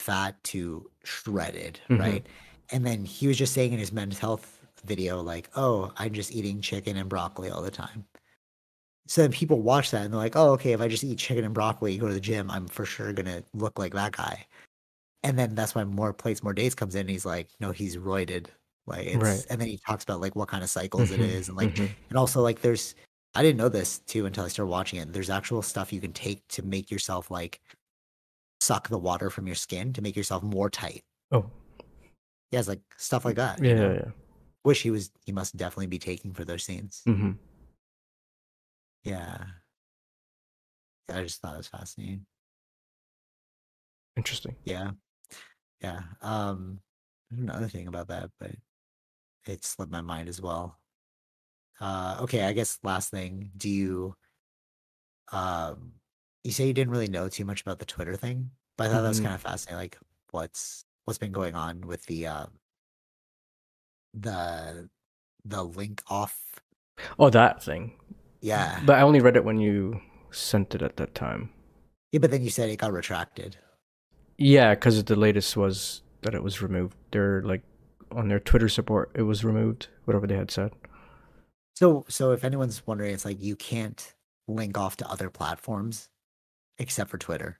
[0.00, 1.96] fat to shredded, Mhm.
[1.98, 2.26] right?
[2.70, 6.32] And then he was just saying in his men's health video, like, "Oh, I'm just
[6.32, 8.06] eating chicken and broccoli all the time."
[9.08, 11.44] So then people watch that and they're like, "Oh, okay, if I just eat chicken
[11.44, 14.46] and broccoli, go to the gym, I'm for sure gonna look like that guy."
[15.24, 17.02] And then that's why more plates, more dates comes in.
[17.02, 18.48] And he's like, "No, he's roided."
[18.86, 19.46] Like, it's, Right.
[19.46, 21.76] and then he talks about like what kind of cycles it Mhm, is, and like
[21.76, 21.96] mhm.
[22.10, 22.94] and also like there's
[23.36, 25.12] I didn't know this too until I started watching it.
[25.12, 27.60] There's actual stuff you can take to make yourself like
[28.60, 31.04] suck the water from your skin to make yourself more tight.
[31.32, 31.50] oh,
[32.50, 33.62] Yeah, it's like stuff like that.
[33.62, 33.92] you yeah, know?
[33.92, 34.10] yeah, yeah.
[34.64, 37.02] Wish he was he must definitely be taking for those scenes.
[37.04, 37.32] hmm
[39.04, 39.44] Yeah.
[41.08, 42.24] Yeah, I just thought it was fascinating.
[44.16, 44.56] Interesting.
[44.64, 44.92] Yeah.
[45.82, 46.00] Yeah.
[46.22, 46.80] Um
[47.30, 48.52] another thing about that, but
[49.46, 50.78] it slipped my mind as well.
[51.80, 54.16] Uh okay, I guess last thing, do you
[55.32, 55.92] um
[56.44, 59.02] you say you didn't really know too much about the Twitter thing, but I thought
[59.02, 59.24] that was Mhm.
[59.24, 59.98] kind of fascinating, like
[60.30, 62.58] what's what's been going on with the um
[64.14, 64.88] the
[65.44, 66.60] the link off
[67.18, 67.92] Oh, that thing.
[68.40, 68.80] yeah.
[68.84, 70.00] But I only read it when you
[70.30, 71.50] sent it at that time.
[72.12, 73.58] yeah, but then you said it got retracted.
[74.38, 76.96] Yeah, because the latest was that it was removed.
[77.10, 77.62] They're like
[78.12, 79.88] on their Twitter support, it was removed.
[80.04, 80.72] Whatever they had said.
[81.76, 84.14] So so if anyone's wondering, it's like you can't
[84.48, 86.08] link off to other platforms
[86.78, 87.58] except for Twitter.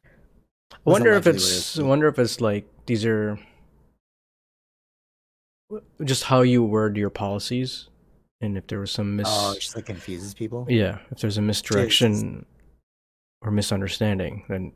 [0.73, 1.79] I wonder if allegedly what it it's.
[1.79, 3.39] I wonder if it's like these are
[6.05, 7.89] just how you word your policies.
[8.41, 10.67] and if there was some oh, mis Oh, it just like confuses people.
[10.69, 12.45] yeah, if there's a misdirection
[13.43, 14.73] or misunderstanding, then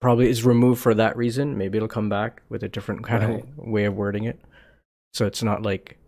[0.00, 1.56] probably it's removed for that reason.
[1.56, 3.42] Maybe it'll come back with a different kind Right.
[3.42, 4.38] of way of wording it.
[5.14, 5.98] So it's not like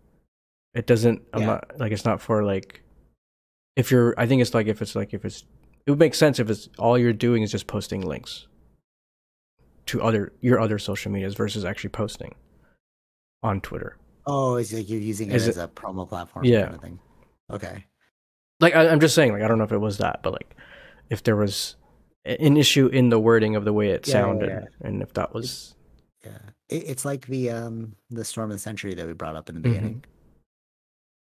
[0.73, 1.21] it doesn't.
[1.33, 1.45] I'm Yeah.
[1.47, 2.81] not like it's not for like
[3.75, 4.13] if you're.
[4.17, 5.43] I think it's like if it's like if it's.
[5.85, 8.47] It would make sense if it's all you're doing is just posting links
[9.87, 12.35] to other your other social medias versus actually posting
[13.41, 13.97] on Twitter.
[14.27, 16.45] Oh, it's like you're using it Is as it- a promo platform.
[16.45, 16.63] Yeah.
[16.63, 16.99] Kind of thing.
[17.51, 17.85] Okay.
[18.59, 20.55] like I, I'm just saying, like I don't know if it was that, but like
[21.09, 21.75] if there was
[22.25, 24.87] an issue in the wording of the way it Yeah, yeah, sounded, yeah.
[24.87, 25.73] and if that was
[26.23, 26.37] Yeah.
[26.67, 29.55] It, it's like the um the storm of the century that we brought up in
[29.55, 29.63] the Mhm.
[29.63, 30.05] beginning.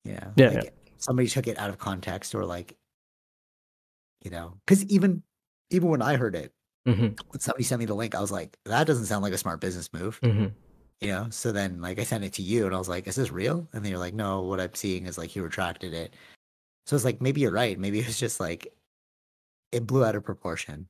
[0.08, 0.30] Yeah.
[0.36, 2.76] Yeah, Like somebody took it out of context or like
[4.24, 5.22] you know, because even
[5.70, 6.52] even when I heard it,
[6.86, 9.38] hmm when somebody sent me the link, I was like, that doesn't sound like a
[9.38, 10.18] smart business move.
[10.22, 10.46] hmm
[11.00, 11.26] You know?
[11.30, 13.68] So then like I sent it to you and I was like, is this real?
[13.72, 16.14] And then you're like, no, what I'm seeing is like he retracted it.
[16.86, 17.78] So it's like maybe you're right.
[17.78, 18.72] Maybe it's just like
[19.72, 20.88] it blew out of proportion.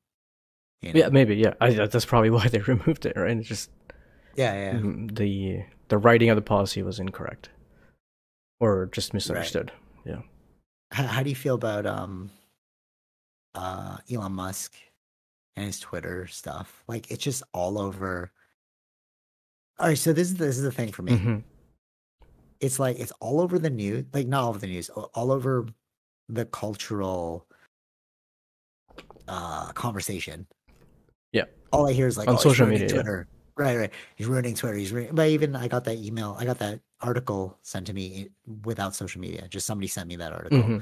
[0.81, 1.01] You know?
[1.01, 1.55] yeah, maybe yeah.
[1.61, 3.37] I, that's probably why they removed it, right?
[3.37, 3.71] It's just
[4.37, 4.79] Yeah, yeah.
[4.79, 7.49] mm, the the writing of the policy was incorrect,
[8.61, 9.73] or just misunderstood.
[10.91, 12.31] how, how do you feel about um
[13.55, 14.75] uh Elon Musk
[15.57, 16.83] and his Twitter stuff?
[16.89, 18.33] Like it's just all over.
[19.79, 21.17] All right, so this is this is the thing for me.
[21.17, 21.37] hmm
[22.61, 25.67] It's like it's all over the news, like not all over the news, all over
[26.29, 27.47] the cultural
[29.29, 30.47] uh conversation.
[31.33, 31.45] Yeah.
[31.73, 33.23] All I hear is like On oh, social media, yeah.
[33.59, 33.93] Right, right.
[34.17, 34.77] He's ruining Twitter.
[34.77, 35.15] He's ruining.
[35.15, 36.37] But even I got that email.
[36.39, 38.29] I got that article sent to me
[38.65, 39.49] without social media.
[39.49, 40.79] Just somebody sent me that article hmm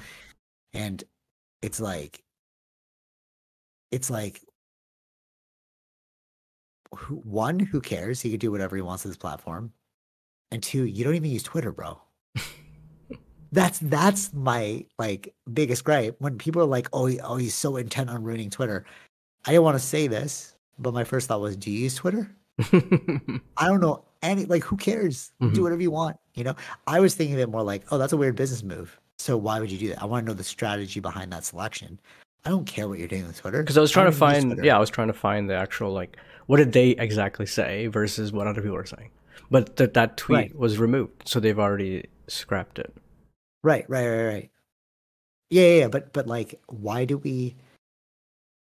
[0.74, 1.04] and
[1.62, 2.22] it's like
[3.90, 4.40] it's like
[6.94, 9.72] who, one who cares he could do whatever he wants to this platform
[10.50, 11.98] and two you don't even use twitter bro
[13.52, 18.10] that's that's my like biggest gripe when people are like oh, oh he's so intent
[18.10, 18.84] on ruining twitter
[19.46, 22.35] i didn't want to say this but my first thought was do you use twitter
[22.58, 25.30] i don't know any like who cares?
[25.42, 25.54] Mhm.
[25.54, 26.54] do whatever you want you know?
[26.86, 28.98] I was thinking of it more like oh that's a weird business move.
[29.18, 30.02] So why would you do that?
[30.02, 31.98] I want to know the strategy behind that selection.
[32.44, 33.62] I don't care what you're doing with twitter.
[33.62, 35.54] Because I was trying to even use find, yeah, I was trying to find the
[35.54, 36.16] actual like,
[36.46, 39.10] what did they exactly say versus what other people are saying.
[39.50, 40.56] But th- that tweet Right.
[40.56, 42.92] was removed, so they've already scrapped it.
[43.62, 44.50] right right right right.
[45.50, 47.54] Yeah, yeah yeah but but like why do we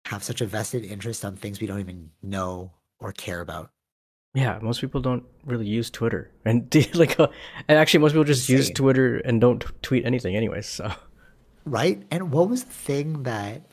[0.05, 3.71] have such a vested interest on things we don't even know or care about
[4.33, 7.27] Yeah, most people don't really use Twitter, and like, uh,
[7.67, 10.67] and actually, most people just use Twitter and don't t- tweet anything, anyways.
[10.67, 10.91] So,
[11.65, 12.03] right?
[12.11, 13.63] And what was the thing that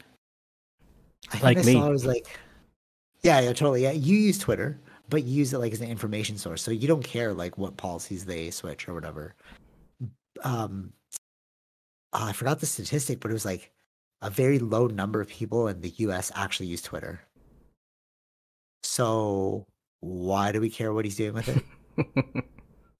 [1.32, 1.72] I think Like I me.
[1.74, 2.39] saw was like,
[3.22, 3.82] yeah, yeah, totally.
[3.82, 6.89] Yeah, you use Twitter, but you use it like as an information source, so you
[6.89, 9.35] don't care like what policies they switch or whatever.
[10.43, 10.93] Um,
[12.12, 13.70] ah, I forgot the statistic, but it was like
[14.22, 16.32] a very low number of people in the U.S.
[16.35, 17.20] actually use Twitter.
[18.82, 19.66] So
[20.05, 21.64] why do we care what he's doing with it?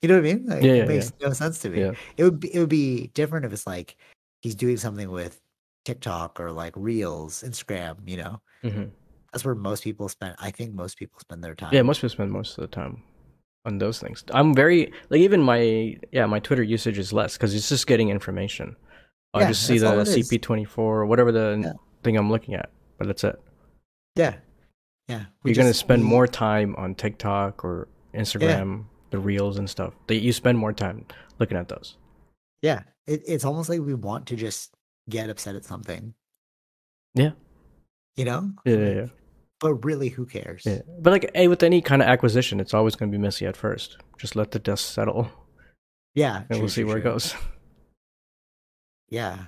[0.03, 0.47] You know what I mean?
[0.47, 2.69] Like, Yeah, yeah, it makes no sense to me yeah, it would be it would
[2.69, 3.97] be different if it's like
[4.43, 5.41] he's doing something with
[5.87, 8.41] TikTok or like Reels, Instagram, you know.
[8.63, 8.85] hmm
[9.33, 11.73] That's where most people spend I think most people spend their time.
[11.73, 11.81] yeah.
[11.83, 13.03] Most people spend most of the time
[13.65, 14.25] on those things.
[14.31, 18.11] I'm very like even my yeah my Twitter usage is less because it's just getting
[18.11, 18.77] information.
[19.33, 20.29] I Yeah, just see the that's all it is.
[20.29, 21.73] CP24 or whatever the Yeah.
[22.03, 22.69] thing I'm looking at,
[22.99, 23.41] but that's it.
[24.17, 24.37] Yeah.
[25.09, 25.25] Yeah.
[25.45, 29.95] You're gonna spend we- more time on TikTok or Instagram, the reels and stuff.
[30.07, 31.07] That you spend more time
[31.39, 31.97] looking at those.
[32.63, 32.83] Yeah.
[33.07, 34.75] It, it's almost like we want to just
[35.11, 36.15] get upset at something.
[37.15, 37.33] Yeah.
[38.17, 38.51] You know?
[38.65, 39.07] Yeah, yeah, yeah.
[39.61, 40.63] But really who cares?
[40.65, 40.81] yeah.
[41.01, 43.57] But like hey, with any kind of acquisition, it's always going to be messy at
[43.57, 43.99] first.
[44.19, 45.31] Just let the dust settle,
[46.15, 46.39] Yeah.
[46.39, 47.11] and true, we'll see true, where true.
[47.11, 47.35] it goes.
[49.09, 49.39] Yeah.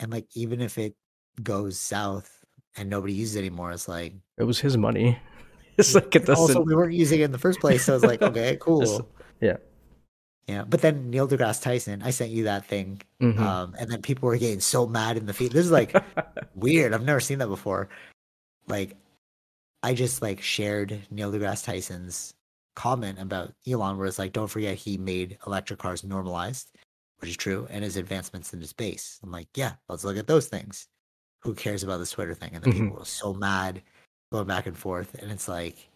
[0.00, 0.94] And like even if it
[1.42, 2.33] goes south
[2.76, 5.18] and nobody uses it anymore, it's like It was his money.
[5.76, 6.66] It's like it also doesn't.
[6.66, 9.08] we weren't using it in the first place, so it's like, okay, cool.
[9.40, 9.56] yeah.
[10.46, 13.38] Yeah, but then Neil deGrasse Tyson, I sent you that thing, Mhm.
[13.40, 15.50] um, and then people were getting so mad in the feed.
[15.50, 15.92] This is like
[16.54, 16.92] weird.
[16.94, 17.88] I've never seen that before.
[18.68, 18.96] Like,
[19.82, 22.34] I just like shared Neil deGrasse Tyson's
[22.76, 26.70] comment about Elon, where it's like, don't forget he made electric cars normalized,
[27.18, 29.18] which is true, and his advancements in space.
[29.24, 30.86] I'm like, yeah, let's look at those things.
[31.44, 32.54] Who cares about this Twitter thing?
[32.54, 32.70] And then Mhm.
[32.70, 33.82] people were so mad,
[34.32, 35.90] going back and forth, and it's like,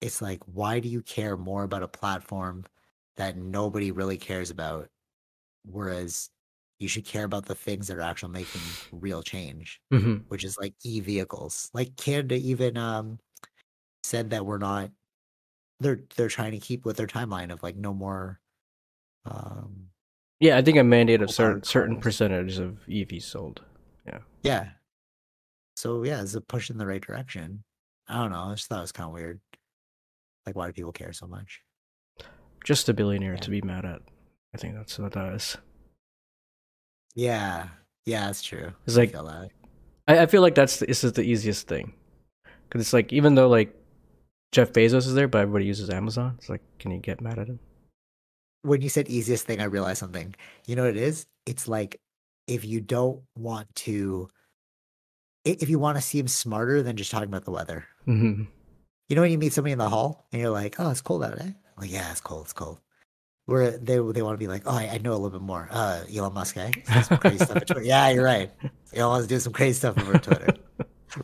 [0.00, 2.64] it's like, why do you care more about a platform
[3.16, 4.88] that nobody really cares about?
[5.64, 6.30] Whereas
[6.80, 10.24] you should care about the things that are actually making real change, Mhm.
[10.28, 11.70] which is like e vehicles.
[11.74, 13.20] Like Canada even um
[14.04, 14.92] said that we're not
[15.80, 18.40] they're they're trying to keep with their timeline of like no more
[19.26, 19.90] um
[20.40, 23.64] Yeah, I think a mandate of certain certain percentage of EVs sold.
[24.06, 24.18] Yeah.
[24.42, 24.68] Yeah.
[25.76, 27.64] So yeah, it's a push in the right direction.
[28.08, 28.44] I don't know.
[28.50, 29.40] I just thought it was kind of weird.
[30.46, 31.62] Like, why do people care so much?
[32.64, 33.40] Just a billionaire Yeah.
[33.40, 34.02] to be mad at.
[34.54, 35.56] I think that's what that is.
[37.14, 37.68] Yeah,
[38.06, 38.72] yeah, that's true.
[38.86, 39.50] It's I like- feel that.
[40.06, 41.94] I, I feel like that's this is the easiest thing,
[42.68, 43.74] because it's like even though like
[44.52, 46.34] Jeff Bezos is there, but everybody uses Amazon.
[46.38, 47.58] It's like, can you get mad at him?
[48.62, 50.34] when you said easiest thing, I realized something.
[50.66, 51.26] You know what it is?
[51.44, 52.00] It's like
[52.46, 54.28] if you don't want to,
[55.44, 57.86] if you want to seem smarter than just talking about the weather.
[58.04, 58.44] hmm
[59.08, 61.22] You know when you meet somebody in the hall and you're like, "Oh, it's cold
[61.24, 62.44] out, eh?" Like, yeah, it's cold.
[62.44, 62.80] It's cold.
[63.46, 65.68] Where they they want to be like, "Oh, I, I know a little bit more."
[65.70, 66.72] Uh, Elon Musk, eh?
[67.02, 67.64] Some crazy stuff.
[67.66, 67.82] Twitter.
[67.94, 68.50] Yeah, you're right.
[68.94, 70.56] Elon wants to do some crazy stuff over Twitter,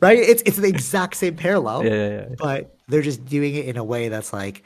[0.01, 0.19] right?
[0.19, 1.85] It's it's the exact same parallel.
[1.87, 2.35] Yeah, yeah, yeah.
[2.39, 4.65] but they're just doing it in a way that's like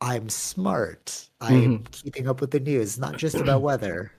[0.00, 1.90] i'm smart i'm Mhm.
[1.92, 4.12] keeping up with the news not just about weather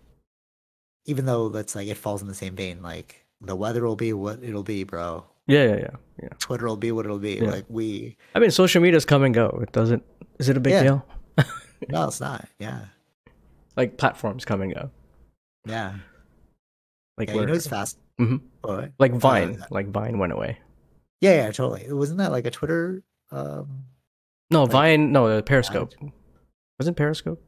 [1.09, 4.11] even though that's like it falls in the same vein like the weather will be
[4.13, 6.29] what it'll be bro Yeah, yeah, yeah, yeah.
[6.39, 7.51] twitter will be what it'll be Yeah.
[7.51, 9.59] like we I mean, social media's come and go.
[9.63, 10.03] It doesn't.
[10.39, 10.83] Is it a big Yeah.
[10.83, 10.99] deal?
[11.89, 12.81] no it's not yeah
[13.77, 14.91] Like platforms come and go.
[15.65, 15.95] yeah
[17.17, 18.41] Like yeah you know it's fast Mhm.
[18.61, 18.91] What?
[18.99, 19.63] like Uh, Vine.
[19.71, 20.59] like Vine went away.
[21.21, 23.85] yeah yeah totally wasn't that like a twitter um
[24.51, 25.11] No, Like, Vine.
[25.13, 25.93] No, the Periscope.
[26.79, 27.41] Wasn't Periscope?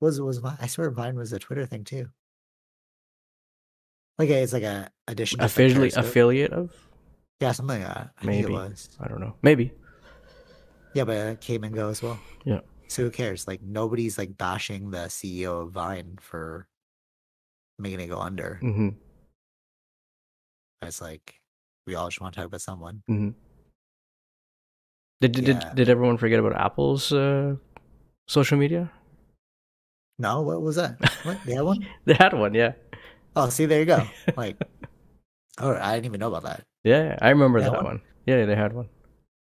[0.00, 2.06] was was Vine, i swear vine was a twitter thing too
[4.18, 6.70] like a, it's like a addition Officially affiliate of?
[7.40, 8.52] yeah something like that I Maybe.
[8.52, 9.34] it was I don't know.
[9.42, 9.72] Maybe.
[10.94, 12.18] Yeah, but it came and go as well.
[12.44, 12.60] Yeah.
[12.88, 13.48] So who cares?
[13.48, 16.68] Like nobody's like bashing the CEO of Vine for
[17.78, 18.56] making it go under.
[18.60, 18.90] hmm
[20.82, 21.40] It's like
[21.86, 23.02] we all just want to talk about someone.
[23.06, 23.30] hmm
[25.20, 25.52] Did, did, Yeah.
[25.70, 27.56] did did everyone forget about Apple's uh,
[28.28, 28.90] social media?
[30.18, 31.00] No, what was that?
[31.24, 31.86] What they had one?
[32.04, 32.72] They had one, yeah.
[33.36, 34.02] Oh, see, there you go.
[34.36, 34.56] Like,
[35.58, 36.64] oh, I didn't even know about that.
[36.84, 37.84] Yeah, I remember that one?
[37.84, 38.00] one.
[38.26, 38.88] Yeah, they had one.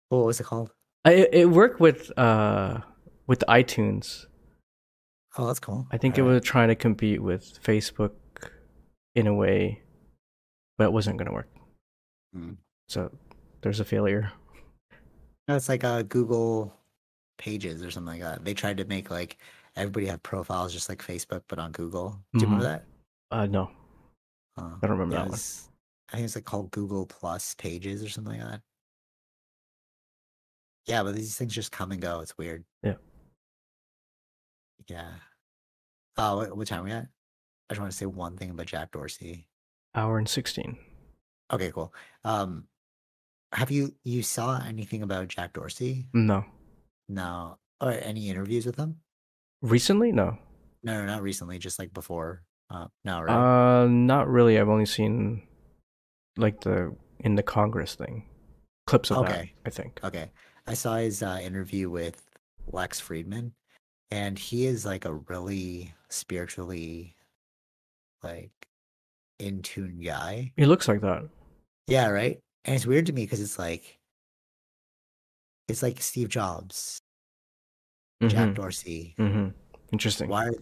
[0.09, 0.71] What was it called?
[1.05, 2.79] I, it, worked with uh
[3.27, 4.25] with iTunes.
[5.37, 5.87] Oh, that's cool.
[5.91, 6.35] I think it Alright.
[6.35, 8.11] was trying to compete with Facebook
[9.15, 9.81] in a way,
[10.77, 11.49] but it wasn't going to work.
[12.33, 12.51] Hmm.
[12.87, 13.11] So
[13.61, 14.31] there's a failure.
[15.47, 16.73] No, it's like uh, Google
[17.37, 18.45] Pages or something like that.
[18.45, 19.37] They tried to make like
[19.75, 22.19] everybody have profiles just like Facebook, but on Google.
[22.33, 22.69] Do you remember Mhm.
[22.69, 22.85] that?
[23.33, 23.71] Uh, no,
[24.57, 25.39] Uh, I don't remember yeah, that it one.
[26.09, 28.61] I think it's like called Google Plus Pages or something like that.
[30.85, 32.19] Yeah, but these things just come and go.
[32.19, 32.63] It's weird.
[32.83, 32.95] Yeah.
[34.87, 35.11] Yeah.
[36.17, 37.07] Oh, what, what time are we at?
[37.69, 39.47] I just want to say one thing about Jack Dorsey.
[39.95, 40.77] Hour and sixteen.
[41.51, 41.93] Okay, cool.
[42.23, 42.67] Um,
[43.53, 46.07] have you you saw anything about Jack Dorsey?
[46.13, 46.45] No,
[47.09, 48.97] No, or any interviews with him?
[49.61, 50.37] recently, no.
[50.83, 51.57] No, no, not recently.
[51.57, 52.43] Just like before.
[52.73, 53.83] Uh, no, right?
[53.83, 54.59] Uh, not really.
[54.59, 55.43] I've only seen
[56.37, 58.25] like the in the Congress thing,
[58.87, 59.31] clips of that.
[59.31, 59.53] Okay.
[59.65, 59.99] I think.
[60.03, 60.31] Okay.
[60.65, 62.25] I saw his uh, interview with
[62.67, 63.51] Lex Fridman,
[64.09, 67.15] and he is like a really spiritually
[68.23, 68.51] like
[69.39, 70.51] in tune guy.
[70.57, 71.29] He looks like that.
[71.87, 72.39] Yeah, right.
[72.65, 73.99] And it's weird to me because it's like
[75.67, 76.97] it's like Steve Jobs,
[78.25, 79.15] Jack Mhm, Dorsey.
[79.19, 79.53] mhm.
[79.91, 80.29] Interesting.
[80.29, 80.53] Why are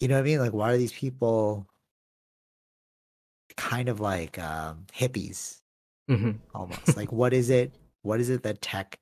[0.00, 0.40] you know what I mean?
[0.40, 1.66] Like why are these people
[3.56, 5.60] kind of like um hippies
[6.08, 6.96] hmm almost?
[6.96, 7.72] Like what is it
[8.02, 8.98] what is it that tech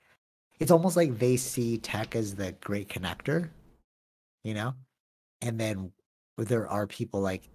[0.61, 3.51] it's almost like they see tech as the great connector
[4.45, 4.75] you know?
[5.43, 5.93] And then
[6.39, 7.51] there are people like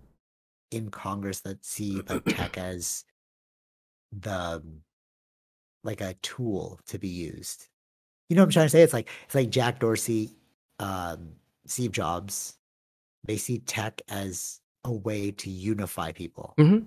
[0.71, 3.05] in congress that see like tech as
[4.11, 4.81] the um,
[5.83, 7.67] like a tool to be used.
[8.29, 8.81] You know what i'm trying to say?
[8.83, 10.31] It's like it's like jack dorsey
[10.79, 11.33] um
[11.65, 12.57] steve jobs
[13.25, 16.85] they see tech as a way to unify people hmm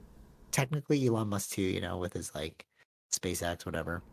[0.52, 2.66] technically Elon Musk too, you know, with his like
[3.12, 4.05] SpaceX, whatever.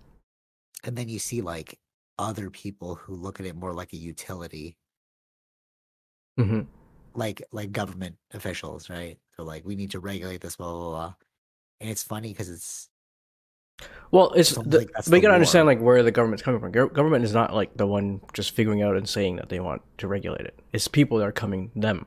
[0.83, 1.79] And then you see like
[2.19, 4.77] other people who look at it more like a utility,
[6.37, 6.61] hmm
[7.13, 9.19] like like government officials, right?
[9.35, 11.15] So like we need to regulate this, blah blah blah.
[11.81, 12.90] And it's funny because it's
[14.11, 16.71] Well, it's the, you gotta understand like where the government's coming from.
[16.73, 19.81] Gov- Government is not like the one just figuring out and saying that they want
[19.99, 20.59] to regulate it.
[20.73, 22.05] It's people that are coming them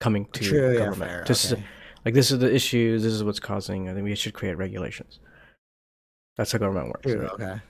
[0.00, 1.24] coming to true, yeah, government fair.
[1.24, 1.62] to s- okay.
[2.06, 3.02] like this is the issues.
[3.02, 3.90] This is what's causing.
[3.90, 5.20] I think we should create regulations.
[6.38, 7.02] That's how government works.
[7.02, 7.30] True, right?
[7.32, 7.60] okay.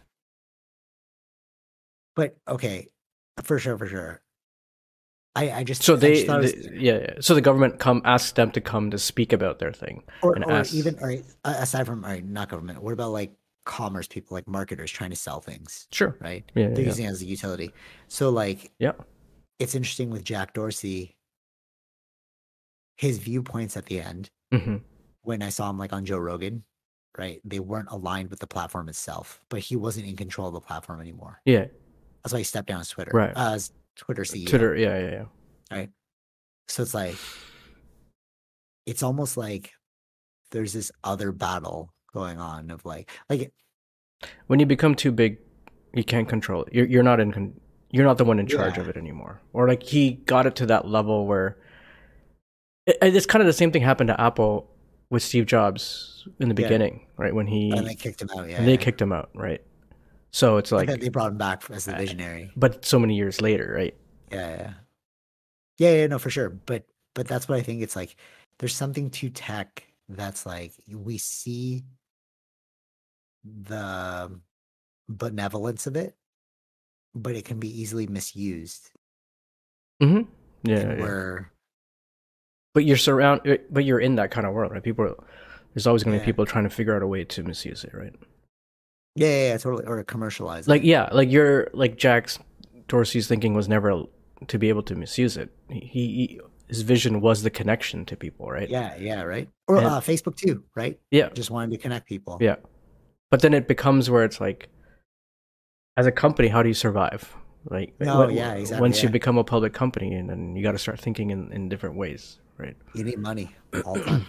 [2.14, 2.86] But okay,
[3.42, 4.22] for sure, for sure.
[5.36, 7.14] I I just So I they, just it was- yeah, yeah.
[7.20, 10.02] So the government come asks them to come to speak about their thing.
[10.22, 12.82] or, or ask- even a- aside from all right, not government.
[12.82, 13.32] What about like
[13.64, 16.16] commerce people, like marketers trying to sell things, Sure.
[16.20, 16.44] right?
[16.54, 17.72] Yeah, They're yeah, using it as a utility.
[18.08, 18.92] So like yeah.
[19.58, 21.16] it's interesting with Jack Dorsey.
[22.96, 24.76] his viewpoints at the end hmm
[25.22, 26.62] when I saw him like on Joe Rogan,
[27.18, 27.40] right?
[27.44, 31.00] They weren't aligned with the platform itself, but he wasn't in control of the platform
[31.00, 31.40] anymore.
[31.44, 31.66] Yeah.
[32.22, 33.10] That's why he stepped down as Twitter.
[33.12, 33.32] Right.
[33.36, 34.46] Uh, as Twitter uh, CEO.
[34.46, 34.76] Twitter.
[34.76, 35.24] Yeah, yeah,
[35.72, 35.86] yeah.
[36.68, 37.16] So it's like
[38.86, 39.72] it's almost like
[40.50, 43.52] there's this other battle going on of like like
[44.46, 45.38] When you become too big,
[45.94, 46.72] you can't control it.
[46.72, 47.32] You're you're not in.
[47.32, 47.60] Con-
[47.90, 48.82] you're not the one in charge Yeah.
[48.82, 49.40] of it anymore.
[49.52, 51.56] Or like he got it to that level where
[52.86, 54.68] it, it's kind of the same thing happened to Apple
[55.08, 56.66] with Steve Jobs in the Yeah.
[56.68, 57.34] beginning, right?
[57.34, 58.48] When he and they kicked him out.
[58.48, 58.64] Yeah.
[58.64, 58.76] they yeah.
[58.76, 59.62] kicked him out, right?
[60.32, 62.50] So it's like, they brought him back as the visionary.
[62.56, 63.94] but so many years later, right?
[64.30, 64.72] Yeah, yeah,
[65.78, 66.50] yeah, yeah, no, for sure.
[66.50, 66.84] But
[67.14, 67.82] but that's what I think.
[67.82, 68.16] It's like
[68.58, 71.84] there's something to tech that's like we see
[73.44, 74.40] the
[75.08, 76.16] benevolence of it,
[77.14, 78.90] but it can be easily misused.
[80.02, 80.30] Mm-hmm.
[80.68, 81.00] Yeah, and yeah.
[81.04, 81.52] where
[82.74, 83.40] but you're surround,
[83.70, 84.82] but you're in that kind of world, right?
[84.82, 85.16] People, are,
[85.72, 86.26] there's always going to Yeah.
[86.26, 88.12] be people trying to figure out a way to misuse it, right?
[89.16, 90.68] Yeah, yeah, yeah, totally, or to commercialize.
[90.68, 90.86] Like it.
[90.86, 92.38] yeah, like you're like Jack's
[92.88, 94.04] Dorsey's thinking was never
[94.46, 95.50] to be able to misuse it.
[95.68, 98.68] He, he his vision was the connection to people, right?
[98.68, 99.48] yeah, yeah, right.
[99.68, 100.98] Or And- uh, Facebook too, right?
[101.10, 102.38] yeah, Just wanting to connect people.
[102.40, 102.56] yeah.
[103.30, 104.68] But then it becomes where it's like,
[105.96, 107.34] as a company, how do you survive?
[107.70, 110.72] Like, No, when- yeah, exactly, Once you become a public company, and then you got
[110.72, 112.76] to start thinking in, in different ways, right?
[112.94, 113.50] You need money
[113.84, 114.26] all the time.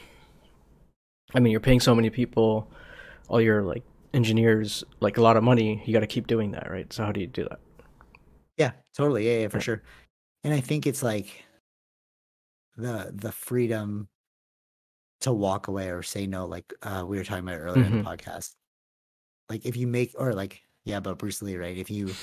[1.35, 2.71] I mean, you're paying so many people,
[3.29, 3.83] all your like
[4.17, 5.81] engineers, like a lot of money.
[5.85, 6.91] You got to keep doing that, right?
[6.91, 7.59] So how do you do that?
[8.57, 9.25] Yeah, totally.
[9.27, 9.61] Yeah, yeah, for Yeah.
[9.63, 9.83] sure.
[10.43, 11.45] And I think it's like
[12.75, 14.09] the the freedom
[15.21, 18.03] to walk away or say no, like uh, we were talking about earlier in Mhm.
[18.03, 18.55] the podcast.
[19.49, 21.77] Like if you make or like yeah, but Bruce Lee, right?
[21.77, 22.13] If you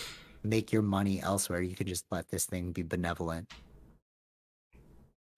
[0.43, 3.49] make your money elsewhere, you can just let this thing be benevolent.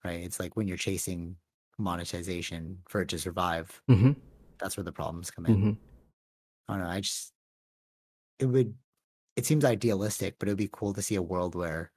[0.05, 0.23] Right?
[0.23, 1.37] It's like when you're chasing
[1.78, 4.12] monetization for it to survive, Mm-hmm.
[4.61, 5.57] that's where the problems come in.
[5.57, 5.73] Mm-hmm.
[6.69, 6.91] I don't know.
[6.91, 7.33] I just
[8.39, 8.75] it would
[9.37, 11.93] it seems idealistic, but it would be cool to see a world where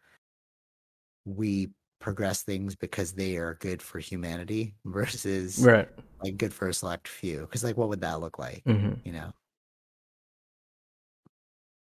[1.26, 1.70] we
[2.00, 5.88] progress things because they are good for humanity versus Right.
[6.24, 7.42] like good for a select few.
[7.42, 8.64] Because like what would that look like?
[8.66, 8.94] Mm-hmm.
[9.04, 9.34] You know?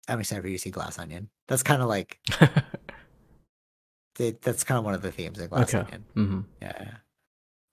[0.08, 1.28] I'm excited for you to see Glass Onion.
[1.48, 2.18] That's kind of like
[4.18, 5.84] it, that's kind of one of the themes of Glass okay.
[5.84, 6.04] Onion.
[6.16, 6.40] Mm-hmm.
[6.62, 6.72] Yeah.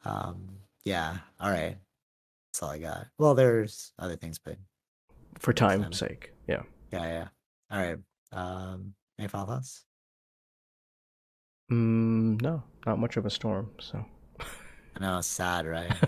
[0.05, 0.11] yeah.
[0.11, 0.49] Um
[0.83, 1.17] yeah.
[1.39, 1.77] All right.
[2.51, 3.07] That's all I got.
[3.17, 4.57] Well, there's other things, but
[5.39, 5.83] For time.
[5.83, 6.63] time's sake, yeah.
[6.91, 7.27] yeah, yeah.
[7.71, 7.97] All right.
[8.31, 9.85] Um any final thoughts?
[11.71, 13.71] Mm, no, not much of a storm.
[13.79, 14.05] So
[14.39, 15.91] I know it's sad, right?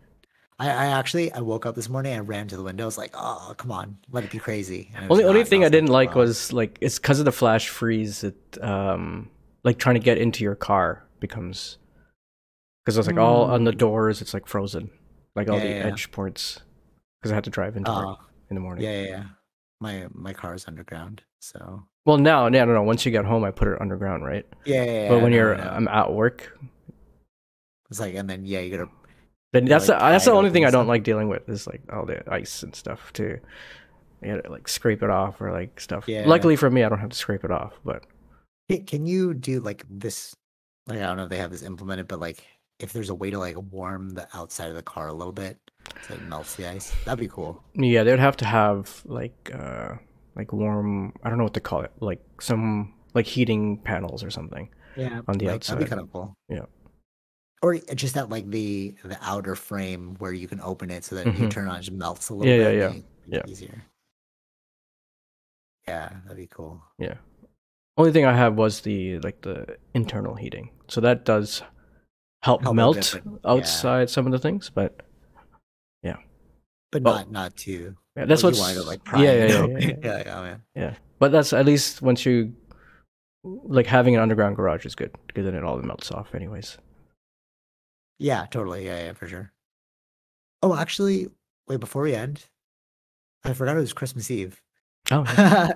[0.58, 2.14] I, I actually I woke up this morning.
[2.14, 2.84] I ran to the window.
[2.84, 5.68] I was like, "Oh, come on, let it be crazy." It only only thing I
[5.68, 8.22] didn't like "Wow." was like it's because of the flash freeze.
[8.22, 9.30] It um
[9.64, 11.78] like trying to get into your car becomes
[12.84, 14.22] because it's like all on the doors.
[14.22, 14.90] It's like frozen,
[15.34, 15.60] like all Mm.
[15.60, 15.92] Yeah, the yeah, yeah.
[15.92, 16.60] edge ports.
[17.20, 18.84] Because I had to drive into work Oh, in the morning.
[18.84, 19.24] yeah, yeah, yeah.
[19.80, 22.82] My my car is underground, so Well, now, no, no, no.
[22.82, 24.46] Once you get home, I put it underground, right?
[24.64, 24.84] yeah.
[24.84, 25.64] yeah, yeah but when no, you're, no.
[25.64, 26.56] I'm at work.
[27.90, 28.90] it's like, and then yeah, you gotta
[29.52, 30.88] Then that's like, the, that's the only thing I don't stuff?
[30.88, 33.38] like dealing with is like all the ice and stuff too.
[34.22, 36.04] You gotta like scrape it off or like stuff.
[36.08, 36.24] Yeah.
[36.26, 37.74] Luckily for me, I don't have to scrape it off.
[37.84, 38.04] But
[38.86, 40.34] Can you do like this?
[40.86, 42.42] Like I don't know if they have this implemented, but like
[42.78, 45.58] if there's a way to like warm the outside of the car a little bit
[46.06, 47.62] so it melts the ice, that'd be cool.
[47.74, 49.94] yeah, they'd have to have like uh
[50.36, 51.12] like warm.
[51.22, 51.92] I don't know what to call it.
[52.00, 54.68] Like some like heating panels or something.
[54.96, 55.88] Yeah, On the like, that'd be outside.
[55.88, 56.34] kind of cool.
[56.48, 56.66] Yeah.
[57.62, 61.26] Or just that like the the outer frame where you can open it so that
[61.26, 61.50] you Mhm.
[61.50, 62.78] turn on it just melts a little Yeah, bit.
[62.78, 63.42] yeah, make yeah.
[63.48, 63.82] Easier.
[65.88, 66.82] Yeah, that'd be cool.
[66.98, 67.14] Yeah.
[67.96, 70.70] Only thing I have was the like the internal heating.
[70.88, 71.62] So that does
[72.42, 73.50] help, Help melt bit, but- yeah.
[73.50, 75.00] outside some of the things, but
[76.94, 77.96] But Well, not not too.
[78.16, 79.96] yeah, that's like, what's you wanted yeah, yeah, yeah, yeah, yeah.
[80.04, 80.62] yeah, yeah, man.
[80.76, 82.54] Yeah, but that's at least once you
[83.42, 86.78] like having an underground garage is good because then it all melts off, anyways.
[88.20, 88.86] Yeah, totally.
[88.86, 89.50] Yeah, yeah, for sure.
[90.62, 91.26] Oh, actually,
[91.66, 92.44] wait, before we end,
[93.42, 94.62] I forgot it was Christmas Eve.
[95.10, 95.72] Oh, yeah.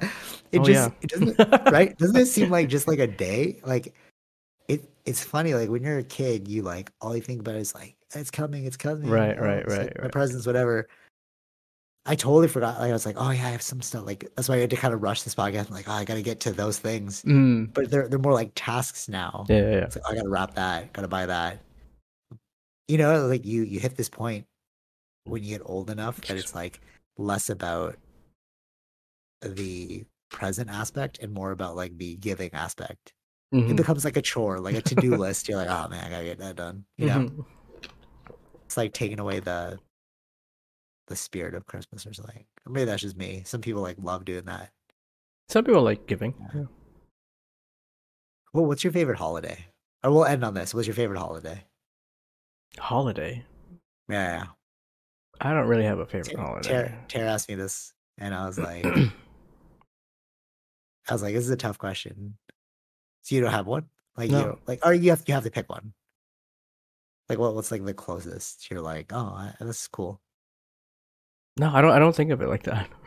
[0.53, 0.95] it Oh, just yeah.
[1.01, 1.99] it doesn't right?
[1.99, 3.61] Doesn't it seem like just like a day?
[3.65, 3.93] Like
[4.69, 7.75] it it's funny, like when you're a kid, you like all you think about is
[7.75, 9.11] like, it's coming, it's coming.
[9.11, 10.13] Right, oh, right, it's, like, right, right.
[10.13, 10.89] presents, whatever.
[12.07, 12.79] I totally forgot.
[12.81, 14.07] Like I was like, oh yeah, I have some stuff.
[14.07, 15.69] Like that's why I had to kind of rush this podcast.
[15.69, 17.23] I'm like, oh, I gotta get to those things.
[17.23, 19.45] Mm, But they're they're more like tasks now.
[19.49, 19.77] yeah, yeah, yeah.
[19.85, 21.61] It's like I gotta wrap that, gotta buy that.
[22.89, 24.47] You know, like you you hit this point
[25.25, 26.81] when you get old enough that it's like
[27.19, 27.97] less about
[29.43, 33.13] the present aspect and more about like the giving aspect.
[33.55, 33.71] Mhm.
[33.71, 35.49] It becomes like a chore, like a to do list.
[35.49, 36.85] You're like, oh man, I gotta get that done.
[36.97, 37.45] You know, Mhm.
[38.65, 39.79] it's like taking away the
[41.09, 42.45] the spirit of Christmas or something.
[42.67, 43.43] Or maybe that's just me.
[43.45, 44.71] Some people like love doing that.
[45.49, 46.35] Some people like giving.
[46.55, 46.65] Yeah.
[48.53, 49.67] Well, what's your favorite holiday?
[50.05, 50.75] Or we'll end on this.
[50.75, 51.65] What's your favorite holiday?
[52.79, 53.45] Holiday.
[54.09, 54.45] Yeah, yeah.
[55.41, 56.69] I don't really have a favorite Tara, holiday.
[56.69, 59.13] Tara, Tara asked me this, and I was like, I
[61.11, 62.37] was like, this is a tough question.
[63.23, 63.87] So you don't have one,
[64.17, 64.39] like No.
[64.39, 65.93] you don't, like, or you have you have to pick one.
[67.29, 68.71] Like, what what's like the closest?
[68.71, 70.21] You're like, oh, I- this is cool.
[71.59, 71.91] No, I don't.
[71.93, 72.89] I don't think of it like that.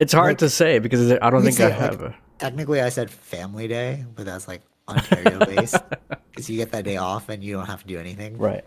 [0.00, 2.14] It's hard Like, to say because I don't think I say, like, have a.
[2.38, 5.74] Technically, I said Family Day, but that's like Ontario based
[6.30, 8.38] because you get that day off and you don't have to do anything.
[8.38, 8.64] right.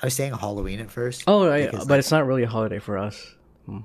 [0.00, 1.24] I was saying Halloween at first.
[1.26, 3.34] Oh, I, but like- it's not really a holiday for us.
[3.66, 3.80] Hmm.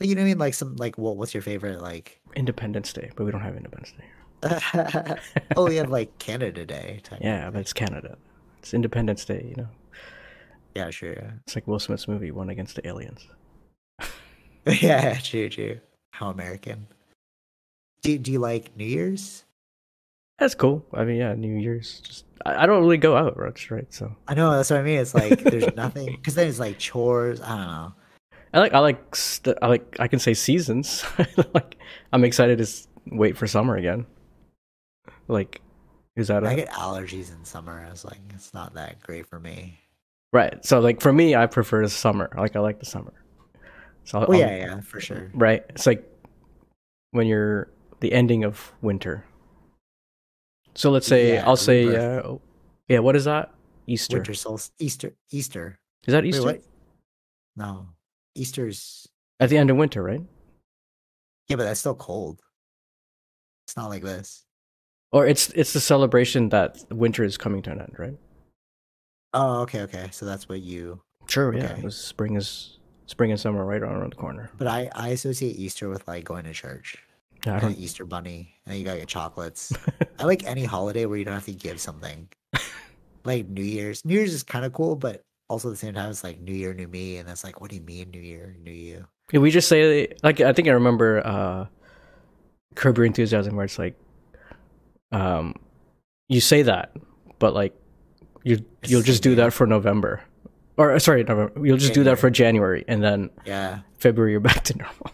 [0.00, 0.38] Like, you know what I mean?
[0.38, 2.20] Like some like, what what's your favorite like?
[2.34, 5.16] Independence Day, but we don't have Independence Day.
[5.56, 7.02] oh, we have like Canada Day.
[7.20, 8.18] Yeah, but it's Canada.
[8.58, 9.46] It's Independence Day.
[9.48, 9.68] You know,
[10.74, 11.12] Yeah, sure.
[11.12, 11.30] Yeah.
[11.44, 13.26] it's like Will Smith's movie, One Against the Aliens.
[14.66, 15.80] yeah, true, true.
[16.12, 16.86] How American.
[18.02, 19.44] Do Do you like New Year's?
[20.38, 20.84] That's cool.
[20.94, 22.00] I mean, yeah, New Year's.
[22.00, 23.92] Just I, I don't really go out much, right?
[23.92, 24.98] So I know that's what I mean.
[24.98, 27.40] It's like there's nothing because then it's like chores.
[27.40, 27.94] I don't know.
[28.54, 31.04] I like I like st- I like I can say seasons.
[31.54, 31.76] like
[32.12, 34.06] I'm excited to s- wait for summer again.
[35.28, 35.60] Like,
[36.16, 37.84] is that I get allergies in summer.
[37.86, 39.79] I was like, it's not that great for me.
[40.32, 40.64] Right?
[40.64, 42.30] So like for me, I prefer the summer.
[42.36, 43.12] Like I like the summer.
[44.04, 45.30] So Oh yeah, yeah, for sure.
[45.34, 45.64] right.
[45.70, 46.04] It's like
[47.12, 47.70] when you're
[48.00, 49.24] the ending of winter.
[50.74, 52.36] So let's say Yeah, I'll say uh,
[52.88, 53.00] yeah.
[53.00, 53.52] What is that?
[53.86, 54.16] Easter.
[54.18, 55.78] Winter solstice, Easter, Easter.
[56.06, 56.42] Is that Easter?
[56.42, 56.62] what?
[57.56, 57.88] No,
[58.34, 59.08] Easter's.
[59.40, 60.22] At the end of winter, right?
[61.48, 62.40] Yeah, but that's still cold.
[63.66, 64.44] It's not like this.
[65.12, 68.16] Or it's it's the celebration that winter is coming to an end, right?
[69.32, 70.08] Oh, okay, okay.
[70.12, 71.00] So that's what you.
[71.28, 71.54] Sure.
[71.54, 71.64] Yeah.
[71.64, 71.78] Okay.
[71.78, 74.50] It was spring is spring and summer right around the corner.
[74.58, 76.96] But I I associate Easter with like going to church.
[77.46, 77.78] I and an don't.
[77.78, 79.72] Easter bunny, and you gotta get chocolates.
[80.18, 82.28] I like any holiday where you don't have to give something.
[83.24, 84.04] like New Year's.
[84.04, 86.52] New Year's is kind of cool, but also at the same time, it's like New
[86.52, 89.06] Year, New Me, and it's like, what do you mean New Year, New You?
[89.28, 91.66] Can we just say like I think I remember uh
[92.74, 93.98] Curb Your Enthusiasm where it's like
[95.12, 95.54] um
[96.28, 96.94] you say that,
[97.38, 97.74] but like
[98.44, 100.22] you you'll just do that for November.
[100.76, 101.64] Or uh, sorry, November.
[101.64, 105.12] You'll just do that for January and then Yeah, February you're back to normal.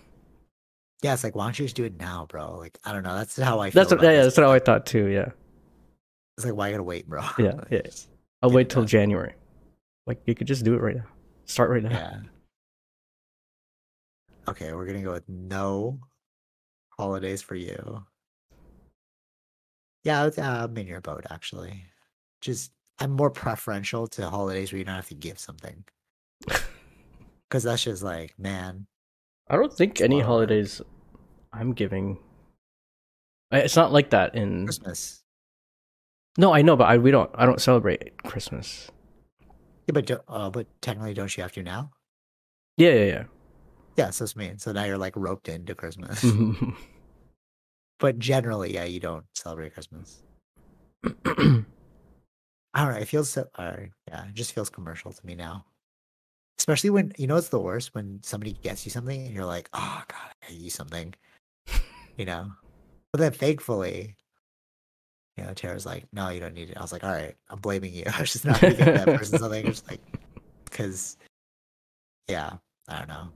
[1.03, 1.15] yeah.
[1.15, 2.57] It's like, why don't you just do it now, bro?
[2.59, 3.15] Like, I don't know.
[3.17, 3.71] That's how I.
[3.71, 5.31] Feel That's what, yeah, that's what I thought too, yeah.
[6.37, 7.23] It's like, why I gotta wait, bro?
[7.39, 7.81] Yeah, yeah.
[8.43, 8.85] I'll wait till.
[8.85, 9.35] January.
[10.07, 11.07] Like you could just do it right now.
[11.47, 11.91] Start right now.
[11.91, 12.19] Yeah.
[14.49, 15.99] Okay, we're gonna go with no
[16.97, 18.05] holidays for you.
[20.05, 21.83] Yeah, uh, I'm in your boat actually.
[22.41, 25.85] Just I'm more preferential to holidays where you don't have to give something.
[27.49, 28.89] Because that's just like, man,
[29.49, 30.27] I don't think any lot of work.
[30.27, 30.83] holidays
[31.53, 32.19] I'm giving
[33.53, 35.23] it's not like that in Christmas.
[36.37, 38.91] No, I know, but I we don't I don't celebrate Christmas.
[39.87, 41.93] Yeah, but do, uh, but technically, don't you have to now?
[42.77, 43.25] Yeah, yeah, Yeah,
[43.97, 44.55] Yeah, so it's me.
[44.57, 46.25] So now you're like roped into Christmas.
[47.99, 50.23] But generally, yeah, you don't celebrate Christmas.
[52.77, 53.01] I don't know.
[53.01, 53.49] It feels so.
[53.59, 55.65] Or, yeah, it just feels commercial to me now.
[56.59, 59.71] Especially when you know it's the worst when somebody gets you something and you're like,
[59.73, 61.15] "Oh God, I you something,"
[62.19, 62.53] you know.
[63.13, 64.17] But then thankfully,
[65.37, 67.61] you know, Tara's like, "No, you don't need it." I was like, "All right, I'm
[67.61, 68.05] blaming you.
[68.15, 70.01] I was just not gonna get that person something." Just like,
[70.65, 71.17] because,
[72.29, 72.53] yeah,
[72.89, 73.29] I don't know.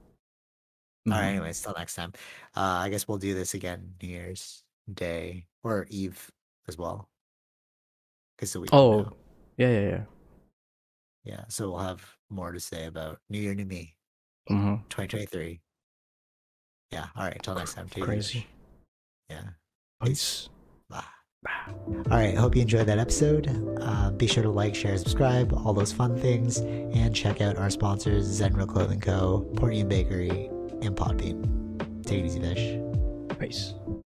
[1.07, 1.29] All right.
[1.29, 2.13] Anyways, till next time.
[2.55, 4.63] Uh, I guess we'll do this again New Year's
[4.93, 6.29] Day or Eve
[6.67, 7.09] as well.
[8.37, 8.69] Because the week.
[8.71, 9.11] Oh,
[9.57, 10.03] yeah, yeah, yeah.
[11.23, 11.43] yeah.
[11.49, 13.95] So we'll have more to say about New Year, New Me,
[14.47, 15.61] hmm 2023.
[16.91, 17.07] Yeah.
[17.15, 17.41] All right.
[17.41, 17.87] Till next time.
[17.87, 18.47] Take Crazy.
[19.29, 19.43] Yeah.
[20.03, 20.49] Peace.
[22.11, 22.35] All right.
[22.35, 23.49] Hope you enjoyed that episode.
[23.81, 27.69] Uh, be sure to like, share, subscribe, all those fun things, and check out our
[27.69, 30.47] sponsors: Zenro Clothing Co., Portian Bakery,
[30.81, 32.05] and Podbean.
[32.05, 32.77] Take it easy, fish.
[33.39, 33.73] Peace.